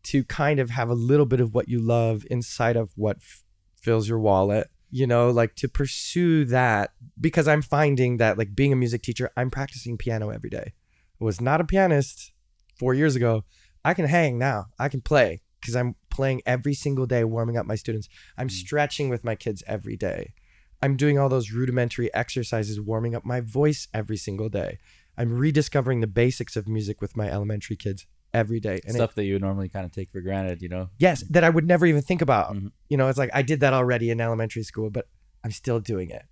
to 0.04 0.23
kind 0.23 0.60
of 0.60 0.69
have 0.69 0.89
a 0.89 0.93
little 0.93 1.25
bit 1.25 1.39
of 1.39 1.54
what 1.54 1.67
you 1.67 1.80
love 1.80 2.25
inside 2.30 2.75
of 2.75 2.91
what 2.95 3.17
f- 3.17 3.43
fills 3.82 4.08
your 4.08 4.19
wallet, 4.19 4.69
you 4.91 5.08
know, 5.08 5.30
like 5.30 5.56
to 5.56 5.67
pursue 5.67 6.45
that 6.45 6.91
because 7.19 7.47
I'm 7.47 7.62
finding 7.62 8.17
that 8.17 8.38
like 8.38 8.56
being 8.56 8.71
a 8.71 8.75
music 8.75 9.01
teacher, 9.01 9.32
I'm 9.36 9.49
practicing 9.49 9.97
piano 9.97 10.30
every 10.30 10.49
day. 10.49 10.73
I 11.19 11.23
was 11.23 11.41
not 11.41 11.62
a 11.62 11.63
pianist 11.63 12.34
four 12.78 12.93
years 12.93 13.15
ago. 13.15 13.45
I 13.84 13.93
can 13.93 14.06
hang 14.06 14.38
now. 14.38 14.65
I 14.78 14.89
can 14.89 15.01
play 15.01 15.41
because 15.65 15.75
I'm 15.75 15.95
playing 16.10 16.41
every 16.45 16.73
single 16.73 17.06
day, 17.06 17.23
warming 17.23 17.58
up 17.58 17.65
my 17.65 17.75
students. 17.75 18.08
I'm 18.38 18.49
stretching 18.49 19.10
with 19.10 19.23
my 19.23 19.36
kids 19.36 19.63
every 19.67 19.97
day. 19.97 20.34
I'm 20.82 20.95
doing 20.95 21.17
all 21.17 21.30
those 21.30 21.51
rudimentary 21.51 22.13
exercises, 22.13 22.80
warming 22.80 23.15
up 23.15 23.25
my 23.25 23.41
voice 23.41 23.88
every 23.93 24.17
single 24.17 24.49
day. 24.49 24.78
I'm 25.17 25.34
rediscovering 25.38 26.01
the 26.01 26.08
basics 26.08 26.56
of 26.56 26.67
music 26.67 27.01
with 27.01 27.17
my 27.17 27.28
elementary 27.32 27.75
kids 27.78 28.06
every 28.34 28.60
day. 28.60 28.80
And 28.86 28.91
it- 28.95 28.99
Stuff 28.99 29.15
that 29.15 29.23
you 29.23 29.34
would 29.34 29.41
normally 29.41 29.69
kind 29.69 29.86
of 29.86 29.91
take 29.91 30.10
for 30.12 30.21
granted, 30.21 30.62
you 30.62 30.69
know. 30.69 30.89
yes, 30.99 31.23
that 31.30 31.43
I 31.43 31.49
would 31.49 31.65
never 31.65 31.86
even 31.86 32.01
think 32.01 32.21
about. 32.21 32.54
Mhm. 32.54 32.71
You 32.89 32.97
know, 32.97 33.08
it's 33.08 33.17
like 33.17 33.32
I 33.34 33.41
did 33.41 33.60
that 33.62 33.73
already 33.73 34.10
in 34.12 34.19
elementary 34.21 34.63
school, 34.63 34.89
but 34.89 35.08
I'm 35.43 35.51
still 35.51 35.80
doing 35.80 36.10
it. 36.12 36.23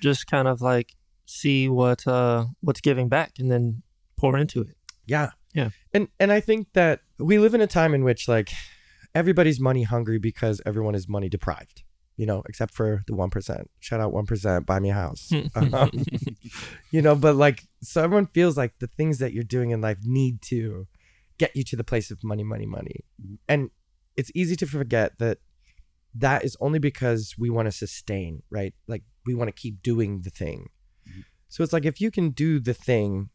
Just 0.00 0.26
kind 0.26 0.46
of 0.48 0.60
like 0.60 0.94
see 1.26 1.68
what 1.68 2.06
uh 2.06 2.46
what's 2.60 2.80
giving 2.80 3.08
back 3.08 3.32
and 3.38 3.50
then 3.50 3.82
pour 4.16 4.36
into 4.36 4.60
it. 4.60 4.76
Yeah. 5.06 5.30
Yeah. 5.54 5.70
And 5.92 6.08
and 6.18 6.32
I 6.32 6.40
think 6.40 6.68
that 6.72 7.00
we 7.18 7.38
live 7.38 7.54
in 7.54 7.60
a 7.60 7.66
time 7.66 7.94
in 7.94 8.04
which 8.04 8.28
like 8.28 8.50
everybody's 9.14 9.60
money 9.60 9.82
hungry 9.82 10.18
because 10.18 10.60
everyone 10.64 10.94
is 10.94 11.08
money 11.08 11.28
deprived. 11.28 11.82
You 12.16 12.26
know, 12.26 12.42
except 12.46 12.74
for 12.74 13.02
the 13.06 13.14
one 13.14 13.30
percent. 13.30 13.70
Shout 13.80 14.00
out 14.00 14.12
one 14.12 14.26
percent. 14.26 14.66
Buy 14.66 14.78
me 14.80 14.90
a 14.90 14.94
house. 14.94 15.30
Um, 15.56 15.90
you 16.90 17.02
know, 17.02 17.14
but 17.14 17.36
like 17.36 17.64
so 17.82 18.02
everyone 18.02 18.26
feels 18.26 18.56
like 18.56 18.78
the 18.78 18.86
things 18.86 19.18
that 19.18 19.32
you're 19.32 19.44
doing 19.44 19.70
in 19.70 19.80
life 19.80 19.98
need 20.04 20.42
to 20.42 20.86
get 21.38 21.56
you 21.56 21.64
to 21.64 21.76
the 21.76 21.84
place 21.84 22.10
of 22.10 22.22
money, 22.22 22.44
money, 22.44 22.66
money. 22.66 22.96
And 23.48 23.70
it's 24.16 24.30
easy 24.34 24.56
to 24.56 24.66
forget 24.66 25.18
that 25.18 25.38
that 26.14 26.44
is 26.44 26.56
only 26.60 26.78
because 26.78 27.34
we 27.38 27.48
want 27.48 27.66
to 27.66 27.72
sustain, 27.72 28.42
right? 28.50 28.74
Like 28.86 29.02
we 29.24 29.34
want 29.34 29.48
to 29.48 29.52
keep 29.52 29.82
doing 29.82 30.20
the 30.22 30.30
thing. 30.30 30.68
Mhm. 31.08 31.24
So 31.48 31.64
it's 31.64 31.72
like 31.72 31.86
if 31.86 32.00
you 32.00 32.10
can 32.10 32.30
do 32.30 32.60
the 32.60 32.74
thing 32.74 33.30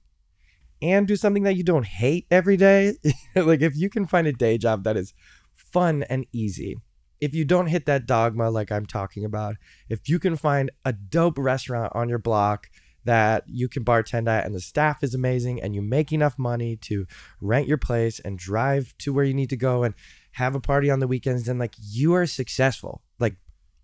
and 0.82 1.08
do 1.08 1.16
something 1.16 1.44
that 1.44 1.56
you 1.56 1.64
don't 1.64 1.86
hate 1.86 2.26
every 2.30 2.58
day, 2.58 2.94
like 3.36 3.62
if 3.62 3.76
you 3.76 3.90
can 3.90 4.06
find 4.06 4.28
a 4.28 4.34
day 4.34 4.58
job 4.58 4.84
that 4.84 4.98
is 4.98 5.14
fun 5.56 6.04
and 6.04 6.26
easy, 6.32 6.78
if 7.20 7.34
you 7.34 7.46
don't 7.46 7.68
hit 7.68 7.86
that 7.88 8.06
dogma 8.06 8.50
like 8.50 8.72
I'm 8.72 8.86
talking 8.86 9.26
about, 9.26 9.56
if 9.90 10.08
you 10.08 10.20
can 10.20 10.36
find 10.36 10.72
a 10.86 10.94
dope 10.94 11.38
restaurant 11.38 11.92
on 11.96 12.10
your 12.10 12.20
block 12.20 12.68
that 13.06 13.44
you 13.48 13.70
can 13.70 13.86
bartend 13.86 14.28
at 14.28 14.46
and 14.46 14.54
the 14.54 14.60
staff 14.60 15.02
is 15.02 15.16
amazing 15.16 15.62
and 15.62 15.74
you 15.74 15.82
make 15.82 16.12
enough 16.12 16.38
money 16.38 16.76
to 16.76 17.08
rent 17.40 17.68
your 17.68 17.78
place 17.78 18.20
and 18.20 18.38
drive 18.38 18.94
to 19.00 19.14
where 19.14 19.24
you 19.24 19.34
need 19.34 19.50
to 19.50 19.56
go 19.56 19.84
and 19.84 19.94
have 20.34 20.54
a 20.56 20.60
party 20.60 20.90
on 20.92 21.00
the 21.00 21.08
weekends, 21.08 21.46
then 21.46 21.58
like 21.58 21.74
you 21.80 22.14
are 22.14 22.26
successful. 22.26 23.02
Like 23.18 23.38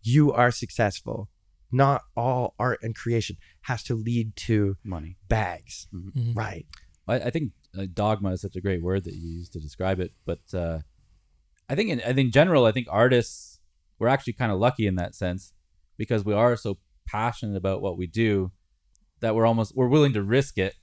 you 0.03 0.31
are 0.33 0.51
successful. 0.51 1.29
Not 1.71 2.03
all 2.15 2.53
art 2.59 2.79
and 2.83 2.93
creation 2.93 3.37
has 3.61 3.81
to 3.85 3.95
lead 3.95 4.35
to 4.35 4.77
Money. 4.83 5.17
bags. 5.27 5.87
Mhm. 5.91 6.35
Right. 6.35 6.67
I, 7.07 7.15
I 7.15 7.29
think 7.29 7.51
uh, 7.77 7.85
dogma 7.93 8.31
is 8.31 8.41
such 8.41 8.55
a 8.55 8.61
great 8.61 8.81
word 8.81 9.03
that 9.05 9.13
you 9.13 9.21
use 9.37 9.49
to 9.49 9.59
describe 9.59 9.99
it, 9.99 10.11
but 10.25 10.39
uh, 10.53 10.79
I 11.69 11.75
think 11.75 11.89
in 11.89 12.01
I 12.05 12.13
think 12.13 12.33
general, 12.33 12.65
I 12.65 12.71
think 12.71 12.87
artists 12.89 13.59
we're 13.99 14.07
actually 14.07 14.33
kind 14.33 14.51
of 14.51 14.59
lucky 14.59 14.85
in 14.87 14.95
that 14.95 15.15
sense 15.15 15.53
because 15.97 16.25
we 16.25 16.33
are 16.33 16.55
so 16.57 16.77
passionate 17.07 17.55
about 17.57 17.81
what 17.81 17.97
we 17.97 18.07
do 18.07 18.51
that 19.21 19.35
we're 19.35 19.45
almost 19.45 19.75
we're 19.75 19.87
willing 19.87 20.13
to 20.13 20.23
risk 20.23 20.57
it, 20.57 20.75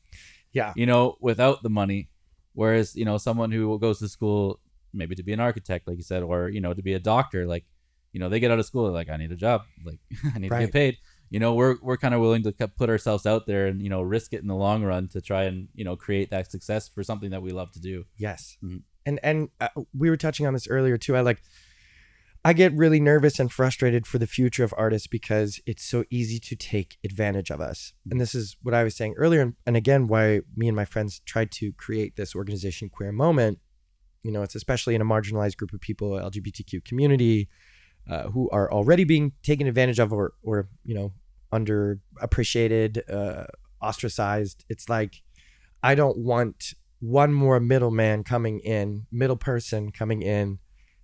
Yeah. 0.53 0.73
you 0.77 0.87
know, 0.87 1.17
without 1.21 1.63
the 1.63 1.71
money. 1.71 2.09
Whereas 2.53 2.97
you 2.97 3.05
know 3.05 3.17
someone 3.19 3.51
who 3.53 3.79
goes 3.79 3.99
to 4.01 4.09
school 4.09 4.61
maybe 4.93 5.15
to 5.15 5.23
be 5.23 5.33
an 5.33 5.41
architect, 5.41 5.87
like 5.87 5.97
you 5.97 6.03
said, 6.03 6.23
or 6.23 6.49
you 6.49 6.61
know 6.61 6.75
to 6.75 6.83
be 6.83 6.95
a 6.95 6.99
doctor, 6.99 7.47
like 7.47 7.65
you 8.13 8.19
know 8.21 8.29
they 8.29 8.41
get 8.41 8.51
out 8.51 8.59
of 8.59 8.67
school 8.67 8.85
they're 8.85 8.93
like 8.93 9.09
I 9.09 9.17
need 9.17 9.31
a 9.33 9.37
job, 9.37 9.63
like 9.85 10.01
I 10.35 10.39
need 10.39 10.51
to 10.51 10.59
get 10.59 10.73
paid. 10.73 10.97
You 11.31 11.39
know, 11.39 11.55
we're 11.55 11.77
we're 11.81 11.97
kind 11.97 12.13
of 12.13 12.21
willing 12.21 12.43
to 12.43 12.53
put 12.53 12.91
ourselves 12.91 13.25
out 13.25 13.47
there 13.47 13.67
and 13.67 13.81
you 13.81 13.89
know 13.89 14.03
risk 14.03 14.33
it 14.33 14.43
in 14.43 14.49
the 14.49 14.55
long 14.57 14.83
run 14.83 15.09
to 15.09 15.21
try 15.21 15.45
and 15.45 15.69
you 15.75 15.85
know 15.85 15.97
create 15.97 16.31
that 16.31 16.51
success 16.51 16.89
for 16.89 17.05
something 17.05 17.31
that 17.31 17.41
we 17.41 17.53
love 17.53 17.71
to 17.73 17.81
do. 17.81 18.05
Yes. 18.17 18.57
Mhm. 18.63 18.83
And 19.07 19.21
and 19.23 19.49
uh, 19.61 19.69
we 19.97 20.11
were 20.11 20.17
touching 20.17 20.47
on 20.47 20.53
this 20.55 20.69
earlier 20.69 20.99
too. 20.99 21.17
I 21.17 21.21
like 21.21 21.41
I 22.45 22.53
get 22.53 22.75
really 22.75 23.01
nervous 23.01 23.39
and 23.39 23.53
frustrated 23.53 24.07
for 24.07 24.19
the 24.19 24.27
future 24.27 24.65
of 24.65 24.75
artists 24.77 25.07
because 25.07 25.61
it's 25.67 25.85
so 25.85 26.05
easy 26.11 26.39
to 26.41 26.57
take 26.57 26.97
advantage 27.05 27.51
of 27.51 27.61
us. 27.61 27.93
And 28.11 28.21
this 28.21 28.35
is 28.35 28.57
what 28.63 28.75
I 28.75 28.83
was 28.83 28.97
saying 28.97 29.15
earlier 29.19 29.43
and, 29.43 29.55
and 29.67 29.77
again 29.77 30.09
why 30.09 30.41
me 30.57 30.67
and 30.67 30.75
my 30.75 30.87
friends 30.87 31.21
tried 31.27 31.53
to 31.53 31.73
create 31.75 32.17
this 32.17 32.35
organization 32.35 32.89
Queer 32.89 33.13
Moment. 33.13 33.59
You 34.23 34.33
know, 34.33 34.43
it's 34.43 34.55
especially 34.55 34.95
in 34.95 35.01
a 35.01 35.05
marginalized 35.05 35.57
group 35.57 35.73
of 35.73 35.81
people, 35.81 36.11
LGBTQ 36.11 36.85
community, 36.85 37.49
uh, 38.09 38.25
who 38.25 38.51
are 38.51 38.71
already 38.71 39.05
being 39.05 39.33
taken 39.43 39.67
advantage 39.67 39.99
of 39.99 40.13
or 40.13 40.33
or 40.43 40.69
you 40.85 40.95
know 40.95 41.13
underappreciated, 41.53 43.11
uh, 43.13 43.47
ostracized. 43.83 44.65
It's 44.69 44.89
like 44.89 45.23
I 45.83 45.95
don't 45.95 46.19
want 46.19 46.75
one 47.01 47.33
more 47.33 47.59
middleman 47.61 48.25
coming 48.25 48.61
in, 48.61 49.07
middle 49.11 49.37
person 49.37 49.91
coming 49.91 50.23
in, 50.23 50.59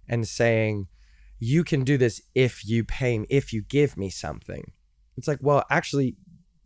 and 0.09 0.29
saying, 0.29 0.89
"You 1.39 1.65
can 1.65 1.85
do 1.85 1.97
this 1.97 2.21
if 2.35 2.67
you 2.67 2.85
pay 2.85 3.19
me, 3.19 3.27
if 3.31 3.53
you 3.53 3.63
give 3.63 3.97
me 3.97 4.11
something." 4.11 4.73
It's 5.17 5.27
like, 5.27 5.39
well, 5.41 5.65
actually, 5.71 6.17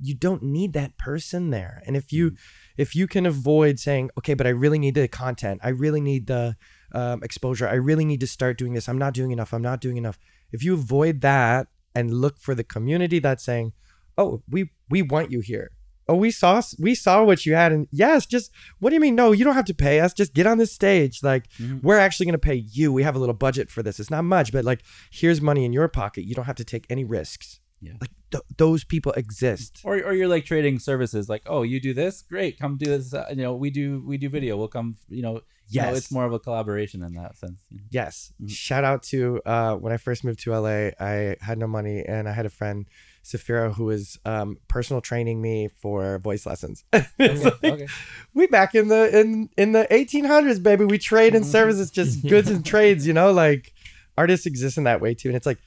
you 0.01 0.15
don't 0.15 0.43
need 0.43 0.73
that 0.73 0.99
person 0.99 1.51
there, 1.51 1.83
and 1.87 1.97
if 1.97 2.13
you 2.13 2.33
if 2.77 2.95
you 2.95 3.07
can 3.07 3.27
avoid 3.27 3.79
saying, 3.79 4.11
"Okay, 4.19 4.35
but 4.35 4.47
I 4.47 4.51
really 4.51 4.79
need 4.79 4.95
the 4.95 5.09
content, 5.09 5.61
I 5.63 5.69
really 5.69 6.01
need 6.01 6.27
the 6.27 6.57
um, 6.93 7.23
exposure, 7.23 7.69
I 7.69 7.75
really 7.75 8.05
need 8.05 8.21
to 8.21 8.27
start 8.27 8.59
doing 8.59 8.73
this. 8.75 8.89
I'm 8.89 8.99
not 8.99 9.15
doing 9.15 9.31
enough. 9.31 9.53
I'm 9.53 9.63
not 9.63 9.81
doing 9.81 9.97
enough." 9.97 10.19
If 10.53 10.65
you 10.65 10.75
avoid 10.75 11.21
that 11.21 11.69
and 11.95 12.13
look 12.15 12.39
for 12.39 12.55
the 12.55 12.65
community 12.65 13.19
that's 13.19 13.45
saying, 13.45 13.73
"Oh, 14.19 14.43
we 14.49 14.71
we 14.89 15.03
want 15.03 15.31
you 15.31 15.41
here." 15.41 15.71
Oh, 16.09 16.17
we 16.17 16.31
saw 16.33 16.61
we 16.79 16.95
saw 16.97 17.23
what 17.23 17.47
you 17.47 17.55
had, 17.55 17.71
and 17.73 17.87
yes, 17.93 18.27
just 18.27 18.51
what 18.81 18.91
do 18.91 18.95
you 18.95 19.01
mean? 19.01 19.15
No, 19.15 19.31
you 19.31 19.45
don't 19.45 19.55
have 19.55 19.65
to 19.67 19.75
pay 19.75 20.01
us. 20.01 20.13
Just 20.13 20.35
get 20.35 20.47
on 20.47 20.59
this 20.59 20.73
stage. 20.73 21.23
Like 21.23 21.49
Mhm. 21.59 21.83
we're 21.83 21.99
actually 21.99 22.27
going 22.27 22.33
to 22.33 22.39
pay 22.39 22.57
you. 22.57 22.93
We 22.93 23.05
have 23.05 23.15
a 23.15 23.19
little 23.21 23.35
budget 23.35 23.71
for 23.71 23.83
this. 23.83 24.01
It's 24.01 24.11
not 24.11 24.25
much, 24.25 24.51
but 24.53 24.65
like 24.65 24.83
here's 25.13 25.41
money 25.41 25.65
in 25.65 25.73
your 25.73 25.87
pocket. 25.87 26.25
You 26.25 26.35
don't 26.35 26.47
have 26.47 26.57
to 26.57 26.65
take 26.65 26.85
any 26.91 27.05
risks. 27.05 27.61
Yeah. 27.81 27.93
Like 28.01 28.11
th- 28.33 28.43
those 28.59 28.83
people 28.85 29.13
exist. 29.13 29.81
Or, 29.85 29.95
or 30.03 30.13
you're 30.13 30.29
like 30.29 30.45
trading 30.45 30.81
services, 30.81 31.29
like 31.29 31.43
oh 31.47 31.63
you 31.63 31.81
do 31.81 31.95
this, 31.95 32.23
great, 32.23 32.59
come 32.59 32.77
do 32.77 32.87
this. 32.87 33.15
Uh, 33.15 33.27
you 33.31 33.37
know 33.37 33.55
we 33.55 33.71
do 33.71 34.03
we 34.05 34.19
do 34.19 34.29
video, 34.29 34.57
we'll 34.57 34.69
come. 34.69 34.97
You 35.09 35.23
know, 35.23 35.41
you 35.71 35.81
know, 35.81 35.89
Yes. 35.89 35.97
it's 35.99 36.11
more 36.13 36.25
of 36.25 36.33
a 36.33 36.39
collaboration 36.39 37.03
in 37.03 37.15
that 37.15 37.37
sense. 37.37 37.65
you 37.71 37.79
know. 37.79 37.85
Yes. 37.91 38.33
Mhm. 38.43 38.51
Shout 38.51 38.85
out 38.85 39.03
to 39.05 39.41
uh, 39.47 39.75
when 39.77 39.93
I 39.93 39.97
first 39.97 40.25
moved 40.25 40.41
to 40.45 40.53
LA, 40.55 40.91
I 41.01 41.37
had 41.41 41.59
no 41.59 41.67
money 41.67 42.05
and 42.07 42.29
I 42.29 42.33
had 42.33 42.45
a 42.47 42.51
friend, 42.51 42.87
Safira, 43.25 43.75
who 43.75 43.85
was 43.85 44.19
um, 44.25 44.59
personal 44.69 45.01
training 45.01 45.41
me 45.43 45.69
for 45.81 46.19
voice 46.19 46.47
lessons. 46.47 46.85
It's 47.19 47.45
like, 47.45 47.65
okay. 47.65 47.87
we 48.35 48.47
back 48.47 48.75
in 48.75 48.89
the 48.89 49.19
in 49.21 49.51
in 49.57 49.73
the 49.73 49.87
1800s, 49.91 50.63
baby. 50.63 50.85
We 50.85 50.99
trade 50.99 51.35
in 51.35 51.45
services, 51.57 51.91
just 51.91 52.27
goods 52.27 52.49
and 52.51 52.65
trades. 52.65 53.07
You 53.07 53.13
know, 53.13 53.31
like 53.33 53.73
artists 54.19 54.47
exist 54.47 54.77
in 54.79 54.85
that 54.85 55.01
way 55.01 55.15
too. 55.15 55.29
And 55.29 55.37
it's 55.37 55.47
like, 55.47 55.59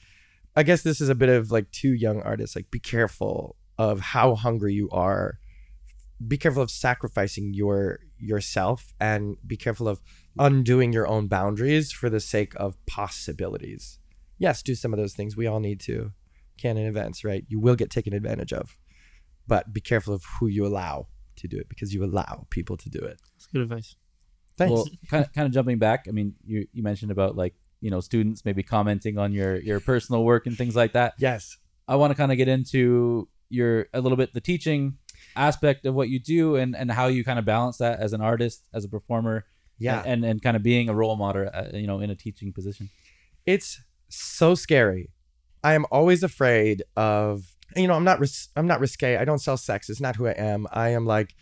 I 0.56 0.62
guess 0.64 0.82
this 0.82 1.00
is 1.00 1.08
a 1.08 1.14
bit 1.14 1.28
of 1.28 1.50
like 1.50 1.70
two 1.70 1.92
young 1.94 2.20
artists. 2.22 2.54
Like, 2.56 2.70
be 2.70 2.78
careful 2.80 3.56
of 3.78 4.00
how 4.00 4.34
hungry 4.34 4.74
you 4.74 4.88
are. 4.90 5.38
Be 6.26 6.38
careful 6.38 6.62
of 6.62 6.70
sacrificing 6.70 7.54
your 7.54 8.00
yourself, 8.18 8.94
and 9.00 9.36
be 9.46 9.56
careful 9.56 9.88
of 9.88 10.00
undoing 10.38 10.92
your 10.92 11.06
own 11.06 11.28
boundaries 11.28 11.92
for 11.92 12.08
the 12.08 12.20
sake 12.20 12.52
of 12.56 12.76
possibilities. 12.86 13.98
Yes, 14.38 14.62
do 14.62 14.74
some 14.74 14.92
of 14.92 14.98
those 14.98 15.14
things. 15.14 15.36
We 15.36 15.46
all 15.46 15.60
need 15.60 15.80
to. 15.80 16.12
Canon 16.56 16.86
events, 16.86 17.24
right? 17.24 17.44
You 17.48 17.58
will 17.58 17.74
get 17.74 17.90
taken 17.90 18.12
advantage 18.12 18.52
of, 18.52 18.76
but 19.46 19.72
be 19.72 19.80
careful 19.80 20.14
of 20.14 20.22
who 20.38 20.46
you 20.46 20.64
allow 20.64 21.08
to 21.36 21.48
do 21.48 21.56
it 21.56 21.68
because 21.68 21.92
you 21.92 22.04
allow 22.04 22.46
people 22.50 22.76
to 22.76 22.88
do 22.88 22.98
it. 22.98 23.20
That's 23.34 23.46
good 23.46 23.62
advice. 23.62 23.96
Thanks. 24.56 24.72
Well, 24.72 24.86
kind 25.08 25.24
of 25.24 25.32
kind 25.32 25.46
of 25.46 25.52
jumping 25.52 25.78
back. 25.78 26.06
I 26.08 26.12
mean, 26.12 26.34
you 26.44 26.66
you 26.72 26.82
mentioned 26.82 27.10
about 27.10 27.36
like 27.36 27.54
you 27.80 27.90
know 27.90 28.00
students 28.00 28.44
maybe 28.44 28.62
commenting 28.62 29.18
on 29.18 29.32
your 29.32 29.56
your 29.56 29.80
personal 29.80 30.24
work 30.24 30.46
and 30.46 30.56
things 30.56 30.76
like 30.76 30.92
that. 30.92 31.14
yes. 31.18 31.56
I 31.86 31.96
want 31.96 32.12
to 32.12 32.14
kind 32.14 32.32
of 32.32 32.38
get 32.38 32.48
into 32.48 33.28
your 33.50 33.88
a 33.92 34.00
little 34.00 34.16
bit 34.16 34.32
the 34.32 34.40
teaching 34.40 34.96
aspect 35.36 35.84
of 35.86 35.94
what 35.94 36.08
you 36.08 36.18
do 36.18 36.56
and 36.56 36.76
and 36.76 36.90
how 36.90 37.06
you 37.06 37.24
kind 37.24 37.38
of 37.38 37.44
balance 37.44 37.78
that 37.78 38.00
as 38.00 38.12
an 38.12 38.20
artist, 38.20 38.66
as 38.72 38.84
a 38.84 38.88
performer, 38.88 39.44
Yeah. 39.78 39.98
and 40.00 40.06
and, 40.06 40.24
and 40.24 40.42
kind 40.42 40.56
of 40.56 40.62
being 40.62 40.88
a 40.88 40.94
role 40.94 41.16
model, 41.16 41.48
uh, 41.52 41.64
you 41.72 41.86
know, 41.86 42.00
in 42.00 42.10
a 42.10 42.14
teaching 42.16 42.52
position. 42.52 42.90
it's 43.46 43.80
so 44.08 44.54
scary. 44.54 45.10
I 45.62 45.74
am 45.74 45.86
always 45.90 46.22
afraid 46.22 46.82
of 46.96 47.56
you 47.76 47.88
know 47.88 47.94
I'm 47.94 48.04
not 48.04 48.20
ris- 48.20 48.48
I'm 48.56 48.66
not 48.66 48.80
risque. 48.80 49.16
I 49.16 49.24
don't 49.24 49.38
sell 49.40 49.56
sex. 49.56 49.88
It's 49.90 50.00
not 50.00 50.16
who 50.16 50.26
I 50.26 50.32
am. 50.32 50.66
I 50.70 50.90
am 50.90 51.04
like 51.06 51.34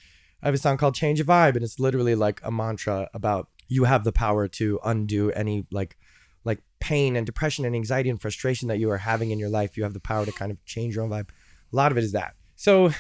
I 0.43 0.47
have 0.47 0.55
a 0.55 0.59
song 0.59 0.77
called 0.77 0.95
Change 0.95 1.21
a 1.21 1.25
Vibe 1.25 1.55
and 1.57 1.65
it's 1.65 1.79
literally 1.79 2.15
like 2.15 2.41
a 2.43 2.51
mantra 2.51 3.09
about 3.15 3.49
you 3.69 3.85
have 3.85 4.05
the 4.05 4.13
power 4.13 4.49
to 4.49 4.79
undo 4.85 5.31
any 5.33 5.67
like 5.71 5.97
like 6.45 6.61
pain 6.81 7.15
and 7.17 7.25
depression 7.27 7.65
and 7.65 7.75
anxiety 7.77 8.11
and 8.11 8.21
frustration 8.21 8.69
that 8.69 8.79
you 8.79 8.91
are 8.91 8.99
having 8.99 9.31
in 9.31 9.39
your 9.39 9.49
life, 9.49 9.77
you 9.77 9.83
have 9.85 9.93
the 9.95 10.01
power 10.01 10.25
to 10.27 10.33
kind 10.33 10.51
of 10.51 10.65
change 10.65 10.95
your 10.97 11.05
own 11.05 11.11
vibe. 11.11 11.29
A 11.73 11.77
lot 11.77 11.93
of 11.93 11.99
it 11.99 12.05
is 12.05 12.13
that. 12.13 12.35
So 12.57 12.91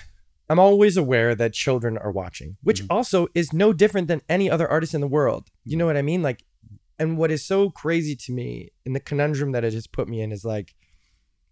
I'm 0.48 0.58
always 0.58 0.96
aware 0.96 1.34
that 1.34 1.52
children 1.54 1.96
are 1.96 2.10
watching, 2.10 2.56
which 2.62 2.82
also 2.90 3.28
is 3.34 3.52
no 3.52 3.72
different 3.72 4.08
than 4.08 4.20
any 4.28 4.50
other 4.50 4.68
artist 4.68 4.92
in 4.94 5.00
the 5.00 5.06
world. 5.06 5.50
You 5.64 5.76
know 5.76 5.86
what 5.86 5.96
I 5.96 6.02
mean? 6.02 6.22
Like, 6.22 6.44
and 6.98 7.16
what 7.16 7.30
is 7.30 7.44
so 7.44 7.70
crazy 7.70 8.14
to 8.16 8.32
me 8.32 8.70
in 8.84 8.92
the 8.92 9.00
conundrum 9.00 9.52
that 9.52 9.64
it 9.64 9.72
has 9.72 9.86
put 9.86 10.08
me 10.08 10.20
in 10.20 10.30
is 10.30 10.44
like, 10.44 10.74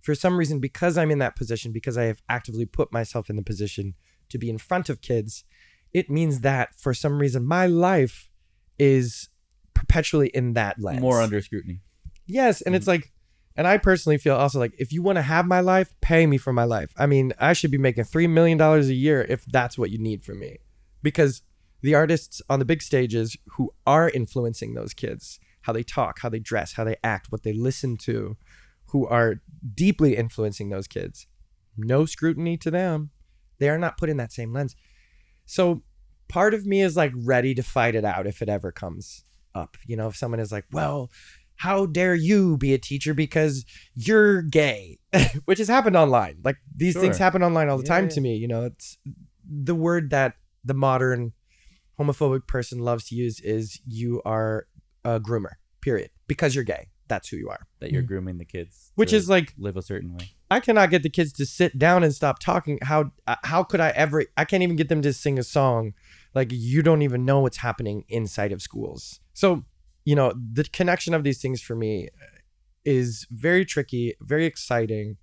for 0.03 0.15
some 0.15 0.37
reason, 0.37 0.61
because 0.61 0.99
I'm 0.99 1.11
in 1.11 1.19
that 1.19 1.37
position, 1.37 1.73
because 1.73 1.97
I 1.97 2.05
have 2.05 2.23
actively 2.29 2.67
put 2.67 2.93
myself 2.93 3.31
in 3.31 3.37
the 3.37 3.43
position 3.43 3.95
to 4.29 4.39
be 4.39 4.51
in 4.51 4.59
front 4.59 4.89
of 4.89 5.01
kids, 5.01 5.45
it 5.93 6.11
means 6.11 6.41
that 6.41 6.75
for 6.79 6.95
some 6.95 7.19
reason 7.19 7.45
my 7.45 7.67
life 7.67 8.29
is 8.79 9.29
perpetually 9.75 10.29
in 10.29 10.53
that 10.55 10.77
lens. 10.79 11.01
More 11.01 11.21
under 11.21 11.41
scrutiny. 11.41 11.81
Yes, 12.27 12.61
and 12.61 12.75
it's 12.75 12.85
Mm-hmm. 12.85 12.91
like, 12.91 13.13
and 13.61 13.69
I 13.69 13.77
personally 13.77 14.17
feel 14.17 14.37
also 14.37 14.59
like 14.59 14.73
if 14.79 14.91
you 14.91 15.03
want 15.03 15.17
to 15.17 15.23
have 15.23 15.45
my 15.45 15.61
life, 15.61 15.93
pay 16.01 16.27
me 16.27 16.39
for 16.39 16.51
my 16.51 16.65
life. 16.65 16.95
I 16.97 17.05
mean, 17.05 17.35
I 17.39 17.53
should 17.53 17.71
be 17.71 17.77
making 17.77 18.05
three 18.05 18.27
million 18.27 18.57
dollars 18.57 18.89
a 18.89 18.95
year 18.95 19.27
if 19.29 19.45
that's 19.45 19.77
what 19.77 19.91
you 19.91 19.99
need 19.99 20.25
from 20.25 20.41
me, 20.41 20.61
because 21.03 21.43
the 21.83 21.95
artists 21.95 22.41
on 22.49 22.59
the 22.59 22.65
big 22.65 22.81
stages 22.81 23.37
who 23.59 23.75
are 23.87 24.09
influencing 24.09 24.73
those 24.73 24.95
kids, 24.95 25.39
how 25.61 25.75
they 25.75 25.83
talk, 25.83 26.21
how 26.21 26.31
they 26.31 26.39
dress, 26.39 26.73
how 26.73 26.85
they 26.85 26.97
act, 27.05 27.31
what 27.31 27.43
they 27.43 27.53
listen 27.53 27.99
to, 27.99 28.39
who 28.93 29.07
are 29.07 29.43
deeply 29.75 30.17
influencing 30.17 30.71
those 30.71 30.87
kids, 30.87 31.27
no 31.77 32.07
scrutiny 32.07 32.57
to 32.57 32.71
them. 32.71 33.11
They 33.59 33.69
are 33.69 33.77
not 33.77 33.99
put 33.99 34.09
in 34.09 34.17
that 34.17 34.33
same 34.33 34.55
lens. 34.55 34.75
So 35.45 35.83
part 36.29 36.55
of 36.55 36.65
me 36.65 36.81
is 36.81 36.97
like 36.97 37.13
ready 37.15 37.55
to 37.57 37.63
fight 37.63 37.95
it 37.95 38.07
out 38.07 38.27
if 38.27 38.41
it 38.41 38.49
ever 38.49 38.73
comes 38.73 39.23
up. 39.55 39.77
You 39.87 39.97
know, 39.97 40.09
if 40.09 40.17
someone 40.17 40.41
is 40.41 40.51
like, 40.51 40.65
well, 40.73 41.11
how 41.61 41.85
dare 41.85 42.15
you 42.15 42.57
be 42.57 42.73
a 42.73 42.79
teacher 42.79 43.13
because 43.13 43.67
you're 43.95 44.41
gay, 44.41 44.99
which 45.45 45.59
has 45.59 45.69
happened 45.69 45.95
online. 45.95 46.39
Like 46.43 46.57
these 46.75 46.97
things 46.99 47.19
happen 47.19 47.43
online 47.43 47.69
all 47.69 47.77
the 47.77 47.83
Yeah, 47.85 47.89
time 47.97 48.05
yeah. 48.05 48.11
to 48.11 48.21
me. 48.23 48.37
You 48.37 48.49
know, 48.49 48.65
it's 48.65 48.97
the 49.47 49.75
word 49.75 50.09
that 50.09 50.37
the 50.65 50.73
modern 50.73 51.35
homophobic 51.99 52.47
person 52.47 52.79
loves 52.79 53.05
to 53.09 53.15
use 53.15 53.41
is 53.41 53.79
you 53.87 54.23
are 54.25 54.69
a 55.05 55.21
groomer, 55.21 55.53
period. 55.83 56.09
Because 56.27 56.55
you're 56.55 56.65
gay. 56.65 56.89
That's 57.09 57.29
who 57.29 57.37
you 57.37 57.51
are. 57.51 57.67
That 57.81 57.91
you're 57.91 58.03
grooming 58.03 58.39
the 58.39 58.47
kids. 58.47 58.93
Which 58.95 59.13
is 59.13 59.29
like 59.29 59.53
live 59.59 59.77
a 59.77 59.83
certain 59.83 60.15
way. 60.15 60.31
I 60.51 60.61
cannot 60.61 60.89
get 60.89 61.03
the 61.03 61.11
kids 61.11 61.33
to 61.35 61.45
sit 61.45 61.79
down 61.79 62.05
and 62.05 62.15
stop 62.15 62.39
talking. 62.39 62.79
How 62.83 63.11
uh, 63.27 63.37
how 63.43 63.65
could 63.65 63.81
I 63.81 63.91
ever? 63.91 64.25
I 64.37 64.47
can't 64.47 64.63
even 64.63 64.77
get 64.77 64.89
them 64.89 65.03
to 65.03 65.13
sing 65.13 65.39
a 65.39 65.43
song. 65.43 65.93
Like 66.35 66.49
you 66.53 66.83
don't 66.83 67.03
even 67.03 67.27
know 67.27 67.41
what's 67.41 67.59
happening 67.59 68.05
inside 68.09 68.53
of 68.53 68.63
schools. 68.63 69.21
So 69.35 69.65
you 70.05 70.15
know 70.15 70.33
the 70.53 70.65
connection 70.65 71.15
of 71.15 71.25
these 71.25 71.41
things 71.41 71.61
for 71.63 71.75
me 71.77 72.09
is 72.85 73.27
very 73.31 73.65
tricky, 73.65 74.15
very 74.21 74.47
exciting, 74.47 75.17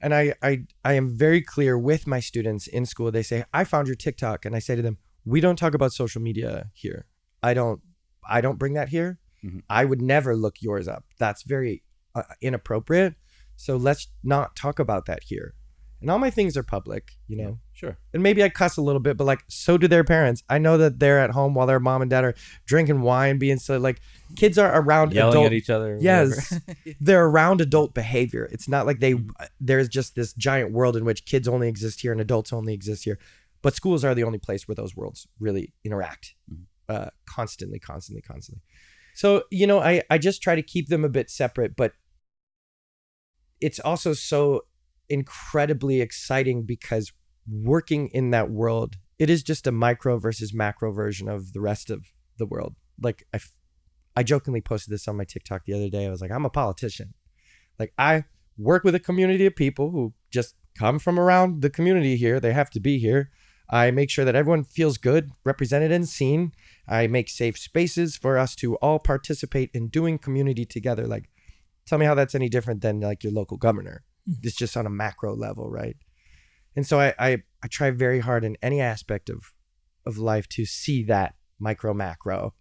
and 0.00 0.14
I 0.14 0.34
I 0.42 0.64
I 0.84 0.94
am 0.94 1.16
very 1.16 1.42
clear 1.42 1.78
with 1.78 2.06
my 2.06 2.20
students 2.20 2.66
in 2.66 2.86
school. 2.86 3.10
They 3.10 3.22
say 3.22 3.44
I 3.52 3.64
found 3.64 3.86
your 3.86 3.96
TikTok, 3.96 4.44
and 4.44 4.56
I 4.56 4.58
say 4.58 4.76
to 4.76 4.82
them, 4.82 4.98
we 5.24 5.40
don't 5.40 5.56
talk 5.56 5.74
about 5.74 5.92
social 5.92 6.22
media 6.22 6.70
here. 6.74 7.06
I 7.42 7.54
don't 7.54 7.80
I 8.28 8.40
don't 8.40 8.58
bring 8.58 8.74
that 8.74 8.88
here. 8.88 9.18
Mhm. 9.44 9.62
I 9.68 9.84
would 9.84 10.02
never 10.02 10.34
look 10.34 10.56
yours 10.60 10.88
up. 10.88 11.04
That's 11.18 11.42
very 11.42 11.82
uh, 12.14 12.22
inappropriate. 12.40 13.14
So 13.56 13.76
let's 13.76 14.08
not 14.22 14.56
talk 14.56 14.78
about 14.78 15.06
that 15.06 15.24
here. 15.24 15.54
And 16.00 16.10
all 16.10 16.18
my 16.18 16.30
things 16.30 16.56
are 16.56 16.62
public, 16.62 17.12
you 17.26 17.36
know. 17.36 17.58
Sure. 17.72 17.98
And 18.14 18.22
maybe 18.22 18.42
I 18.44 18.48
cuss 18.48 18.76
a 18.76 18.82
little 18.82 19.00
bit, 19.00 19.16
but 19.16 19.24
like 19.24 19.42
so 19.48 19.76
do 19.76 19.88
their 19.88 20.04
parents. 20.04 20.42
I 20.48 20.58
know 20.58 20.78
that 20.78 21.00
they're 21.00 21.18
at 21.18 21.30
home 21.30 21.54
while 21.54 21.66
their 21.66 21.80
mom 21.80 22.02
and 22.02 22.10
dad 22.10 22.22
are 22.24 22.34
drinking 22.66 23.00
wine, 23.02 23.38
being 23.38 23.58
silly. 23.58 23.80
Like 23.80 24.00
kids 24.36 24.58
are 24.58 24.80
around 24.80 25.12
Yelling 25.12 25.32
adult 25.32 25.46
at 25.46 25.52
each 25.52 25.70
other. 25.70 25.98
Yes. 26.00 26.54
they're 27.00 27.24
around 27.26 27.60
adult 27.60 27.94
behavior. 27.94 28.48
It's 28.52 28.68
not 28.68 28.86
like 28.86 29.00
they 29.00 29.14
Mm-hmm. 29.14 29.44
there's 29.60 29.88
just 29.88 30.14
this 30.14 30.32
giant 30.34 30.72
world 30.72 30.96
in 30.96 31.04
which 31.04 31.24
kids 31.24 31.48
only 31.48 31.68
exist 31.68 32.00
here 32.02 32.12
and 32.12 32.20
adults 32.20 32.52
only 32.52 32.74
exist 32.74 33.04
here. 33.04 33.18
But 33.60 33.74
schools 33.74 34.04
are 34.04 34.14
the 34.14 34.22
only 34.24 34.38
place 34.38 34.68
where 34.68 34.76
those 34.76 34.94
worlds 34.96 35.26
really 35.40 35.72
interact 35.84 36.34
Mhm. 36.52 36.66
uh, 36.88 37.10
constantly, 37.26 37.80
constantly, 37.80 38.22
constantly. 38.22 38.62
So 39.14 39.42
you 39.50 39.66
know, 39.66 39.80
I 39.80 40.02
I 40.10 40.18
just 40.18 40.42
try 40.42 40.54
to 40.54 40.62
keep 40.62 40.88
them 40.88 41.04
a 41.04 41.08
bit 41.08 41.28
separate, 41.28 41.74
but 41.74 41.92
it's 43.60 43.80
also 43.80 44.12
so 44.12 44.62
incredibly 45.08 46.00
exciting 46.00 46.64
because 46.64 47.12
working 47.50 48.08
in 48.08 48.30
that 48.30 48.50
world, 48.50 48.96
it 49.18 49.30
is 49.30 49.42
just 49.42 49.66
a 49.66 49.72
micro 49.72 50.18
versus 50.18 50.54
macro 50.54 50.92
version 50.92 51.28
of 51.28 51.52
the 51.52 51.60
rest 51.60 51.90
of 51.90 52.06
the 52.38 52.46
world. 52.46 52.74
Like 53.00 53.24
I, 53.34 53.40
I 54.16 54.22
jokingly 54.22 54.60
posted 54.60 54.92
this 54.92 55.08
on 55.08 55.16
my 55.16 55.24
TikTok 55.24 55.64
the 55.64 55.74
other 55.74 55.88
day. 55.88 56.06
I 56.06 56.10
was 56.10 56.20
like, 56.20 56.30
I'm 56.30 56.44
a 56.44 56.50
politician. 56.50 57.14
Like 57.78 57.92
I 57.98 58.24
work 58.56 58.84
with 58.84 58.94
a 58.94 59.00
community 59.00 59.46
of 59.46 59.56
people 59.56 59.90
who 59.90 60.14
just 60.30 60.54
come 60.76 60.98
from 60.98 61.18
around 61.18 61.62
the 61.62 61.70
community 61.70 62.16
here. 62.16 62.40
They 62.40 62.52
have 62.52 62.70
to 62.70 62.80
be 62.80 62.98
here. 62.98 63.30
I 63.70 63.90
make 63.90 64.10
sure 64.10 64.24
that 64.24 64.34
everyone 64.34 64.64
feels 64.64 64.96
good, 64.96 65.30
represented, 65.44 65.92
and 65.92 66.08
seen. 66.08 66.52
I 66.88 67.06
make 67.06 67.28
safe 67.28 67.58
spaces 67.58 68.16
for 68.16 68.38
us 68.38 68.54
to 68.56 68.76
all 68.76 68.98
participate 68.98 69.70
in 69.74 69.88
doing 69.88 70.18
community 70.18 70.64
together. 70.64 71.06
Like, 71.06 71.28
tell 71.84 71.98
me 71.98 72.06
how 72.06 72.14
that's 72.14 72.34
any 72.34 72.48
different 72.48 72.80
than 72.80 73.00
like 73.00 73.22
your 73.22 73.32
local 73.32 73.58
governor. 73.58 74.04
It's 74.42 74.56
just 74.56 74.76
on 74.76 74.86
a 74.86 74.90
macro 74.90 75.34
level, 75.34 75.70
right? 75.70 75.96
And 76.76 76.86
so 76.86 77.00
I, 77.00 77.14
I 77.18 77.42
I 77.62 77.66
try 77.68 77.90
very 77.90 78.20
hard 78.20 78.44
in 78.44 78.56
any 78.62 78.80
aspect 78.80 79.28
of 79.30 79.52
of 80.06 80.18
life 80.18 80.48
to 80.50 80.64
see 80.64 81.02
that 81.04 81.34
micro 81.58 81.92
macro, 81.94 82.54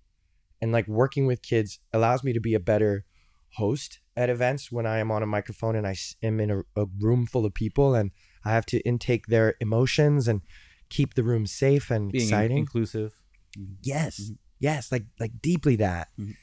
and 0.62 0.72
like 0.72 0.88
working 0.88 1.26
with 1.28 1.42
kids 1.42 1.80
allows 1.94 2.24
me 2.24 2.34
to 2.34 2.40
be 2.40 2.54
a 2.54 2.60
better 2.60 3.06
host 3.54 4.00
at 4.16 4.30
events 4.30 4.72
when 4.72 4.86
I 4.86 4.98
am 5.00 5.12
on 5.12 5.24
a 5.24 5.26
microphone 5.28 5.76
and 5.76 5.88
I 5.88 5.96
am 6.24 6.40
in 6.40 6.50
a, 6.52 6.60
a 6.82 6.86
room 7.00 7.26
full 7.26 7.46
of 7.46 7.54
people 7.54 7.96
and 7.96 8.12
I 8.44 8.52
have 8.52 8.66
to 8.68 8.80
intake 8.80 9.28
their 9.28 9.56
emotions 9.60 10.28
and 10.28 10.42
keep 10.90 11.14
the 11.14 11.24
room 11.24 11.46
safe 11.46 11.90
and 11.92 12.12
Being 12.12 12.24
exciting. 12.24 12.58
inclusive. 12.58 13.14
Yes. 13.84 14.20
Mhm. 14.22 14.38
Yes, 14.60 14.92
like 14.92 15.06
like 15.20 15.34
deeply 15.42 15.76
that. 15.78 16.08
Mhm. 16.20 16.36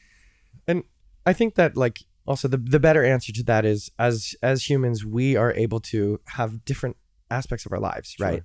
And 0.69 0.83
I 1.27 1.33
think 1.33 1.55
that 1.57 1.77
like 1.77 1.99
also 2.27 2.49
the 2.49 2.57
the 2.59 2.81
better 2.81 3.05
answer 3.05 3.33
to 3.33 3.43
that 3.45 3.65
is 3.65 3.91
as 3.99 4.35
as 4.43 4.69
humans 4.71 5.05
we 5.05 5.37
are 5.37 5.53
able 5.55 5.81
to 5.81 6.21
have 6.29 6.65
different 6.65 6.97
aspects 7.31 7.67
of 7.67 7.73
our 7.73 7.81
lives, 7.81 8.11
Sure. 8.19 8.27
right? 8.29 8.43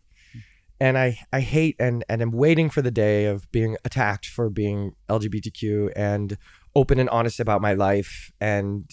And 0.82 0.98
I 0.98 1.20
I 1.34 1.42
hate 1.42 1.76
and 1.80 2.04
and 2.10 2.22
am 2.22 2.32
waiting 2.32 2.70
for 2.70 2.82
the 2.82 2.92
day 2.92 3.26
of 3.26 3.50
being 3.52 3.76
attacked 3.84 4.26
for 4.26 4.50
being 4.50 4.96
LGBTQ 5.10 5.92
and 5.96 6.38
open 6.76 7.00
and 7.00 7.10
honest 7.10 7.40
about 7.40 7.62
my 7.62 7.74
life 7.74 8.32
and 8.40 8.90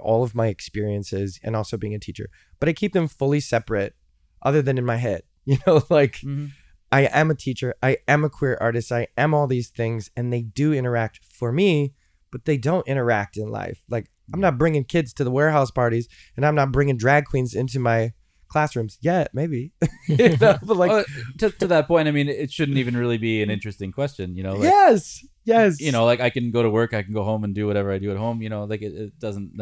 all 0.00 0.22
of 0.22 0.34
my 0.34 0.46
experiences 0.48 1.38
and 1.42 1.54
also 1.56 1.76
being 1.76 1.94
a 1.94 1.98
teacher. 1.98 2.28
But 2.58 2.68
I 2.68 2.72
keep 2.72 2.92
them 2.92 3.08
fully 3.08 3.40
separate 3.40 3.94
other 4.42 4.62
than 4.62 4.78
in 4.78 4.84
my 4.84 4.96
head. 4.96 5.22
You 5.46 5.56
know, 5.66 5.82
like 5.90 6.16
Mhm. 6.20 6.50
I 6.92 7.02
am 7.06 7.30
a 7.30 7.34
teacher. 7.34 7.74
I 7.82 7.98
am 8.06 8.24
a 8.24 8.30
queer 8.30 8.58
artist. 8.60 8.92
I 8.92 9.06
am 9.16 9.32
all 9.34 9.46
these 9.46 9.68
things, 9.70 10.10
and 10.16 10.32
they 10.32 10.42
do 10.42 10.72
interact 10.72 11.20
for 11.24 11.50
me, 11.50 11.94
but 12.32 12.44
they 12.44 12.58
don't 12.58 12.86
interact 12.86 13.36
in 13.36 13.48
life. 13.48 13.82
Like 13.88 14.10
I'm 14.32 14.40
not 14.40 14.58
bringing 14.58 14.84
kids 14.84 15.12
to 15.14 15.24
the 15.24 15.30
warehouse 15.30 15.70
parties, 15.70 16.08
and 16.36 16.44
I'm 16.46 16.54
not 16.54 16.72
bringing 16.72 16.96
drag 16.96 17.24
queens 17.26 17.54
into 17.54 17.78
my 17.80 18.12
classrooms 18.48 18.98
yet. 19.00 19.30
Maybe, 19.32 19.72
You 20.08 20.36
know, 20.40 20.58
but 20.62 20.76
like 20.76 20.90
Well, 20.90 21.04
to, 21.38 21.50
to 21.50 21.66
that 21.68 21.86
point, 21.88 22.08
I 22.08 22.10
mean, 22.10 22.28
it 22.28 22.50
shouldn't 22.52 22.78
even 22.78 22.96
really 22.96 23.18
be 23.18 23.42
an 23.42 23.50
interesting 23.50 23.92
question, 23.92 24.36
you 24.36 24.42
know? 24.42 24.54
Like, 24.54 24.64
yes, 24.64 25.24
yes, 25.44 25.80
You 25.80 25.92
know, 25.92 26.04
like 26.04 26.20
I 26.20 26.30
can 26.30 26.50
go 26.50 26.62
to 26.62 26.70
work, 26.70 26.92
I 26.92 27.02
can 27.02 27.12
go 27.14 27.22
home 27.22 27.44
and 27.44 27.54
do 27.54 27.66
whatever 27.66 27.92
I 27.92 27.98
do 27.98 28.10
at 28.10 28.16
home. 28.16 28.42
You 28.42 28.48
know, 28.48 28.64
like 28.64 28.82
it, 28.82 28.92
it 28.94 29.18
doesn't 29.18 29.56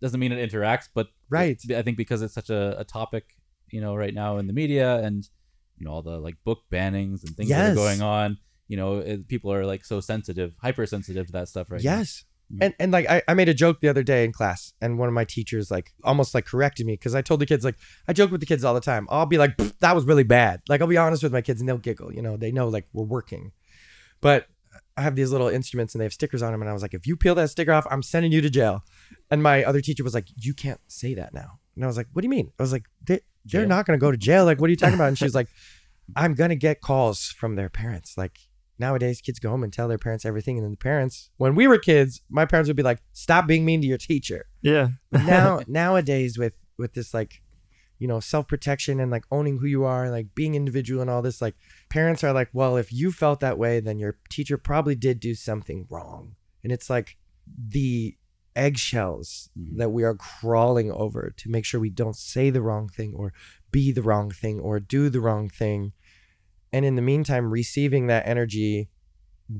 doesn't 0.00 0.18
mean 0.20 0.32
it 0.32 0.50
interacts, 0.50 0.88
but 0.94 1.08
Right. 1.28 1.58
it- 1.68 1.76
I 1.76 1.82
think 1.82 1.96
because 1.98 2.22
it's 2.22 2.34
such 2.34 2.50
a, 2.50 2.78
a 2.80 2.84
topic, 2.84 3.24
you 3.70 3.80
know, 3.80 3.94
right 3.94 4.14
now 4.14 4.38
in 4.38 4.46
the 4.46 4.52
media 4.54 4.96
and 4.98 5.28
you 5.76 5.86
know 5.86 5.92
all 5.92 6.02
the 6.02 6.18
like 6.18 6.36
book 6.44 6.60
bannings 6.72 7.24
and 7.24 7.34
things 7.36 7.48
that 7.50 7.72
are 7.72 7.74
going 7.74 8.02
on. 8.02 8.38
You 8.68 8.76
know, 8.76 8.98
it, 8.98 9.28
people 9.28 9.52
are 9.52 9.66
like 9.66 9.84
so 9.84 10.00
sensitive, 10.00 10.54
hypersensitive 10.62 11.26
to 11.26 11.32
that 11.32 11.48
stuff 11.48 11.70
right 11.70 11.82
now. 11.82 11.98
yes. 11.98 12.24
Mhm. 12.52 12.58
And 12.62 12.74
and 12.78 12.92
like 12.92 13.08
I, 13.08 13.22
I 13.28 13.34
made 13.34 13.48
a 13.48 13.54
joke 13.54 13.80
the 13.80 13.88
other 13.88 14.02
day 14.02 14.24
in 14.24 14.32
class, 14.32 14.72
and 14.80 14.98
one 14.98 15.08
of 15.08 15.14
my 15.14 15.24
teachers 15.24 15.70
like 15.70 15.92
almost 16.02 16.34
like 16.34 16.46
corrected 16.46 16.86
me 16.86 16.94
because 16.94 17.14
I 17.14 17.22
told 17.22 17.40
the 17.40 17.46
kids 17.46 17.64
like 17.64 17.76
I 18.08 18.12
joke 18.12 18.30
with 18.30 18.40
the 18.40 18.46
kids 18.46 18.64
all 18.64 18.74
the 18.74 18.80
time. 18.80 19.06
I'll 19.10 19.26
be 19.26 19.38
like, 19.38 19.56
that 19.80 19.94
was 19.94 20.04
really 20.04 20.24
bad. 20.24 20.60
Like 20.68 20.80
I'll 20.80 20.86
be 20.88 20.96
honest 20.96 21.22
with 21.22 21.32
my 21.32 21.42
kids, 21.42 21.60
and 21.60 21.68
they'll 21.68 21.78
giggle. 21.78 22.12
You 22.12 22.22
know, 22.22 22.36
they 22.36 22.50
know 22.52 22.68
like 22.68 22.86
we're 22.92 23.04
working. 23.04 23.52
But 24.20 24.48
I 24.96 25.02
have 25.02 25.16
these 25.16 25.30
little 25.30 25.48
instruments, 25.48 25.94
and 25.94 26.00
they 26.00 26.04
have 26.04 26.12
stickers 26.12 26.42
on 26.42 26.52
them, 26.52 26.60
and 26.60 26.68
I 26.68 26.72
was 26.72 26.82
like, 26.82 26.92
if 26.94 27.06
you 27.06 27.16
peel 27.16 27.34
that 27.36 27.50
sticker 27.50 27.72
off, 27.72 27.86
I'm 27.90 28.02
sending 28.02 28.32
you 28.32 28.40
to 28.40 28.50
jail. 28.50 28.84
And 29.30 29.42
my 29.42 29.64
other 29.64 29.80
teacher 29.80 30.04
was 30.04 30.14
like, 30.14 30.26
you 30.36 30.52
can't 30.52 30.80
say 30.88 31.14
that 31.14 31.32
now. 31.32 31.58
And 31.76 31.84
I 31.84 31.86
was 31.86 31.96
like, 31.96 32.08
what 32.12 32.22
do 32.22 32.26
you 32.26 32.30
mean? 32.30 32.52
I 32.58 32.62
was 32.62 32.72
like, 32.72 32.84
they, 33.06 33.20
they're 33.46 33.62
Jail? 33.62 33.68
not 33.68 33.86
going 33.86 33.98
to 33.98 34.00
go 34.00 34.10
to 34.10 34.16
jail. 34.18 34.44
Like, 34.44 34.60
what 34.60 34.66
are 34.66 34.70
you 34.70 34.76
talking 34.76 34.96
about? 34.96 35.08
And 35.08 35.16
she 35.16 35.24
was 35.24 35.34
like, 35.40 35.48
I'm 36.16 36.34
going 36.34 36.50
to 36.50 36.56
get 36.56 36.80
calls 36.82 37.26
from 37.28 37.54
their 37.54 37.70
parents. 37.70 38.18
Like, 38.18 38.38
nowadays 38.80 39.20
kids 39.20 39.38
go 39.38 39.50
home 39.50 39.62
and 39.62 39.72
tell 39.72 39.86
their 39.88 39.98
parents 39.98 40.24
everything 40.24 40.56
and 40.56 40.64
then 40.64 40.70
the 40.72 40.76
parents 40.90 41.30
when 41.36 41.54
we 41.54 41.68
were 41.68 41.78
kids 41.78 42.22
my 42.28 42.44
parents 42.46 42.66
would 42.68 42.76
be 42.76 42.82
like 42.82 43.00
stop 43.12 43.46
being 43.46 43.64
mean 43.64 43.80
to 43.80 43.86
your 43.86 43.98
teacher 43.98 44.46
Yeah. 44.62 44.88
now 45.12 45.60
nowadays 45.68 46.38
with 46.38 46.54
with 46.78 46.94
this 46.94 47.12
like 47.14 47.42
you 47.98 48.08
know 48.08 48.18
self-protection 48.20 48.98
and 48.98 49.10
like 49.10 49.24
owning 49.30 49.58
who 49.58 49.66
you 49.66 49.84
are 49.84 50.04
and 50.04 50.12
like 50.12 50.28
being 50.34 50.54
individual 50.54 51.02
and 51.02 51.10
all 51.10 51.20
this 51.22 51.42
like 51.42 51.54
parents 51.90 52.24
are 52.24 52.32
like 52.32 52.48
well 52.54 52.76
if 52.78 52.90
you 52.92 53.12
felt 53.12 53.40
that 53.40 53.58
way 53.58 53.78
then 53.80 53.98
your 53.98 54.16
teacher 54.30 54.56
probably 54.56 54.94
did 54.94 55.20
do 55.20 55.34
something 55.34 55.86
wrong 55.90 56.34
and 56.64 56.72
it's 56.72 56.88
like 56.88 57.18
the 57.76 58.16
eggshells 58.56 59.50
Mhm. 59.58 59.76
that 59.78 59.90
we 59.90 60.02
are 60.04 60.14
crawling 60.14 60.90
over 60.90 61.32
to 61.36 61.50
make 61.50 61.64
sure 61.64 61.80
we 61.80 61.90
don't 61.90 62.16
say 62.16 62.50
the 62.50 62.62
wrong 62.62 62.88
thing 62.88 63.14
or 63.14 63.32
be 63.70 63.92
the 63.92 64.02
wrong 64.02 64.30
thing 64.30 64.58
or 64.60 64.80
do 64.80 65.08
the 65.08 65.20
wrong 65.20 65.48
thing. 65.48 65.92
And 66.72 66.84
in 66.84 66.94
the 66.96 67.02
meantime, 67.02 67.50
receiving 67.50 68.06
that 68.08 68.26
energy, 68.26 68.88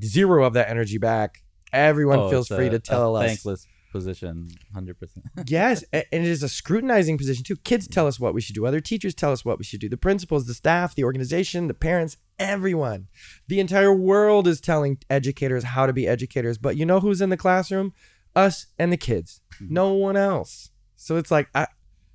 zero 0.02 0.44
of 0.44 0.52
that 0.54 0.68
energy 0.70 0.98
back, 0.98 1.42
everyone 1.72 2.18
Oh, 2.20 2.30
feels 2.30 2.48
free 2.48 2.66
a- 2.68 2.70
to 2.70 2.78
tell 2.78 3.16
a 3.16 3.20
us. 3.20 3.26
thankless 3.26 3.66
position, 3.92 4.48
hundred 4.72 4.96
percent. 5.00 5.26
yes, 5.48 5.82
and 5.92 6.04
it 6.12 6.22
is 6.24 6.44
a 6.44 6.48
scrutinizing 6.48 7.18
position 7.18 7.42
too. 7.42 7.56
Kids 7.56 7.88
tell 7.88 8.06
us 8.06 8.20
what 8.20 8.32
we 8.34 8.40
should 8.40 8.54
do. 8.54 8.64
Other 8.64 8.80
teachers 8.80 9.14
tell 9.14 9.32
us 9.32 9.44
what 9.44 9.58
we 9.58 9.64
should 9.64 9.80
do. 9.80 9.88
The 9.88 9.96
principals, 9.96 10.46
the 10.46 10.54
staff, 10.54 10.94
the 10.94 11.02
organization, 11.02 11.66
the 11.66 11.74
parents, 11.74 12.16
everyone. 12.38 13.08
The 13.48 13.58
entire 13.58 13.92
world 13.92 14.46
is 14.46 14.60
telling 14.60 14.98
educators 15.10 15.64
how 15.64 15.86
to 15.86 15.92
be 15.92 16.06
educators. 16.06 16.56
But 16.58 16.76
you 16.76 16.86
know 16.86 17.00
who's 17.00 17.20
in 17.20 17.30
the 17.30 17.36
classroom? 17.36 17.92
Us 18.36 18.66
and 18.78 18.92
the 18.92 18.96
kids. 18.96 19.40
Mhm. 19.60 19.70
No 19.70 19.92
one 19.94 20.16
else. 20.16 20.70
So 20.94 21.16
it's 21.16 21.32
like 21.32 21.48
I 21.52 21.66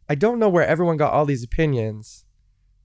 I 0.07 0.15
don't 0.15 0.39
know 0.39 0.47
where 0.47 0.65
everyone 0.65 0.95
got 0.95 1.11
all 1.11 1.25
these 1.25 1.43
opinions 1.43 2.23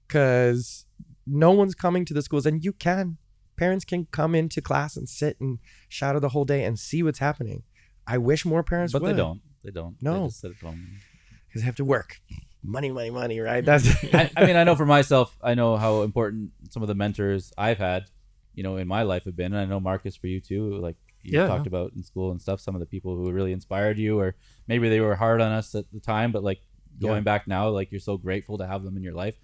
cuz 0.09 0.85
no 1.31 1.51
one's 1.51 1.75
coming 1.75 2.03
to 2.05 2.13
the 2.13 2.21
schools 2.21 2.45
and 2.45 2.63
you 2.63 2.73
can. 2.73 3.17
Parents 3.57 3.85
can 3.85 4.07
come 4.11 4.33
into 4.35 4.61
class 4.61 4.97
and 4.97 5.07
sit 5.07 5.37
and 5.39 5.59
shadow 5.87 6.19
the 6.19 6.29
whole 6.29 6.45
day 6.45 6.63
and 6.63 6.77
see 6.79 7.03
what's 7.03 7.19
happening. 7.19 7.63
I 8.07 8.17
wish 8.17 8.45
more 8.45 8.63
parents 8.63 8.91
But 8.93 9.01
would 9.03 9.11
they 9.11 9.17
don't. 9.17 9.41
They 9.63 9.71
don't. 9.71 9.95
No. 10.01 10.21
They 10.21 10.27
just 10.27 10.41
sit 10.41 10.51
at 10.51 10.57
home. 10.61 11.01
because 11.47 11.61
they 11.61 11.65
have 11.65 11.75
to 11.75 11.85
work. 11.85 12.19
Money, 12.63 12.91
money, 12.91 13.09
money, 13.11 13.39
right? 13.39 13.63
That's 13.69 13.87
I, 14.13 14.29
I 14.35 14.45
mean, 14.45 14.55
I 14.55 14.63
know 14.63 14.75
for 14.75 14.85
myself, 14.85 15.37
I 15.41 15.53
know 15.53 15.77
how 15.77 16.01
important 16.01 16.51
some 16.69 16.81
of 16.81 16.87
the 16.87 16.95
mentors 16.95 17.51
I've 17.57 17.77
had, 17.77 18.05
you 18.53 18.63
know, 18.63 18.77
in 18.77 18.87
my 18.87 19.03
life 19.03 19.25
have 19.25 19.35
been. 19.35 19.53
And 19.53 19.57
I 19.61 19.65
know 19.65 19.79
Marcus 19.79 20.15
for 20.15 20.27
you 20.27 20.39
too. 20.41 20.75
Like 20.79 20.97
you 21.23 21.39
Yeah. 21.39 21.47
talked 21.47 21.67
about 21.67 21.93
in 21.95 22.03
school 22.03 22.31
and 22.31 22.41
stuff, 22.41 22.59
some 22.59 22.75
of 22.75 22.79
the 22.79 22.87
people 22.87 23.15
who 23.15 23.31
really 23.31 23.51
inspired 23.53 23.97
you, 23.99 24.19
or 24.19 24.35
maybe 24.67 24.89
they 24.89 24.99
were 24.99 25.15
hard 25.15 25.39
on 25.39 25.51
us 25.51 25.75
at 25.75 25.85
the 25.93 25.99
time, 25.99 26.31
but 26.31 26.43
like 26.43 26.61
going 26.99 27.17
Yeah. 27.17 27.21
back 27.21 27.47
now, 27.47 27.69
like 27.69 27.91
you're 27.91 27.99
so 27.99 28.17
grateful 28.17 28.57
to 28.57 28.65
have 28.67 28.83
them 28.83 28.97
in 28.97 29.03
your 29.03 29.13
life. 29.13 29.35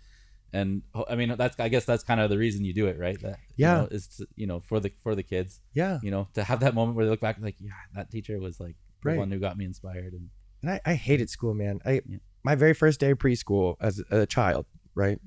And 0.54 0.82
I 1.10 1.16
mean, 1.16 1.36
that's 1.38 1.60
I 1.60 1.70
guess 1.70 1.86
that's 1.86 2.04
kind 2.04 2.20
of 2.22 2.30
the 2.30 2.38
reason 2.38 2.64
you 2.64 2.74
do 2.74 2.88
it, 2.88 2.98
right? 2.98 3.20
That 3.22 3.40
you 3.56 3.66
Yeah. 3.66 3.78
know, 3.80 3.88
is 3.92 4.08
to, 4.18 4.28
you 4.36 4.48
know 4.48 4.60
for 4.62 4.80
the 4.80 4.92
for 5.02 5.14
the 5.16 5.24
kids, 5.24 5.62
yeah. 5.74 6.00
you 6.02 6.12
know, 6.12 6.28
to 6.36 6.44
have 6.44 6.60
that 6.62 6.74
moment 6.74 6.96
where 6.96 7.06
they 7.06 7.12
look 7.12 7.20
back 7.20 7.36
and 7.36 7.46
like, 7.46 7.58
yeah, 7.60 7.72
that 7.96 8.10
teacher 8.12 8.40
was 8.40 8.60
like 8.60 8.76
the 9.04 9.10
Right. 9.10 9.18
one 9.18 9.30
who 9.32 9.40
got 9.40 9.58
me 9.58 9.66
inspired. 9.66 10.14
And 10.14 10.30
And 10.62 10.72
I, 10.72 10.82
I 10.86 10.94
hated 10.96 11.30
school, 11.30 11.54
man. 11.54 11.80
I 11.86 12.02
Yeah. 12.08 12.18
my 12.44 12.56
very 12.56 12.74
first 12.74 13.00
day 13.00 13.12
of 13.12 13.18
preschool 13.20 13.76
as 13.82 14.02
a 14.10 14.26
child, 14.26 14.66
right? 14.96 15.20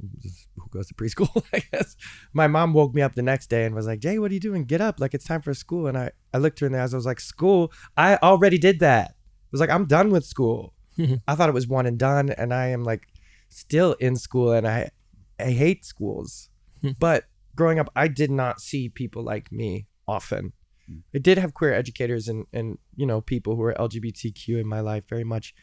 Who 0.56 0.68
goes 0.70 0.88
to 0.88 0.94
preschool? 0.94 1.44
I 1.52 1.62
guess. 1.70 1.96
My 2.32 2.46
mom 2.46 2.72
woke 2.72 2.94
me 2.94 3.02
up 3.02 3.14
the 3.14 3.22
next 3.22 3.48
day 3.50 3.64
and 3.66 3.74
was 3.74 3.86
like, 3.86 4.00
"Jay, 4.00 4.18
what 4.18 4.30
are 4.30 4.34
you 4.34 4.40
doing? 4.40 4.64
Get 4.64 4.80
up! 4.80 5.00
Like 5.00 5.12
it's 5.14 5.24
time 5.26 5.42
for 5.42 5.52
school." 5.54 5.86
And 5.86 5.98
I 5.98 6.10
I 6.34 6.38
looked 6.38 6.60
her 6.60 6.66
in 6.66 6.72
the 6.72 6.80
eyes. 6.80 6.94
I 6.94 6.96
was 6.96 7.06
like, 7.06 7.20
"School? 7.20 7.70
I 7.96 8.16
already 8.16 8.58
did 8.58 8.80
that." 8.80 9.10
I 9.10 9.48
was 9.52 9.60
like, 9.60 9.70
"I'm 9.70 9.84
done 9.86 10.10
with 10.10 10.24
school." 10.24 10.72
I 11.28 11.34
thought 11.34 11.48
it 11.48 11.54
was 11.54 11.68
one 11.68 11.86
and 11.86 11.98
done, 11.98 12.30
and 12.30 12.52
I 12.54 12.66
am 12.68 12.84
like 12.84 13.06
still 13.50 13.92
in 13.94 14.16
school, 14.16 14.52
and 14.52 14.66
I 14.66 14.90
I 15.42 15.50
hate 15.52 15.84
schools. 15.84 16.48
but 16.98 17.24
growing 17.54 17.78
up, 17.78 17.90
I 17.94 18.08
did 18.08 18.30
not 18.30 18.60
see 18.60 18.88
people 18.88 19.22
like 19.22 19.52
me 19.52 19.86
often. 20.06 20.52
Mm. 20.90 21.02
I 21.14 21.18
did 21.18 21.38
have 21.38 21.54
queer 21.54 21.72
educators 21.72 22.28
and 22.28 22.46
and 22.52 22.78
you 22.96 23.06
know 23.06 23.20
people 23.20 23.56
who 23.56 23.62
were 23.62 23.74
LGBTQ 23.74 24.60
in 24.60 24.66
my 24.66 24.80
life 24.80 25.08
very 25.08 25.24
much. 25.24 25.54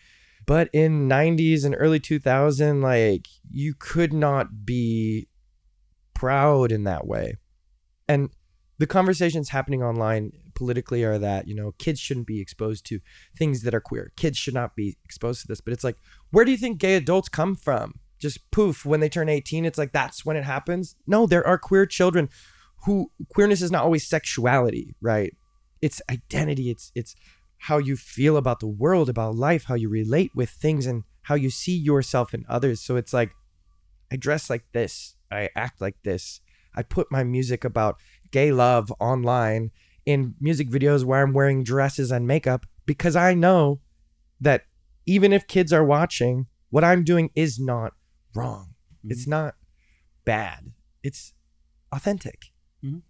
But 0.46 0.70
in 0.72 1.10
90s 1.10 1.66
and 1.66 1.76
early 1.78 2.00
2000 2.00 2.82
like 2.82 3.28
you 3.50 3.74
could 3.78 4.14
not 4.14 4.66
be 4.66 5.28
proud 6.14 6.72
in 6.72 6.84
that 6.84 7.06
way. 7.06 7.36
And 8.08 8.30
the 8.80 8.88
conversations 8.88 9.50
happening 9.50 9.84
online 9.84 10.32
politically 10.56 11.04
are 11.04 11.18
that, 11.20 11.48
you 11.48 11.56
know, 11.56 11.74
kids 11.78 12.00
shouldn't 12.00 12.28
be 12.28 12.42
exposed 12.42 12.86
to 12.88 13.00
things 13.38 13.62
that 13.64 13.74
are 13.74 13.82
queer. 13.82 14.12
Kids 14.16 14.38
should 14.38 14.54
not 14.54 14.76
be 14.76 14.98
exposed 15.04 15.42
to 15.42 15.48
this. 15.48 15.62
But 15.62 15.74
it's 15.74 15.84
like, 15.84 15.98
where 16.32 16.46
do 16.46 16.52
you 16.52 16.58
think 16.58 16.80
gay 16.80 16.96
adults 16.96 17.30
come 17.30 17.56
from? 17.56 18.00
Just 18.20 18.50
poof, 18.52 18.86
when 18.86 19.00
they 19.00 19.10
turn 19.10 19.30
18, 19.30 19.66
it's 19.66 19.78
like 19.78 19.92
that's 19.92 20.26
when 20.26 20.38
it 20.38 20.44
happens. 20.44 20.96
No, 21.06 21.26
there 21.26 21.46
are 21.46 21.58
queer 21.58 21.86
children 21.86 22.30
who 22.86 23.12
queerness 23.30 23.62
is 23.62 23.72
not 23.72 23.84
always 23.84 24.08
sexuality, 24.08 24.96
right? 25.02 25.36
It's 25.82 26.02
identity. 26.10 26.70
It's 26.70 26.92
it's 26.96 27.16
how 27.60 27.78
you 27.78 27.96
feel 27.96 28.38
about 28.38 28.60
the 28.60 28.68
world, 28.68 29.10
about 29.10 29.36
life, 29.36 29.66
how 29.66 29.76
you 29.76 29.90
relate 29.90 30.32
with 30.36 30.50
things 30.50 30.86
and 30.86 31.04
how 31.24 31.36
you 31.36 31.50
see 31.50 31.76
yourself 31.76 32.34
in 32.34 32.46
others. 32.48 32.82
So 32.82 32.96
it's 32.96 33.14
like 33.14 33.32
I 34.12 34.16
dress 34.16 34.50
like 34.50 34.66
this, 34.74 35.16
I 35.32 35.50
act 35.56 35.82
like 35.82 35.98
this. 36.04 36.42
I 36.76 36.84
put 36.84 37.12
my 37.12 37.24
music 37.24 37.64
about 37.66 37.98
gay 38.32 38.52
love 38.52 38.92
online 39.00 39.72
in 40.06 40.36
music 40.40 40.70
videos 40.70 41.04
where 41.04 41.22
I'm 41.22 41.34
wearing 41.34 41.64
dresses 41.64 42.12
and 42.12 42.28
makeup 42.28 42.66
because 42.86 43.16
I 43.16 43.34
know 43.34 43.82
that 44.40 44.64
even 45.06 45.34
if 45.34 45.48
kids 45.48 45.74
are 45.74 45.84
watching, 45.84 46.46
what 46.70 46.84
I'm 46.84 47.04
doing 47.04 47.32
is 47.36 47.60
not 47.60 47.94
wrong. 48.38 48.76
It's 49.04 49.28
not 49.28 49.56
bad. 50.26 50.72
It's 51.04 51.34
authentic. 51.92 52.52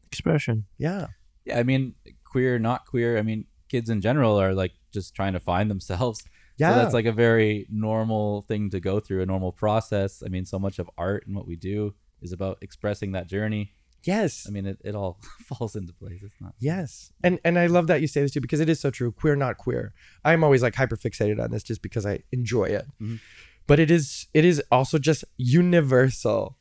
Expression. 0.05 0.65
Yeah. 0.77 1.07
yeah, 1.45 1.59
I 1.59 1.63
mean, 1.63 1.95
queer, 2.23 2.57
not 2.59 2.85
queer. 2.85 3.17
I 3.17 3.21
mean, 3.21 3.45
kids 3.69 3.89
in 3.89 4.01
general 4.01 4.39
are 4.39 4.53
like 4.53 4.71
just 4.91 5.13
trying 5.15 5.33
to 5.33 5.39
find 5.39 5.69
themselves. 5.69 6.23
Yeah. 6.57 6.71
So 6.73 6.75
that's 6.79 6.93
like 6.93 7.05
a 7.05 7.11
very 7.11 7.67
normal 7.69 8.41
thing 8.43 8.71
to 8.71 8.79
go 8.79 8.99
through, 8.99 9.21
a 9.21 9.25
normal 9.27 9.51
process. 9.51 10.23
I 10.25 10.29
mean, 10.29 10.45
so 10.45 10.57
much 10.57 10.79
of 10.79 10.89
art 10.97 11.27
and 11.27 11.35
what 11.35 11.45
we 11.45 11.55
do 11.55 11.93
is 12.21 12.31
about 12.31 12.57
expressing 12.61 13.11
that 13.11 13.27
journey. 13.27 13.73
yes. 14.03 14.45
I 14.47 14.51
mean, 14.51 14.65
it, 14.65 14.77
it 14.83 14.95
all 14.95 15.19
falls 15.45 15.75
into 15.75 15.93
place. 15.93 16.23
It's 16.23 16.39
not. 16.41 16.53
Yes. 16.59 17.11
And 17.23 17.39
and 17.43 17.59
I 17.59 17.67
love 17.67 17.85
that 17.87 18.01
you 18.01 18.07
say 18.07 18.21
this 18.21 18.31
too 18.31 18.41
because 18.41 18.59
it 18.59 18.69
is 18.69 18.79
so 18.79 18.89
true. 18.89 19.11
Queer, 19.11 19.35
not 19.35 19.57
queer. 19.57 19.93
I'm 20.25 20.43
always 20.43 20.63
like 20.63 20.73
hyper 20.73 20.97
fixated 20.97 21.39
on 21.43 21.51
this 21.51 21.61
just 21.63 21.81
because 21.83 22.05
I 22.07 22.23
enjoy 22.31 22.65
it. 22.65 22.85
Mhm. 22.99 23.19
But 23.67 23.79
it 23.79 23.91
is 23.91 24.27
it 24.33 24.45
is 24.45 24.61
also 24.71 24.97
just 24.97 25.23
universal. 25.37 26.57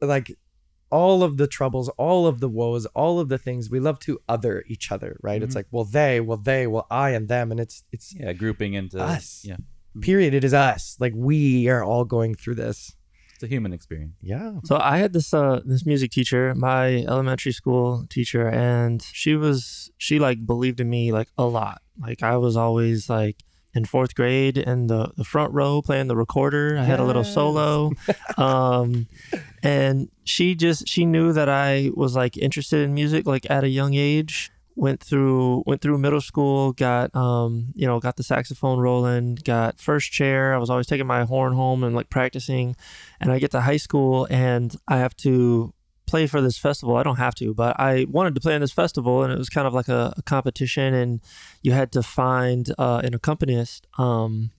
Like 0.00 0.36
all 0.90 1.22
of 1.22 1.36
the 1.36 1.46
troubles, 1.46 1.88
all 1.98 2.26
of 2.26 2.40
the 2.40 2.48
woes, 2.48 2.86
all 2.94 3.20
of 3.20 3.28
the 3.28 3.36
things 3.38 3.68
we 3.70 3.78
love 3.78 3.98
to 4.00 4.18
other 4.28 4.64
each 4.68 4.90
other, 4.90 5.18
right? 5.22 5.42
It's 5.42 5.52
Mhm. 5.52 5.56
like, 5.56 5.66
well, 5.70 5.84
they, 5.84 6.18
well, 6.20 6.38
they, 6.38 6.66
well, 6.66 6.86
I 6.90 7.10
and 7.10 7.28
them. 7.28 7.50
And 7.50 7.60
it's 7.60 7.84
it's 7.92 8.14
Yeah, 8.18 8.32
grouping 8.32 8.72
into 8.74 8.98
Us. 8.98 9.42
Yeah, 9.44 9.56
period. 10.00 10.32
It 10.34 10.44
is 10.44 10.54
us. 10.54 10.96
Like 10.98 11.12
we 11.14 11.68
are 11.68 11.84
all 11.84 12.04
going 12.04 12.34
through 12.34 12.54
this. 12.56 12.94
it's 13.34 13.42
a 13.44 13.46
human 13.46 13.72
experience. 13.72 14.14
Yeah. 14.20 14.54
So 14.64 14.78
I 14.92 14.98
had 14.98 15.12
this 15.12 15.32
uh 15.34 15.60
this 15.64 15.84
music 15.86 16.10
teacher, 16.10 16.54
my 16.56 16.84
elementary 17.12 17.52
school 17.52 18.04
teacher, 18.08 18.48
and 18.48 19.00
she 19.12 19.36
was 19.36 19.90
she 19.96 20.18
like 20.18 20.44
believed 20.46 20.80
in 20.80 20.88
me 20.90 21.12
like 21.12 21.28
a 21.36 21.44
lot. 21.44 21.78
Like 22.06 22.20
I 22.32 22.36
was 22.36 22.56
always 22.56 23.08
like 23.08 23.36
in 23.74 23.84
fourth 23.84 24.14
grade 24.14 24.56
in 24.58 24.86
the, 24.86 25.12
the 25.16 25.24
front 25.24 25.52
row 25.52 25.82
playing 25.82 26.08
the 26.08 26.16
recorder. 26.16 26.76
I 26.78 26.84
had 26.84 27.00
a 27.00 27.04
little 27.04 27.24
solo. 27.24 27.92
um 28.36 29.06
and 29.62 30.10
she 30.24 30.54
just 30.54 30.88
she 30.88 31.04
knew 31.04 31.32
that 31.32 31.48
I 31.48 31.90
was 31.94 32.16
like 32.16 32.36
interested 32.36 32.80
in 32.82 32.94
music 32.94 33.26
like 33.26 33.48
at 33.50 33.64
a 33.64 33.68
young 33.68 33.94
age. 33.94 34.50
Went 34.74 35.02
through 35.02 35.64
went 35.66 35.80
through 35.80 35.98
middle 35.98 36.20
school, 36.20 36.72
got 36.72 37.14
um, 37.16 37.72
you 37.74 37.84
know, 37.84 37.98
got 37.98 38.16
the 38.16 38.22
saxophone 38.22 38.78
rolling, 38.78 39.34
got 39.34 39.80
first 39.80 40.12
chair. 40.12 40.54
I 40.54 40.58
was 40.58 40.70
always 40.70 40.86
taking 40.86 41.06
my 41.06 41.24
horn 41.24 41.54
home 41.54 41.82
and 41.82 41.96
like 41.96 42.10
practicing 42.10 42.76
and 43.20 43.32
I 43.32 43.40
get 43.40 43.50
to 43.52 43.62
high 43.62 43.76
school 43.76 44.28
and 44.30 44.76
I 44.86 44.98
have 44.98 45.16
to 45.16 45.74
play 46.08 46.26
for 46.26 46.40
this 46.40 46.58
festival. 46.58 46.96
I 46.96 47.02
don't 47.02 47.16
have 47.16 47.34
to, 47.36 47.54
but 47.54 47.78
I 47.78 48.06
wanted 48.08 48.34
to 48.34 48.40
play 48.40 48.54
in 48.54 48.60
this 48.60 48.72
festival, 48.72 49.22
and 49.22 49.32
it 49.32 49.38
was 49.38 49.48
kind 49.48 49.66
of 49.66 49.74
like 49.74 49.88
a, 49.88 50.14
a 50.16 50.22
competition, 50.22 50.94
and 50.94 51.20
you 51.62 51.72
had 51.72 51.92
to 51.92 52.02
find 52.02 52.72
uh, 52.78 53.00
an 53.04 53.14
accompanist. 53.14 53.86
Um, 53.98 54.50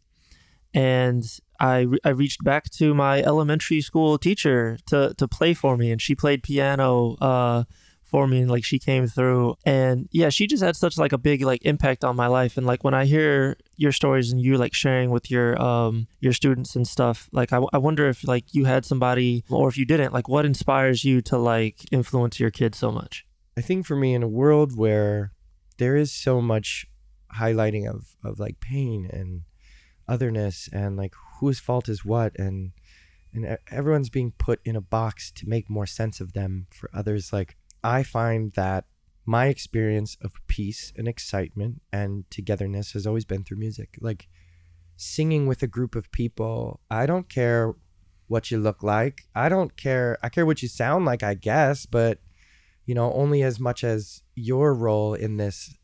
and 0.73 1.23
I 1.59 1.79
re- 1.81 1.99
I 2.05 2.09
reached 2.09 2.43
back 2.43 2.69
to 2.71 2.93
my 2.93 3.21
elementary 3.21 3.81
school 3.81 4.17
teacher 4.17 4.77
to 4.87 5.13
to 5.17 5.27
play 5.27 5.53
for 5.53 5.75
me, 5.75 5.91
and 5.91 6.01
she 6.01 6.15
played 6.15 6.43
piano. 6.43 7.15
Uh, 7.19 7.63
for 8.09 8.27
me 8.27 8.39
and 8.41 8.51
like 8.51 8.65
she 8.65 8.79
came 8.79 9.07
through. 9.07 9.55
And 9.65 10.09
yeah 10.11 10.29
she 10.29 10.47
just 10.47 10.63
had 10.63 10.75
such 10.75 10.97
like 10.97 11.13
a 11.13 11.17
big 11.17 11.41
like 11.41 11.63
impact 11.65 12.03
on 12.03 12.15
my 12.15 12.27
life. 12.27 12.57
And 12.57 12.65
like 12.65 12.83
when 12.83 12.93
i 12.93 13.05
hear 13.05 13.57
your 13.77 13.91
stories 13.91 14.31
and 14.31 14.41
you 14.41 14.57
like 14.57 14.73
sharing 14.73 15.09
with 15.09 15.31
your 15.31 15.59
um 15.61 16.07
your 16.19 16.33
students 16.33 16.75
and 16.75 16.87
stuff 16.87 17.29
like 17.31 17.53
I, 17.53 17.61
I 17.71 17.77
wonder 17.77 18.09
if 18.09 18.27
like 18.27 18.53
you 18.53 18.65
had 18.65 18.85
somebody 18.85 19.43
or 19.49 19.69
if 19.69 19.77
you 19.77 19.85
didn't 19.85 20.13
like 20.13 20.27
what 20.27 20.45
inspires 20.45 21.03
you 21.03 21.21
to 21.21 21.37
like 21.37 21.77
influence 21.91 22.39
your 22.39 22.51
kids 22.51 22.77
so 22.77 22.91
much? 22.91 23.25
I 23.57 23.61
think 23.61 23.85
for 23.85 23.95
me, 23.95 24.13
in 24.13 24.23
a 24.23 24.27
world 24.27 24.77
where 24.77 25.33
there 25.79 25.97
is 25.97 26.11
so 26.11 26.41
much 26.41 26.85
highlighting 27.35 27.89
of, 27.89 28.15
of 28.23 28.39
like 28.39 28.59
pain 28.59 29.09
and 29.11 29.41
otherness 30.07 30.69
and 30.71 30.97
like 30.97 31.13
whose 31.39 31.59
fault 31.59 31.87
is 31.87 32.03
what 32.03 32.37
and 32.39 32.71
and 33.31 33.57
everyone's 33.69 34.09
being 34.09 34.31
put 34.31 34.59
in 34.65 34.75
a 34.75 34.81
box 34.81 35.31
to 35.31 35.47
make 35.47 35.69
more 35.69 35.85
sense 35.85 36.19
of 36.19 36.33
them 36.33 36.65
for 36.71 36.89
others 36.93 37.31
like 37.31 37.57
i 37.83 38.03
find 38.03 38.53
that 38.53 38.85
my 39.25 39.45
experience 39.47 40.17
of 40.21 40.31
peace 40.47 40.91
and 40.97 41.07
excitement 41.07 41.81
and 41.93 42.23
togetherness 42.31 42.93
has 42.93 43.05
always 43.05 43.25
been 43.25 43.43
through 43.43 43.59
music. 43.59 43.95
Like 44.01 44.27
singing 44.95 45.45
with 45.45 45.61
a 45.61 45.67
group 45.67 45.95
of 45.95 46.11
people 46.11 46.81
i 46.89 47.05
don't 47.05 47.29
care 47.29 47.75
what 48.27 48.51
you 48.51 48.59
look 48.59 48.83
like. 48.83 49.23
I 49.33 49.49
don't 49.49 49.75
care 49.77 50.17
i 50.23 50.29
care 50.29 50.45
what 50.45 50.61
you 50.61 50.67
sound 50.67 51.05
like 51.05 51.23
i 51.23 51.35
guess 51.35 51.85
but 51.85 52.19
you 52.85 52.95
know 52.95 53.13
only 53.13 53.41
as 53.43 53.59
much 53.59 53.83
as 53.83 54.23
your 54.35 54.73
role 54.73 55.13
in 55.13 55.37
this 55.37 55.75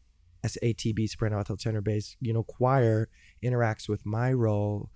SATB, 0.46 1.10
soprano, 1.10 1.38
alto, 1.38 1.56
tenor, 1.56 1.82
bass, 1.82 2.16
you 2.20 2.32
know, 2.32 2.44
choir 2.44 3.10
interacts 3.44 3.90
with 3.90 4.06
my 4.06 4.32
role, 4.32 4.92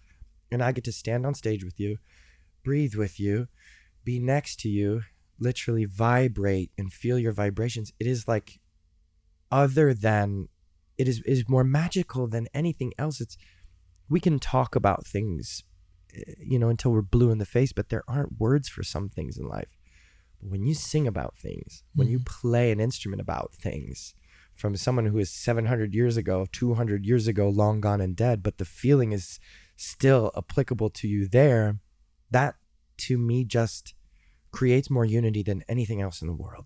and 0.52 0.62
I 0.62 0.72
get 0.72 0.84
to 0.84 0.92
stand 0.92 1.26
on 1.26 1.34
stage 1.34 1.64
with 1.64 1.80
you, 1.80 1.98
breathe 2.64 2.94
with 2.94 3.20
you, 3.20 3.48
be 4.04 4.20
next 4.20 4.60
to 4.62 4.70
you, 4.70 5.02
literally 5.40 5.86
vibrate 5.86 6.72
and 6.78 6.92
feel 6.92 7.20
your 7.20 7.32
vibrations. 7.32 7.92
It 8.00 8.08
is 8.08 8.28
like 8.28 8.60
other 9.52 9.94
than 9.94 10.50
it 10.98 11.08
is 11.08 11.22
is 11.22 11.48
more 11.48 11.64
magical 11.64 12.28
than 12.28 12.48
anything 12.54 12.94
else. 12.98 13.22
It's 13.22 13.38
we 14.10 14.20
can 14.20 14.40
talk 14.40 14.76
about 14.76 15.06
things, 15.06 15.64
eh, 16.16 16.34
you 16.40 16.60
know, 16.60 16.70
until 16.70 16.92
we're 16.92 17.02
blue 17.02 17.32
in 17.32 17.38
the 17.38 17.46
face, 17.46 17.74
but 17.74 17.90
there 17.90 18.04
aren't 18.08 18.40
words 18.40 18.68
for 18.68 18.84
some 18.84 19.10
things 19.10 19.38
in 19.38 19.48
life. 19.48 19.78
But 20.42 20.52
when 20.52 20.66
you 20.66 20.74
sing 20.74 21.08
about 21.08 21.38
things, 21.38 21.84
when 21.96 22.08
you 22.08 22.20
play 22.20 22.72
an 22.72 22.80
instrument 22.80 23.22
about 23.22 23.54
things, 23.54 24.16
from 24.60 24.76
someone 24.76 25.06
who 25.06 25.18
is 25.18 25.32
700 25.32 25.94
years 25.94 26.18
ago, 26.18 26.46
200 26.52 27.06
years 27.06 27.28
ago, 27.28 27.48
long 27.48 27.80
gone 27.80 28.02
and 28.02 28.16
dead, 28.16 28.44
but 28.44 28.58
the 28.58 28.66
feeling 28.66 29.14
is 29.14 29.40
still 29.78 30.32
applicable 30.36 30.90
to 30.90 31.08
you 31.08 31.28
there, 31.28 31.78
that 32.30 32.56
to 32.98 33.18
me 33.18 33.46
just 33.46 33.94
creates 34.52 34.90
more 34.90 35.06
unity 35.06 35.44
than 35.44 35.64
anything 35.68 36.02
else 36.02 36.22
in 36.22 36.28
the 36.28 36.34
world. 36.34 36.66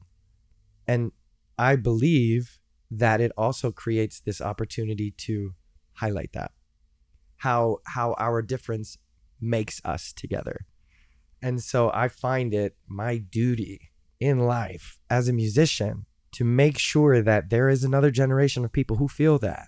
And 0.87 1.11
I 1.57 1.75
believe 1.75 2.59
that 2.89 3.21
it 3.21 3.31
also 3.37 3.71
creates 3.71 4.19
this 4.19 4.41
opportunity 4.41 5.11
to 5.11 5.53
highlight 5.93 6.31
that 6.33 6.51
how 7.43 7.77
how 7.85 8.15
our 8.17 8.41
difference 8.41 8.97
makes 9.41 9.81
us 9.83 10.13
together. 10.13 10.65
And 11.41 11.61
so 11.61 11.91
I 11.93 12.07
find 12.07 12.53
it 12.53 12.77
my 12.87 13.17
duty 13.17 13.91
in 14.19 14.39
life 14.39 14.97
as 15.09 15.27
a 15.27 15.33
musician 15.33 16.05
to 16.31 16.45
make 16.45 16.79
sure 16.79 17.21
that 17.21 17.49
there 17.49 17.67
is 17.67 17.83
another 17.83 18.11
generation 18.11 18.63
of 18.63 18.71
people 18.71 18.95
who 18.95 19.09
feel 19.09 19.37
that, 19.39 19.67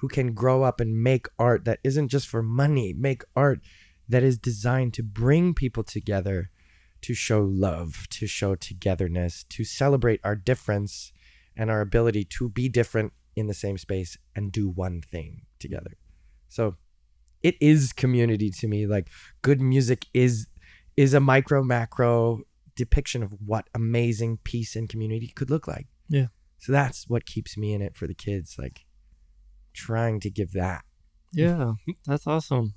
who 0.00 0.08
can 0.08 0.34
grow 0.34 0.64
up 0.64 0.80
and 0.80 1.00
make 1.00 1.26
art 1.38 1.64
that 1.64 1.78
isn't 1.84 2.08
just 2.08 2.26
for 2.26 2.42
money, 2.42 2.92
make 2.92 3.22
art 3.36 3.60
that 4.08 4.24
is 4.24 4.36
designed 4.36 4.92
to 4.94 5.04
bring 5.04 5.54
people 5.54 5.84
together, 5.84 6.50
to 7.04 7.12
show 7.12 7.42
love, 7.42 8.06
to 8.08 8.26
show 8.26 8.54
togetherness, 8.54 9.44
to 9.50 9.62
celebrate 9.62 10.20
our 10.24 10.34
difference 10.34 11.12
and 11.54 11.70
our 11.70 11.82
ability 11.82 12.24
to 12.24 12.48
be 12.48 12.66
different 12.66 13.12
in 13.36 13.46
the 13.46 13.52
same 13.52 13.76
space 13.76 14.16
and 14.34 14.50
do 14.50 14.70
one 14.70 15.02
thing 15.02 15.42
together. 15.58 15.98
So 16.48 16.76
it 17.42 17.56
is 17.60 17.92
community 17.92 18.50
to 18.50 18.66
me. 18.66 18.86
Like 18.86 19.10
good 19.42 19.60
music 19.60 20.06
is 20.14 20.46
is 20.96 21.12
a 21.12 21.20
micro 21.20 21.62
macro 21.62 22.40
depiction 22.74 23.22
of 23.22 23.34
what 23.44 23.68
amazing 23.74 24.38
peace 24.42 24.74
and 24.74 24.88
community 24.88 25.30
could 25.34 25.50
look 25.50 25.68
like. 25.68 25.88
Yeah. 26.08 26.28
So 26.58 26.72
that's 26.72 27.06
what 27.06 27.26
keeps 27.26 27.58
me 27.58 27.74
in 27.74 27.82
it 27.82 27.94
for 27.96 28.06
the 28.06 28.14
kids, 28.14 28.56
like 28.58 28.86
trying 29.74 30.20
to 30.20 30.30
give 30.30 30.52
that. 30.52 30.84
Yeah, 31.32 31.72
that's 32.06 32.26
awesome. 32.26 32.72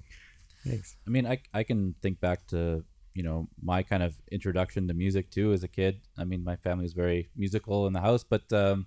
Thanks. 0.66 0.98
I 1.08 1.12
mean, 1.12 1.26
I 1.26 1.40
I 1.54 1.64
can 1.64 1.96
think 2.02 2.20
back 2.20 2.46
to 2.48 2.84
you 3.18 3.24
know 3.28 3.38
my 3.72 3.80
kind 3.92 4.04
of 4.08 4.12
introduction 4.38 4.88
to 4.88 4.94
music 4.94 5.26
too 5.38 5.48
as 5.56 5.64
a 5.64 5.68
kid. 5.80 5.94
I 6.22 6.24
mean, 6.30 6.42
my 6.52 6.56
family 6.66 6.84
was 6.84 6.94
very 7.06 7.22
musical 7.44 7.78
in 7.88 7.94
the 7.94 8.02
house, 8.10 8.24
but 8.34 8.46
um, 8.64 8.78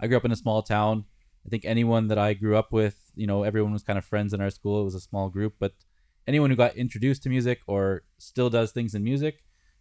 I 0.00 0.06
grew 0.06 0.16
up 0.20 0.24
in 0.28 0.32
a 0.32 0.42
small 0.44 0.60
town. 0.62 1.04
I 1.46 1.48
think 1.50 1.64
anyone 1.64 2.04
that 2.10 2.18
I 2.28 2.30
grew 2.42 2.56
up 2.56 2.70
with, 2.72 2.96
you 3.14 3.26
know, 3.30 3.38
everyone 3.50 3.72
was 3.76 3.82
kind 3.88 3.98
of 4.00 4.04
friends 4.12 4.32
in 4.34 4.40
our 4.40 4.50
school. 4.58 4.80
It 4.80 4.84
was 4.90 4.94
a 4.96 5.00
small 5.10 5.28
group, 5.36 5.54
but 5.64 5.72
anyone 6.26 6.50
who 6.50 6.56
got 6.64 6.74
introduced 6.84 7.22
to 7.24 7.28
music 7.28 7.58
or 7.74 8.02
still 8.18 8.50
does 8.58 8.72
things 8.72 8.94
in 8.96 9.04
music, 9.04 9.34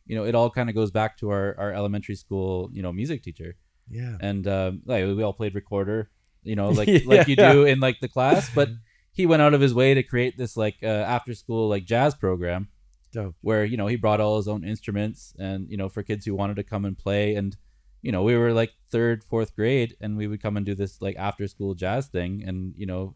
you 0.06 0.16
know, 0.18 0.26
it 0.30 0.36
all 0.36 0.50
kind 0.58 0.70
of 0.70 0.76
goes 0.76 0.91
back 0.91 1.18
to 1.20 1.30
our, 1.36 1.56
our 1.58 1.72
elementary 1.74 2.16
school, 2.24 2.70
you 2.74 2.84
know, 2.84 2.91
music 3.02 3.24
teacher. 3.24 3.52
Yeah. 3.89 4.18
And 4.20 4.46
um, 4.48 4.82
like 4.86 5.06
we 5.06 5.24
all 5.24 5.34
played 5.41 5.56
recorder, 5.56 6.10
you 6.43 6.56
know, 6.60 6.70
like 6.80 6.88
Yeah. 6.89 7.00
like 7.14 7.28
you 7.30 7.36
do 7.38 7.66
in 7.72 7.80
like 7.80 8.00
the 8.00 8.10
class, 8.10 8.43
but 8.54 8.70
he 9.12 9.26
went 9.26 9.41
out 9.41 9.54
of 9.56 9.62
his 9.62 9.74
way 9.74 9.93
to 9.96 10.04
create 10.04 10.38
this 10.38 10.58
like 10.58 10.76
uh, 10.84 10.88
after 11.16 11.34
school 11.34 11.64
like 11.70 11.86
jazz 11.86 12.14
program 12.14 12.68
Dope. 13.16 13.36
where 13.41 13.63
you 13.72 13.78
know 13.80 13.88
he 13.88 13.95
brought 14.05 14.22
all 14.24 14.38
his 14.38 14.47
own 14.53 14.63
instruments 14.74 15.34
and 15.39 15.59
you 15.72 15.78
know 15.80 15.89
for 15.89 16.01
kids 16.03 16.26
who 16.26 16.34
wanted 16.41 16.55
to 16.61 16.63
come 16.63 16.84
and 16.89 16.95
play 17.05 17.36
and 17.39 17.55
you 18.01 18.11
know 18.13 18.24
we 18.30 18.36
were 18.41 18.53
like 18.61 18.72
third 18.95 19.24
fourth 19.24 19.55
grade 19.55 19.95
and 20.01 20.18
we 20.20 20.26
would 20.28 20.41
come 20.45 20.55
and 20.57 20.66
do 20.66 20.76
this 20.76 21.01
like 21.01 21.16
after 21.30 21.47
school 21.47 21.74
jazz 21.74 22.07
thing 22.07 22.43
and 22.47 22.74
you 22.78 22.86
know 22.86 23.16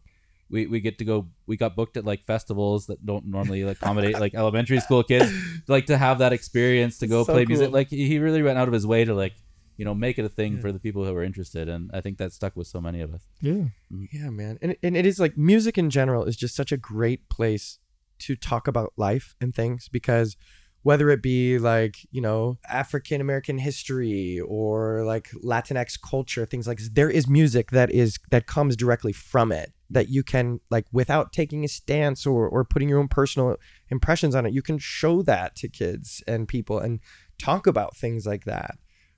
we, 0.52 0.66
we 0.66 0.80
get 0.80 0.98
to 0.98 1.04
go 1.04 1.28
we 1.46 1.56
got 1.56 1.76
booked 1.76 1.96
at 1.96 2.04
like 2.04 2.24
festivals 2.24 2.86
that 2.86 2.98
don't 3.06 3.24
normally 3.26 3.62
accommodate 3.62 4.18
like 4.18 4.34
elementary 4.34 4.80
school 4.80 5.02
kids 5.04 5.30
like 5.68 5.86
to 5.86 5.96
have 5.96 6.18
that 6.18 6.32
experience 6.32 6.98
to 6.98 7.06
go 7.06 7.22
So 7.24 7.32
play 7.34 7.44
music 7.44 7.70
like 7.70 7.88
he 7.90 8.18
really 8.18 8.42
went 8.42 8.58
out 8.58 8.66
of 8.66 8.74
his 8.74 8.84
way 8.86 9.04
to 9.04 9.14
like 9.14 9.34
you 9.76 9.84
know 9.84 9.94
make 9.94 10.18
it 10.18 10.24
a 10.24 10.28
thing 10.28 10.54
Yeah. 10.54 10.60
for 10.60 10.72
the 10.72 10.80
people 10.80 11.04
who 11.06 11.14
were 11.14 11.22
interested 11.22 11.68
and 11.68 11.90
i 11.94 12.00
think 12.00 12.18
that 12.18 12.32
stuck 12.32 12.54
with 12.56 12.66
so 12.66 12.80
many 12.80 13.00
of 13.00 13.14
us 13.14 13.22
Yeah. 13.40 13.52
Mm-hmm. 13.92 14.04
Yeah, 14.12 14.30
man. 14.30 14.58
And, 14.60 14.76
and 14.82 14.96
it 14.96 15.06
is 15.06 15.20
like 15.20 15.38
music 15.38 15.78
in 15.78 15.88
general 15.88 16.24
is 16.24 16.36
just 16.36 16.54
such 16.56 16.72
a 16.72 16.76
great 16.76 17.28
place 17.28 17.78
to 18.20 18.36
talk 18.36 18.68
about 18.68 18.92
life 18.96 19.34
and 19.40 19.54
things 19.54 19.88
because 19.88 20.36
whether 20.82 21.10
it 21.10 21.22
be 21.22 21.58
like, 21.58 21.96
you 22.10 22.20
know, 22.20 22.58
African 22.68 23.20
American 23.20 23.58
history 23.58 24.40
or 24.40 25.04
like 25.04 25.30
Latinx 25.44 25.98
culture, 26.00 26.46
things 26.46 26.66
like 26.66 26.78
this, 26.78 26.88
there 26.92 27.10
is 27.10 27.28
music 27.28 27.70
that 27.70 27.90
is 27.90 28.18
that 28.30 28.46
comes 28.46 28.76
directly 28.76 29.12
from 29.12 29.52
it 29.52 29.72
that 29.90 30.08
you 30.08 30.22
can 30.22 30.60
like 30.70 30.86
without 30.92 31.32
taking 31.32 31.64
a 31.64 31.68
stance 31.68 32.24
or 32.24 32.48
or 32.48 32.64
putting 32.64 32.88
your 32.88 32.98
own 32.98 33.08
personal 33.08 33.56
impressions 33.90 34.34
on 34.34 34.46
it, 34.46 34.54
you 34.54 34.62
can 34.62 34.78
show 34.78 35.20
that 35.22 35.54
to 35.56 35.68
kids 35.68 36.22
and 36.26 36.48
people 36.48 36.78
and 36.78 37.00
talk 37.38 37.66
about 37.66 37.96
things 37.96 38.26
like 38.26 38.44
that. 38.44 38.76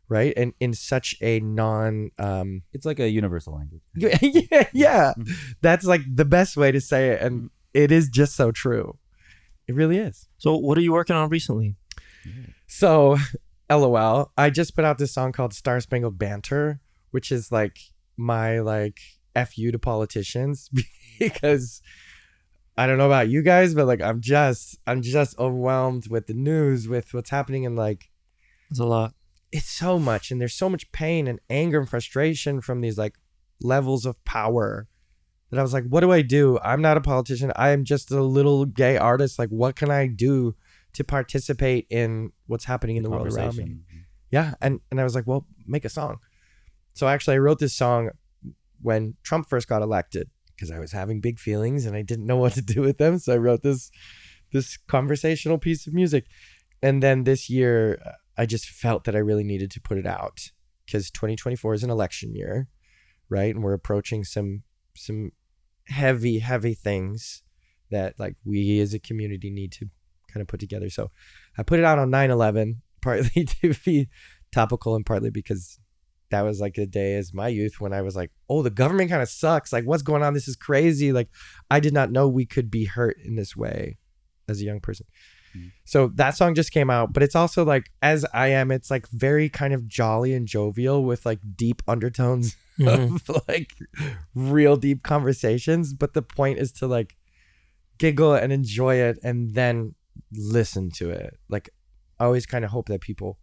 Right. 0.08 0.34
And 0.36 0.52
in 0.60 0.74
such 0.74 1.14
a 1.22 1.40
non 1.40 2.10
um 2.18 2.62
it's 2.72 2.84
like 2.84 2.98
a 2.98 3.08
universal 3.08 3.54
language 3.54 3.82
yeah, 3.94 4.68
yeah. 4.72 5.12
Mhm. 5.16 5.32
That's 5.60 5.84
like 5.86 6.02
the 6.12 6.24
best 6.24 6.56
way 6.56 6.72
to 6.72 6.80
say 6.80 7.10
it, 7.10 7.22
and 7.22 7.50
it 7.74 7.90
is 7.92 8.08
just 8.08 8.34
so 8.36 8.52
true. 8.52 8.98
It 9.68 9.74
really 9.74 9.98
is. 9.98 10.28
So, 10.38 10.56
what 10.56 10.76
are 10.78 10.82
you 10.82 10.92
working 10.92 11.16
on 11.16 11.28
recently? 11.28 11.76
So, 12.66 13.16
lol. 13.70 14.32
I 14.36 14.50
just 14.50 14.74
put 14.74 14.84
out 14.84 14.98
this 14.98 15.12
song 15.12 15.32
called 15.32 15.54
"Star 15.54 15.80
Spangled 15.80 16.18
Banter," 16.18 16.80
which 17.10 17.30
is 17.32 17.50
like 17.52 17.78
my 18.16 18.60
like 18.60 18.98
fu 19.34 19.70
to 19.70 19.78
politicians 19.78 20.70
because 21.18 21.80
I 22.76 22.86
don't 22.86 22.98
know 22.98 23.06
about 23.06 23.28
you 23.28 23.42
guys, 23.42 23.74
but 23.74 23.86
like 23.86 24.00
I'm 24.00 24.20
just 24.20 24.78
I'm 24.86 25.02
just 25.02 25.38
overwhelmed 25.38 26.08
with 26.08 26.26
the 26.26 26.34
news, 26.34 26.88
with 26.88 27.12
what's 27.14 27.30
happening, 27.30 27.66
and 27.66 27.76
like 27.76 28.10
It's 28.70 28.80
a 28.80 28.84
lot. 28.84 29.14
it's 29.50 29.68
so 29.68 29.98
much 29.98 30.30
and 30.30 30.40
there's 30.40 30.54
so 30.54 30.68
much 30.68 30.90
pain 30.92 31.26
and 31.26 31.40
anger 31.50 31.78
and 31.80 31.88
frustration 31.88 32.60
from 32.60 32.80
these 32.80 32.98
like 32.98 33.14
levels 33.60 34.04
of 34.06 34.22
power 34.24 34.88
that 35.52 35.58
I 35.58 35.62
was 35.62 35.74
like, 35.74 35.84
what 35.84 36.00
do 36.00 36.10
I 36.10 36.22
do? 36.22 36.58
I'm 36.64 36.80
not 36.80 36.96
a 36.96 37.02
politician. 37.02 37.52
I 37.56 37.70
am 37.70 37.84
just 37.84 38.10
a 38.10 38.22
little 38.22 38.64
gay 38.64 38.96
artist. 38.96 39.38
Like, 39.38 39.50
what 39.50 39.76
can 39.76 39.90
I 39.90 40.06
do 40.06 40.56
to 40.94 41.04
participate 41.04 41.86
in 41.90 42.32
what's 42.46 42.64
happening 42.64 42.96
in 42.96 43.02
the 43.02 43.10
world 43.10 43.28
around 43.28 43.58
me? 43.58 43.76
Yeah. 44.30 44.54
And 44.62 44.80
and 44.90 44.98
I 44.98 45.04
was 45.04 45.14
like, 45.14 45.26
well, 45.26 45.46
make 45.66 45.84
a 45.84 45.90
song. 45.90 46.20
So 46.94 47.06
actually 47.06 47.34
I 47.36 47.40
wrote 47.40 47.58
this 47.58 47.74
song 47.74 48.10
when 48.80 49.14
Trump 49.22 49.46
first 49.46 49.68
got 49.68 49.82
elected 49.82 50.30
because 50.56 50.70
I 50.70 50.78
was 50.78 50.92
having 50.92 51.20
big 51.20 51.38
feelings 51.38 51.84
and 51.84 51.94
I 51.94 52.00
didn't 52.00 52.24
know 52.24 52.36
what 52.38 52.54
to 52.54 52.62
do 52.62 52.80
with 52.80 52.96
them. 52.96 53.18
So 53.18 53.34
I 53.34 53.36
wrote 53.36 53.62
this 53.62 53.90
this 54.52 54.78
conversational 54.88 55.58
piece 55.58 55.86
of 55.86 55.92
music. 55.92 56.24
And 56.82 57.02
then 57.02 57.24
this 57.24 57.50
year 57.50 58.00
uh, 58.06 58.12
I 58.38 58.46
just 58.46 58.70
felt 58.70 59.04
that 59.04 59.14
I 59.14 59.18
really 59.18 59.44
needed 59.44 59.70
to 59.72 59.82
put 59.82 59.98
it 59.98 60.06
out 60.06 60.50
because 60.86 61.10
2024 61.10 61.74
is 61.74 61.84
an 61.84 61.90
election 61.90 62.34
year, 62.34 62.68
right? 63.28 63.54
And 63.54 63.62
we're 63.62 63.74
approaching 63.74 64.24
some 64.24 64.62
some 64.94 65.32
heavy 65.92 66.38
heavy 66.40 66.74
things 66.74 67.42
that 67.90 68.18
like 68.18 68.36
we 68.44 68.80
as 68.80 68.94
a 68.94 68.98
community 68.98 69.50
need 69.50 69.72
to 69.72 69.88
kind 70.32 70.40
of 70.42 70.48
put 70.48 70.60
together. 70.60 70.90
So 70.90 71.10
I 71.56 71.62
put 71.62 71.78
it 71.78 71.84
out 71.84 71.98
on 71.98 72.10
9/11 72.10 72.76
partly 73.02 73.44
to 73.44 73.74
be 73.84 74.08
topical 74.52 74.94
and 74.94 75.04
partly 75.04 75.30
because 75.30 75.78
that 76.30 76.42
was 76.42 76.60
like 76.60 76.78
a 76.78 76.86
day 76.86 77.16
as 77.16 77.34
my 77.34 77.48
youth 77.48 77.80
when 77.80 77.92
I 77.92 78.00
was 78.02 78.16
like, 78.16 78.30
"Oh, 78.48 78.62
the 78.62 78.70
government 78.70 79.10
kind 79.10 79.22
of 79.22 79.28
sucks. 79.28 79.72
Like 79.72 79.84
what's 79.84 80.02
going 80.02 80.22
on? 80.22 80.34
This 80.34 80.48
is 80.48 80.56
crazy." 80.56 81.12
Like 81.12 81.28
I 81.70 81.78
did 81.78 81.92
not 81.92 82.10
know 82.10 82.28
we 82.28 82.46
could 82.46 82.70
be 82.70 82.86
hurt 82.86 83.18
in 83.22 83.36
this 83.36 83.54
way 83.54 83.98
as 84.48 84.60
a 84.60 84.64
young 84.64 84.80
person. 84.80 85.06
Mm. 85.56 85.72
So 85.84 86.08
that 86.14 86.36
song 86.36 86.54
just 86.54 86.72
came 86.72 86.90
out, 86.90 87.12
but 87.12 87.22
it's 87.22 87.34
also 87.34 87.64
like 87.64 87.90
as 88.00 88.24
I 88.32 88.48
am, 88.48 88.70
it's 88.70 88.90
like 88.90 89.06
very 89.08 89.48
kind 89.48 89.74
of 89.74 89.86
jolly 89.86 90.34
and 90.34 90.46
jovial 90.46 91.04
with 91.04 91.24
like 91.26 91.40
deep 91.56 91.82
undertones 91.86 92.56
Mhm. 92.78 93.16
of 93.28 93.44
like 93.48 93.74
real 94.34 94.76
deep 94.76 95.02
conversations. 95.02 95.92
But 95.94 96.14
the 96.14 96.22
point 96.22 96.58
is 96.58 96.72
to 96.72 96.86
like 96.86 97.16
giggle 97.98 98.34
and 98.34 98.52
enjoy 98.52 98.96
it 98.96 99.18
and 99.22 99.54
then 99.54 99.94
listen 100.32 100.90
to 100.92 101.10
it. 101.10 101.38
Like 101.48 101.70
I 102.18 102.24
always 102.24 102.46
kind 102.46 102.64
of 102.64 102.70
hope 102.70 102.88
that 102.88 103.00
people 103.00 103.38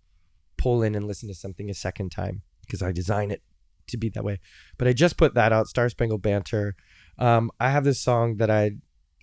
pull 0.57 0.84
in 0.84 0.95
and 0.95 1.05
listen 1.05 1.30
to 1.30 1.36
something 1.36 1.70
a 1.70 1.74
second 1.74 2.12
time 2.12 2.41
because 2.66 2.82
I 2.82 2.91
design 2.91 3.32
it 3.32 3.41
to 3.88 3.97
be 3.97 4.10
that 4.10 4.24
way. 4.24 4.39
But 4.78 4.88
I 4.88 4.93
just 4.93 5.18
put 5.18 5.34
that 5.36 5.51
out, 5.53 5.68
Star 5.68 5.89
Spangled 5.89 6.22
Banter. 6.22 6.76
Um, 7.18 7.51
I 7.60 7.70
have 7.70 7.84
this 7.84 8.01
song 8.01 8.38
that 8.38 8.49
I 8.49 8.72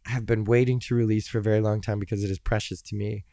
have 0.07 0.26
been 0.26 0.44
waiting 0.44 0.80
to 0.80 0.94
release 0.94 1.28
for 1.28 1.38
a 1.38 1.42
very 1.42 1.61
long 1.61 1.80
time 1.80 1.98
because 1.98 2.24
it 2.24 2.30
is 2.30 2.38
precious 2.38 2.82
to 2.82 2.94
me. 2.94 3.24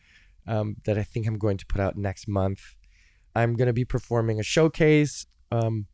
Um, 0.46 0.76
that 0.84 0.98
I 0.98 1.04
think 1.04 1.26
I'm 1.26 1.38
going 1.38 1.58
to 1.58 1.66
put 1.66 1.80
out 1.80 1.96
next 1.96 2.28
month. 2.28 2.76
I'm 3.34 3.56
going 3.56 3.68
to 3.68 3.74
be 3.74 3.86
performing 3.86 4.40
a 4.42 4.44
showcase 4.44 5.26
um, 5.54 5.86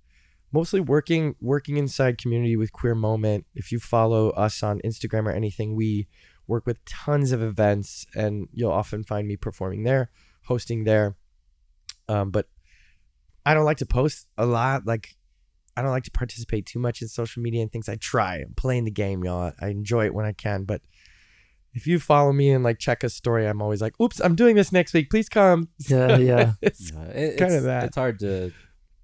mostly 0.51 0.79
working 0.79 1.35
working 1.41 1.77
inside 1.77 2.17
community 2.17 2.55
with 2.55 2.71
Queer 2.71 2.95
Moment. 2.95 3.45
If 3.55 3.71
you 3.71 3.79
follow 3.79 4.29
us 4.31 4.63
on 4.63 4.79
Instagram 4.85 5.25
or 5.25 5.31
anything, 5.31 5.75
we 5.75 6.07
work 6.47 6.65
with 6.65 6.83
tons 6.85 7.31
of 7.31 7.43
events, 7.43 8.05
and 8.15 8.47
you'll 8.53 8.71
often 8.71 9.03
find 9.03 9.27
me 9.27 9.35
performing 9.35 9.83
there, 9.83 10.09
hosting 10.45 10.85
there. 10.85 11.15
Um, 12.07 12.31
but 12.31 12.47
I 13.45 13.53
don't 13.53 13.65
like 13.65 13.77
to 13.77 13.85
post 13.85 14.27
a 14.37 14.45
lot. 14.45 14.85
Like 14.85 15.15
I 15.79 15.81
don't 15.81 15.91
like 15.91 16.03
to 16.03 16.11
participate 16.11 16.65
too 16.65 16.79
much 16.79 17.01
in 17.01 17.07
social 17.07 17.41
media 17.41 17.61
and 17.61 17.71
things. 17.71 17.87
I 17.89 17.95
try. 17.95 18.37
I'm 18.37 18.53
playing 18.55 18.85
the 18.85 18.91
game, 18.91 19.23
y'all. 19.23 19.53
I 19.61 19.69
enjoy 19.69 20.05
it 20.05 20.13
when 20.13 20.25
I 20.25 20.33
can, 20.33 20.63
but 20.65 20.81
if 21.73 21.85
you 21.87 21.99
follow 21.99 22.33
me 22.33 22.49
and 22.51 22.63
like 22.63 22.79
check 22.79 23.03
a 23.03 23.09
story, 23.09 23.45
I'm 23.47 23.61
always 23.61 23.81
like, 23.81 23.99
"Oops, 24.01 24.19
I'm 24.21 24.35
doing 24.35 24.55
this 24.55 24.71
next 24.71 24.93
week. 24.93 25.09
Please 25.09 25.29
come." 25.29 25.69
Yeah, 25.87 26.17
yeah. 26.17 26.53
it's 26.61 26.91
Yeah, 26.91 27.03
it- 27.05 27.37
kinda 27.37 27.61
that. 27.61 27.85
It's 27.85 27.95
hard 27.95 28.19
to 28.19 28.51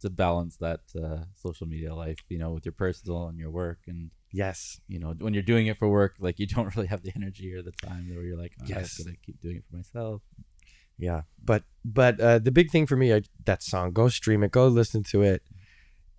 to 0.02 0.10
balance 0.10 0.58
that 0.58 0.82
uh, 1.02 1.24
social 1.34 1.66
media 1.68 1.96
life, 1.96 2.20
you 2.30 2.38
know, 2.38 2.52
with 2.52 2.66
your 2.66 2.74
personal 2.74 3.28
and 3.30 3.40
your 3.40 3.50
work, 3.52 3.80
and 3.88 4.12
yes, 4.32 4.80
you 4.88 5.00
know, 5.00 5.16
when 5.20 5.34
you're 5.34 5.42
doing 5.44 5.68
it 5.68 5.78
for 5.78 5.88
work, 5.90 6.16
like 6.20 6.38
you 6.40 6.46
don't 6.56 6.76
really 6.76 6.88
have 6.88 7.02
the 7.04 7.12
energy 7.16 7.54
or 7.54 7.62
the 7.62 7.72
time 7.72 8.10
where 8.14 8.24
you're 8.24 8.38
like, 8.38 8.54
oh, 8.62 8.66
Yes. 8.68 9.00
I 9.00 9.04
gotta 9.04 9.18
keep 9.26 9.40
doing 9.42 9.58
it 9.58 9.64
for 9.70 9.78
myself. 9.78 10.22
yeah. 10.98 11.22
But 11.44 11.64
but 11.86 12.20
uh, 12.20 12.40
the 12.40 12.52
big 12.52 12.72
thing 12.72 12.86
for 12.88 12.96
me, 12.98 13.14
I, 13.14 13.22
that 13.46 13.62
song, 13.64 13.92
go 13.94 14.10
stream 14.10 14.44
it, 14.44 14.52
go 14.52 14.68
listen 14.68 15.04
to 15.12 15.22
it, 15.22 15.42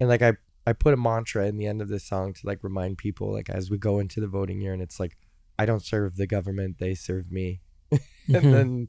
and 0.00 0.08
like 0.08 0.22
I 0.22 0.32
I 0.66 0.72
put 0.72 0.94
a 0.94 0.96
mantra 0.96 1.46
in 1.46 1.56
the 1.56 1.66
end 1.66 1.80
of 1.80 1.88
this 1.88 2.04
song 2.04 2.32
to 2.34 2.46
like 2.46 2.64
remind 2.64 2.98
people 2.98 3.32
like 3.32 3.48
as 3.48 3.70
we 3.70 3.78
go 3.78 3.98
into 3.98 4.20
the 4.20 4.26
voting 4.26 4.60
year, 4.60 4.72
and 4.72 4.82
it's 4.82 4.98
like 4.98 5.16
I 5.58 5.64
don't 5.66 5.82
serve 5.82 6.16
the 6.16 6.26
government, 6.26 6.78
they 6.78 6.94
serve 6.94 7.30
me, 7.30 7.60
Mhm. 7.92 8.00
and 8.34 8.54
then. 8.54 8.86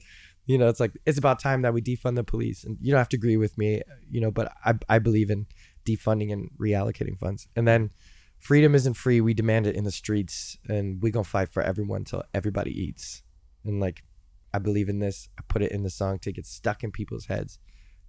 You 0.50 0.58
know, 0.58 0.70
it's 0.70 0.80
like 0.80 0.94
it's 1.06 1.18
about 1.18 1.40
time 1.42 1.64
that 1.64 1.74
we 1.74 1.82
defund 1.82 2.16
the 2.16 2.24
police, 2.24 2.64
and 2.64 2.78
you 2.80 2.92
don't 2.92 3.00
have 3.00 3.10
to 3.10 3.18
agree 3.18 3.36
with 3.36 3.58
me. 3.58 3.82
You 4.10 4.22
know, 4.22 4.32
but 4.32 4.54
I 4.64 4.76
I 4.88 4.98
believe 4.98 5.30
in 5.30 5.46
defunding 5.86 6.32
and 6.32 6.50
reallocating 6.58 7.20
funds. 7.20 7.50
And 7.54 7.68
then 7.68 7.92
freedom 8.40 8.74
isn't 8.74 8.94
free. 8.94 9.20
We 9.20 9.34
demand 9.34 9.68
it 9.68 9.76
in 9.76 9.84
the 9.84 9.92
streets 9.92 10.58
and 10.70 11.02
we 11.04 11.12
gonna 11.12 11.26
fight 11.26 11.50
for 11.50 11.62
everyone 11.62 12.06
till 12.06 12.24
everybody 12.34 12.72
eats. 12.72 13.24
And 13.66 13.82
like 13.82 14.06
I 14.54 14.60
believe 14.60 14.88
in 14.88 15.00
this. 15.00 15.28
I 15.38 15.42
put 15.50 15.62
it 15.62 15.74
in 15.74 15.84
the 15.84 15.90
song 15.90 16.18
to 16.20 16.32
get 16.32 16.46
stuck 16.46 16.82
in 16.82 16.92
people's 16.94 17.26
heads 17.26 17.60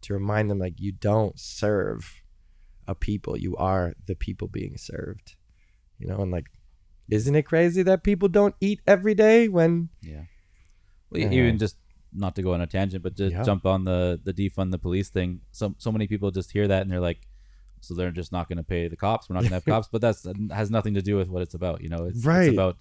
to 0.03 0.15
remind 0.15 0.49
them 0.49 0.61
like 0.61 0.75
you 0.79 0.93
don't 0.93 1.37
serve 1.41 2.23
a 2.89 2.95
people. 2.95 3.37
You 3.37 3.57
are 3.57 3.95
the 4.07 4.17
people 4.17 4.49
being 4.49 4.77
served. 4.77 5.37
You 5.99 6.09
know, 6.09 6.19
and 6.23 6.33
like 6.33 6.47
isn't 7.11 7.35
it 7.35 7.43
crazy 7.45 7.83
that 7.83 8.03
people 8.03 8.29
don't 8.29 8.55
eat 8.61 8.81
every 8.87 9.15
day 9.15 9.49
when 9.49 9.89
Yeah. 10.03 10.25
Well, 11.11 11.21
Yeah. 11.23 11.31
even 11.31 11.59
just 11.59 11.77
not 12.13 12.35
to 12.37 12.43
go 12.43 12.53
on 12.55 12.61
a 12.61 12.67
tangent, 12.67 13.03
but 13.03 13.15
just 13.17 13.33
Yeah. 13.33 13.43
jump 13.45 13.65
on 13.67 13.85
the 13.85 14.21
the 14.25 14.33
defund 14.33 14.71
the 14.73 14.79
police 14.79 15.09
thing. 15.11 15.41
So 15.53 15.75
so 15.79 15.93
many 15.93 16.07
people 16.07 16.31
just 16.31 16.51
hear 16.53 16.67
that 16.69 16.83
and 16.83 16.91
they're 16.91 17.01
like, 17.11 17.21
so 17.81 17.95
they're 17.95 18.11
just 18.11 18.33
not 18.33 18.49
going 18.49 18.57
to 18.59 18.65
pay 18.65 18.89
the 18.89 18.97
cops. 18.97 19.29
We're 19.29 19.35
not 19.35 19.41
going 19.43 19.51
to 19.51 19.55
have 19.57 19.65
cops, 19.75 19.89
but 19.93 20.01
that's 20.01 20.23
that 20.23 20.37
has 20.53 20.71
nothing 20.71 20.95
to 20.95 21.03
do 21.03 21.17
with 21.17 21.29
what 21.29 21.43
it's 21.43 21.55
about. 21.55 21.81
You 21.83 21.89
know, 21.91 22.05
it's, 22.07 22.25
Right. 22.25 22.49
it's 22.49 22.53
about 22.55 22.77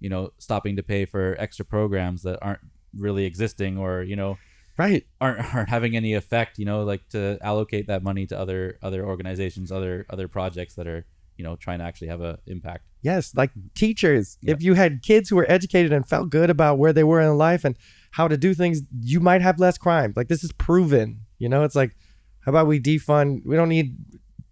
you 0.00 0.08
know 0.10 0.32
stopping 0.38 0.76
to 0.76 0.82
pay 0.82 1.04
for 1.04 1.36
extra 1.38 1.64
programs 1.64 2.22
that 2.22 2.38
aren't 2.42 2.60
really 2.94 3.24
existing 3.24 3.78
or 3.78 4.02
you 4.02 4.16
know 4.16 4.36
right 4.78 5.06
aren't 5.20 5.54
aren't 5.54 5.68
having 5.68 5.96
any 5.96 6.14
effect. 6.14 6.58
You 6.58 6.64
know, 6.64 6.84
like 6.84 7.08
to 7.10 7.38
allocate 7.40 7.86
that 7.86 8.02
money 8.02 8.26
to 8.26 8.38
other 8.38 8.78
other 8.82 9.04
organizations, 9.04 9.70
other 9.70 10.06
other 10.10 10.28
projects 10.28 10.74
that 10.74 10.86
are 10.86 11.06
you 11.36 11.44
know 11.44 11.56
trying 11.56 11.78
to 11.78 11.84
actually 11.84 12.08
have 12.08 12.20
a 12.20 12.38
impact. 12.46 12.84
Yes, 13.02 13.34
like 13.34 13.50
teachers. 13.74 14.38
Yeah. 14.40 14.54
If 14.54 14.62
you 14.62 14.74
had 14.74 15.02
kids 15.02 15.28
who 15.28 15.36
were 15.36 15.50
educated 15.50 15.92
and 15.92 16.08
felt 16.08 16.30
good 16.30 16.50
about 16.50 16.78
where 16.78 16.92
they 16.92 17.04
were 17.04 17.20
in 17.20 17.36
life 17.36 17.64
and 17.64 17.76
how 18.12 18.28
to 18.28 18.36
do 18.36 18.54
things, 18.54 18.82
you 19.00 19.20
might 19.20 19.42
have 19.42 19.58
less 19.58 19.76
crime. 19.76 20.12
Like 20.14 20.28
this 20.28 20.44
is 20.44 20.52
proven. 20.52 21.20
You 21.38 21.48
know, 21.48 21.64
it's 21.64 21.74
like, 21.74 21.96
how 22.40 22.50
about 22.50 22.68
we 22.68 22.78
defund? 22.78 23.44
We 23.44 23.56
don't 23.56 23.68
need 23.68 23.96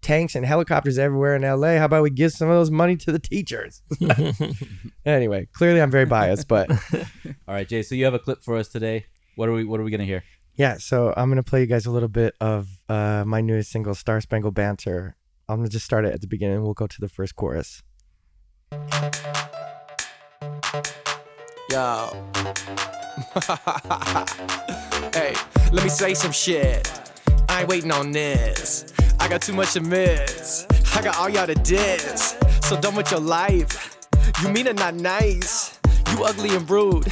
tanks 0.03 0.35
and 0.35 0.45
helicopters 0.45 0.99
everywhere 0.99 1.37
in 1.37 1.43
LA. 1.43 1.77
How 1.77 1.85
about 1.85 2.03
we 2.03 2.11
give 2.11 2.33
some 2.33 2.49
of 2.49 2.57
those 2.57 2.71
money 2.71 2.97
to 2.97 3.13
the 3.13 3.19
teachers? 3.19 3.83
anyway, 5.05 5.47
clearly 5.53 5.81
I'm 5.81 5.91
very 5.91 6.07
biased, 6.07 6.49
but 6.49 6.71
All 7.49 7.55
right, 7.55 7.69
Jay. 7.69 7.83
So 7.83 7.95
you 7.95 8.05
have 8.05 8.15
a 8.15 8.19
clip 8.19 8.43
for 8.43 8.57
us 8.57 8.69
today. 8.69 9.07
What 9.41 9.49
are 9.49 9.53
we 9.53 9.65
What 9.65 9.81
are 9.81 9.85
we 9.85 9.91
gonna 9.91 10.05
hear? 10.05 10.23
yeah. 10.55 10.77
So 10.77 11.15
I'm 11.17 11.31
gonna 11.31 11.43
play 11.43 11.63
you 11.63 11.67
guys 11.67 11.87
a 11.87 11.91
little 11.91 12.11
bit 12.11 12.35
of 12.43 12.69
uh, 12.91 13.25
my 13.27 13.41
newest 13.41 13.71
single, 13.71 13.95
Star 13.95 14.21
Spangled 14.21 14.55
Banter. 14.55 15.17
I'm 15.49 15.61
gonna 15.61 15.71
just 15.71 15.87
start 15.87 16.05
it 16.05 16.13
at 16.13 16.21
the 16.21 16.27
beginning. 16.27 16.63
We'll 16.63 16.75
go 16.75 16.87
to 16.87 17.01
the 17.01 17.09
first 17.09 17.37
chorus. 17.37 17.83
Yo. 21.71 22.11
hey, 25.15 25.35
let 25.73 25.85
me 25.85 25.89
say 25.89 26.13
some 26.13 26.33
shit. 26.33 26.93
I 27.49 27.61
ain't 27.61 27.69
waiting 27.71 27.93
on 27.93 28.13
this. 28.13 28.93
I 29.21 29.27
got 29.27 29.41
too 29.41 29.55
much 29.55 29.73
to 29.73 29.81
miss. 29.81 30.67
I 30.95 31.01
got 31.01 31.17
all 31.17 31.31
y'all 31.31 31.47
to 31.47 31.55
diss. 31.55 32.37
So 32.65 32.79
done 32.79 32.95
with 32.95 33.11
your 33.11 33.21
life. 33.21 33.97
You 34.43 34.51
mean 34.51 34.67
it 34.67 34.77
not 34.77 34.97
nice. 34.97 35.81
You 36.11 36.25
ugly 36.25 36.55
and 36.55 36.69
rude. 36.69 37.11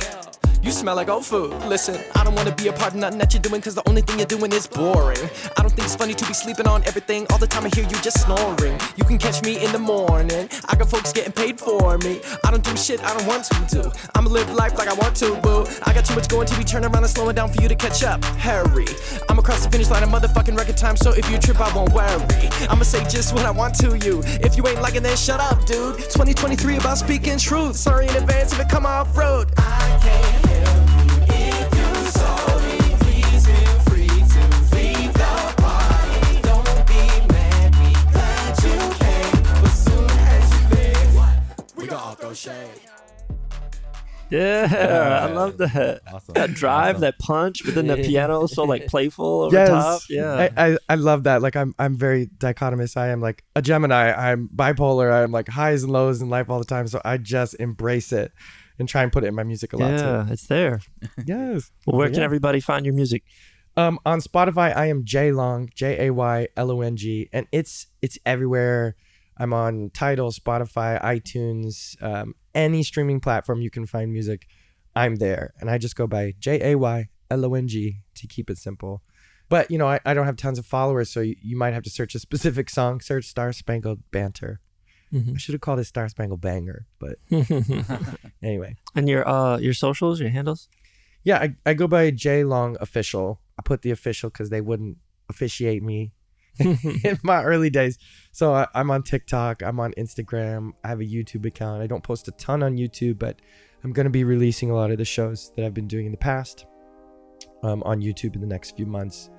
You 0.63 0.71
smell 0.73 0.97
like 0.97 1.09
old 1.09 1.25
food. 1.25 1.53
Listen, 1.67 1.99
I 2.15 2.25
don't 2.25 2.35
wanna 2.35 2.55
be 2.55 2.69
a 2.69 2.73
part 2.73 2.93
of 2.93 2.99
nothing 3.01 3.19
that 3.19 3.33
you're 3.33 3.43
doing, 3.43 3.61
cause 3.61 3.75
the 3.75 3.89
only 3.89 4.03
thing 4.03 4.19
you're 4.19 4.27
doing 4.27 4.53
is 4.53 4.67
boring. 4.67 5.19
I 5.57 5.63
don't 5.63 5.71
think 5.71 5.85
it's 5.85 5.97
funny 5.97 6.15
to 6.15 6.27
be 6.27 6.35
sleeping 6.35 6.67
on 6.67 6.83
everything. 6.85 7.27
All 7.31 7.39
the 7.39 7.47
time 7.47 7.65
I 7.65 7.71
hear 7.75 7.85
you 7.85 7.97
just 8.03 8.23
snoring. 8.25 8.79
You 8.97 9.05
can 9.05 9.19
catch 9.19 9.43
me 9.43 9.65
in 9.65 9.73
the 9.73 9.79
morning. 9.79 10.49
I 10.69 10.77
got 10.77 10.89
folks 10.89 11.13
getting 11.13 11.33
paid 11.33 11.59
for 11.59 11.99
me. 11.99 12.21
I 12.45 12.51
don't 12.51 12.65
do 12.65 12.77
shit 12.77 13.03
I 13.03 13.17
don't 13.17 13.27
want 13.27 13.45
to 13.45 13.67
do. 13.71 13.91
I'ma 14.15 14.31
live 14.31 14.53
life 14.53 14.77
like 14.77 14.89
I 14.89 14.95
want 14.95 15.17
to, 15.17 15.37
boo. 15.37 15.65
I 15.85 15.93
got 15.93 16.05
too 16.05 16.15
much 16.15 16.29
going 16.29 16.47
to 16.47 16.59
be 16.59 16.65
turning 16.65 16.91
around 16.91 17.05
and 17.05 17.11
slowing 17.11 17.35
down 17.35 17.51
for 17.53 17.63
you 17.63 17.69
to 17.69 17.77
catch 17.77 18.03
up. 18.03 18.25
Hurry. 18.25 18.87
I'm 19.29 19.39
across 19.39 19.65
the 19.65 19.71
finish 19.71 19.89
line 19.91 20.03
in 20.03 20.11
motherfucking 20.11 20.57
record 20.57 20.77
time, 20.77 20.97
so 20.97 21.13
if 21.13 21.31
you 21.31 21.39
trip, 21.39 21.61
I 21.61 21.75
won't 21.75 21.93
worry. 21.93 22.49
I'ma 22.69 22.83
say 22.83 23.03
just 23.09 23.33
what 23.33 23.47
I 23.47 23.51
want 23.51 23.75
to 23.77 23.97
you. 23.99 24.23
If 24.45 24.57
you 24.57 24.67
ain't 24.67 24.83
liking 24.83 25.03
then 25.03 25.17
shut 25.17 25.41
up, 25.41 25.65
dude. 25.67 25.97
2023 25.97 26.77
about 26.79 26.99
speaking 26.99 27.39
truth. 27.39 27.77
Sorry 27.77 28.09
in 28.09 28.17
advance 28.17 28.53
if 28.53 28.61
it 28.61 28.69
come 28.69 28.87
off 28.87 29.17
road. 29.17 29.53
I 29.57 29.99
can't 30.03 30.58
throw 42.35 42.53
shade. 42.53 42.81
Yeah, 44.31 45.27
I 45.27 45.33
love 45.33 45.57
that. 45.57 46.03
Awesome. 46.13 46.35
That 46.35 46.53
drive, 46.53 46.97
Awesome. 46.97 47.01
that 47.01 47.19
punch, 47.19 47.63
but 47.65 47.75
then 47.75 47.87
the 47.87 47.97
piano 48.07 48.47
so 48.47 48.65
like 48.65 48.87
playful 48.87 49.45
over 49.45 49.67
top. 49.67 50.03
Yeah. 50.11 50.51
I, 50.55 50.67
I, 50.73 50.77
I 50.91 50.95
love 50.97 51.25
that. 51.25 51.41
Like 51.41 51.57
I'm 51.57 51.75
I'm 51.79 51.97
very 51.97 52.27
dichotomous. 52.27 52.95
I 52.99 53.09
am 53.09 53.23
like 53.23 53.43
a 53.57 53.63
Gemini. 53.63 54.13
I'm 54.13 54.51
bipolar. 54.55 55.11
I'm 55.11 55.33
like 55.33 55.49
highs 55.49 55.83
and 55.83 55.93
lows 55.93 56.21
in 56.21 56.29
life 56.29 56.51
all 56.51 56.59
the 56.59 56.67
time. 56.67 56.87
So 56.89 57.01
I 57.07 57.17
just 57.17 57.55
embrace 57.55 58.13
it 58.13 58.33
and 58.79 58.87
try 58.87 59.03
and 59.03 59.11
put 59.11 59.25
it 59.25 59.29
in 59.29 59.35
my 59.35 59.45
music 59.45 59.73
a 59.73 59.79
lot 59.79 59.93
yeah, 59.93 60.27
it's 60.31 60.47
there. 60.47 60.81
Yes. 61.27 61.71
Well, 61.87 61.97
where 61.97 62.11
can 62.11 62.23
everybody 62.23 62.61
find 62.61 62.85
your 62.85 62.95
music? 62.95 63.23
Um 63.79 63.99
on 64.05 64.21
Spotify 64.21 64.77
I 64.77 64.87
am 64.87 65.07
Jay 65.07 65.33
Long, 65.33 65.71
J 65.75 66.09
A 66.09 66.13
Y 66.13 66.49
L 66.55 66.71
O 66.71 66.83
N 66.83 66.97
G, 66.97 67.31
and 67.33 67.47
it's 67.51 67.87
it's 68.03 68.19
everywhere. 68.27 68.95
I'm 69.39 69.53
on 69.53 69.91
Tidal, 69.95 70.31
Spotify, 70.33 71.01
iTunes, 71.03 72.01
um, 72.03 72.35
any 72.55 72.83
streaming 72.83 73.21
platform 73.21 73.61
you 73.61 73.71
can 73.71 73.87
find 73.87 74.13
music. 74.13 74.47
I'm 74.97 75.17
there. 75.17 75.55
And 75.61 75.71
I 75.71 75.79
just 75.79 75.95
go 75.97 76.07
by 76.07 76.35
J 76.39 76.73
A 76.73 76.79
Y 76.79 77.09
L 77.31 77.45
O 77.45 77.55
N 77.55 77.69
G 77.69 77.99
to 78.17 78.27
keep 78.27 78.51
it 78.51 78.59
simple. 78.59 79.03
But, 79.49 79.71
you 79.71 79.79
know, 79.79 79.89
I, 79.89 80.01
I 80.05 80.13
don't 80.13 80.27
have 80.27 80.37
tons 80.37 80.59
of 80.59 80.67
followers, 80.67 81.09
so 81.11 81.21
you, 81.21 81.35
you 81.41 81.57
might 81.57 81.73
have 81.73 81.83
to 81.85 81.91
search 81.91 82.15
a 82.15 82.19
specific 82.19 82.69
song. 82.69 83.01
Search 83.01 83.25
Star 83.27 83.53
Spangled 83.53 84.01
Banter. 84.11 84.61
Mhm. 85.13 85.37
I 85.37 85.39
should 85.39 85.55
have 85.55 85.63
called 85.63 85.79
it 85.79 85.85
Star 85.85 86.07
Spangled 86.09 86.43
Banger. 86.43 86.85
But 86.99 87.17
anyway. 88.43 88.77
and 88.95 89.09
your 89.09 89.27
uh 89.29 89.57
your 89.59 89.73
socials, 89.75 90.21
your 90.21 90.29
handles? 90.31 90.69
Yeah, 91.25 91.39
I, 91.39 91.55
I 91.67 91.75
go 91.75 91.87
by 91.89 92.11
Jay 92.11 92.45
Long 92.45 92.77
Official. 92.81 93.41
I 93.59 93.63
put 93.63 93.83
the 93.83 93.91
official 93.91 94.31
because 94.31 94.51
they 94.51 94.61
wouldn't 94.61 94.99
officiate 95.29 95.83
me 95.83 96.13
in 97.05 97.19
my 97.23 97.43
early 97.45 97.71
days. 97.71 97.99
So 98.33 98.55
I, 98.55 98.67
I'm 98.75 98.91
on 98.91 99.03
TikTok. 99.03 99.63
I'm 99.63 99.81
on 99.81 99.93
Instagram. 99.93 100.73
I 100.85 100.89
have 100.89 101.01
a 101.01 101.05
YouTube 101.05 101.47
account. 101.47 101.83
I 101.83 101.87
don't 101.87 102.03
post 102.03 102.29
a 102.29 102.33
ton 102.33 102.63
on 102.63 102.77
YouTube, 102.77 103.19
but 103.19 103.41
I'm 103.85 103.93
going 103.93 104.05
to 104.05 104.11
be 104.11 104.25
releasing 104.25 104.71
a 104.71 104.75
lot 104.75 104.91
of 104.91 104.99
the 104.99 105.05
shows 105.05 105.53
that 105.57 105.65
I've 105.65 105.75
been 105.75 105.89
doing 105.89 106.07
in 106.07 106.13
the 106.13 106.19
past 106.19 106.67
um, 107.63 107.83
on 107.85 108.01
YouTube 108.01 108.35
in 108.35 108.41
the 108.41 108.47
next 108.47 108.77
few 108.77 108.87
months. 108.87 109.31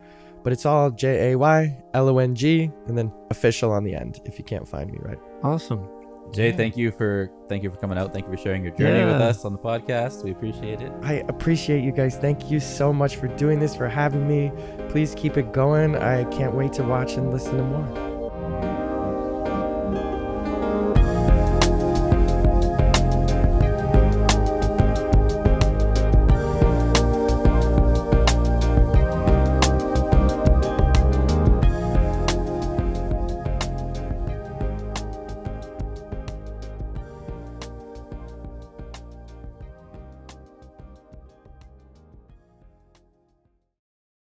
But 0.43 0.53
it's 0.53 0.65
all 0.65 0.89
J 0.91 1.31
A 1.31 1.37
Y 1.37 1.83
L 1.93 2.07
O 2.07 2.17
N 2.19 2.33
G 2.33 2.71
and 2.87 2.97
then 2.97 3.11
official 3.29 3.71
on 3.71 3.83
the 3.83 3.93
end 3.93 4.21
if 4.25 4.37
you 4.37 4.45
can't 4.45 4.67
find 4.67 4.89
me, 4.91 4.97
right? 5.01 5.19
Awesome. 5.43 5.98
Jay, 6.31 6.51
thank 6.51 6.77
you 6.77 6.91
for 6.91 7.31
thank 7.47 7.63
you 7.63 7.71
for 7.71 7.77
coming 7.77 7.97
out. 7.97 8.13
Thank 8.13 8.25
you 8.25 8.31
for 8.31 8.37
sharing 8.37 8.63
your 8.63 8.73
journey 8.73 9.03
with 9.05 9.21
us 9.21 9.45
on 9.45 9.53
the 9.53 9.59
podcast. 9.59 10.23
We 10.23 10.31
appreciate 10.31 10.81
it. 10.81 10.91
I 11.01 11.25
appreciate 11.27 11.83
you 11.83 11.91
guys. 11.91 12.17
Thank 12.17 12.51
you 12.51 12.59
so 12.59 12.93
much 12.93 13.15
for 13.15 13.27
doing 13.27 13.59
this, 13.59 13.75
for 13.75 13.87
having 13.87 14.27
me. 14.27 14.51
Please 14.89 15.15
keep 15.15 15.37
it 15.37 15.51
going. 15.51 15.95
I 15.95 16.23
can't 16.25 16.53
wait 16.53 16.73
to 16.73 16.83
watch 16.83 17.13
and 17.13 17.31
listen 17.31 17.57
to 17.57 17.63
more. 17.63 18.08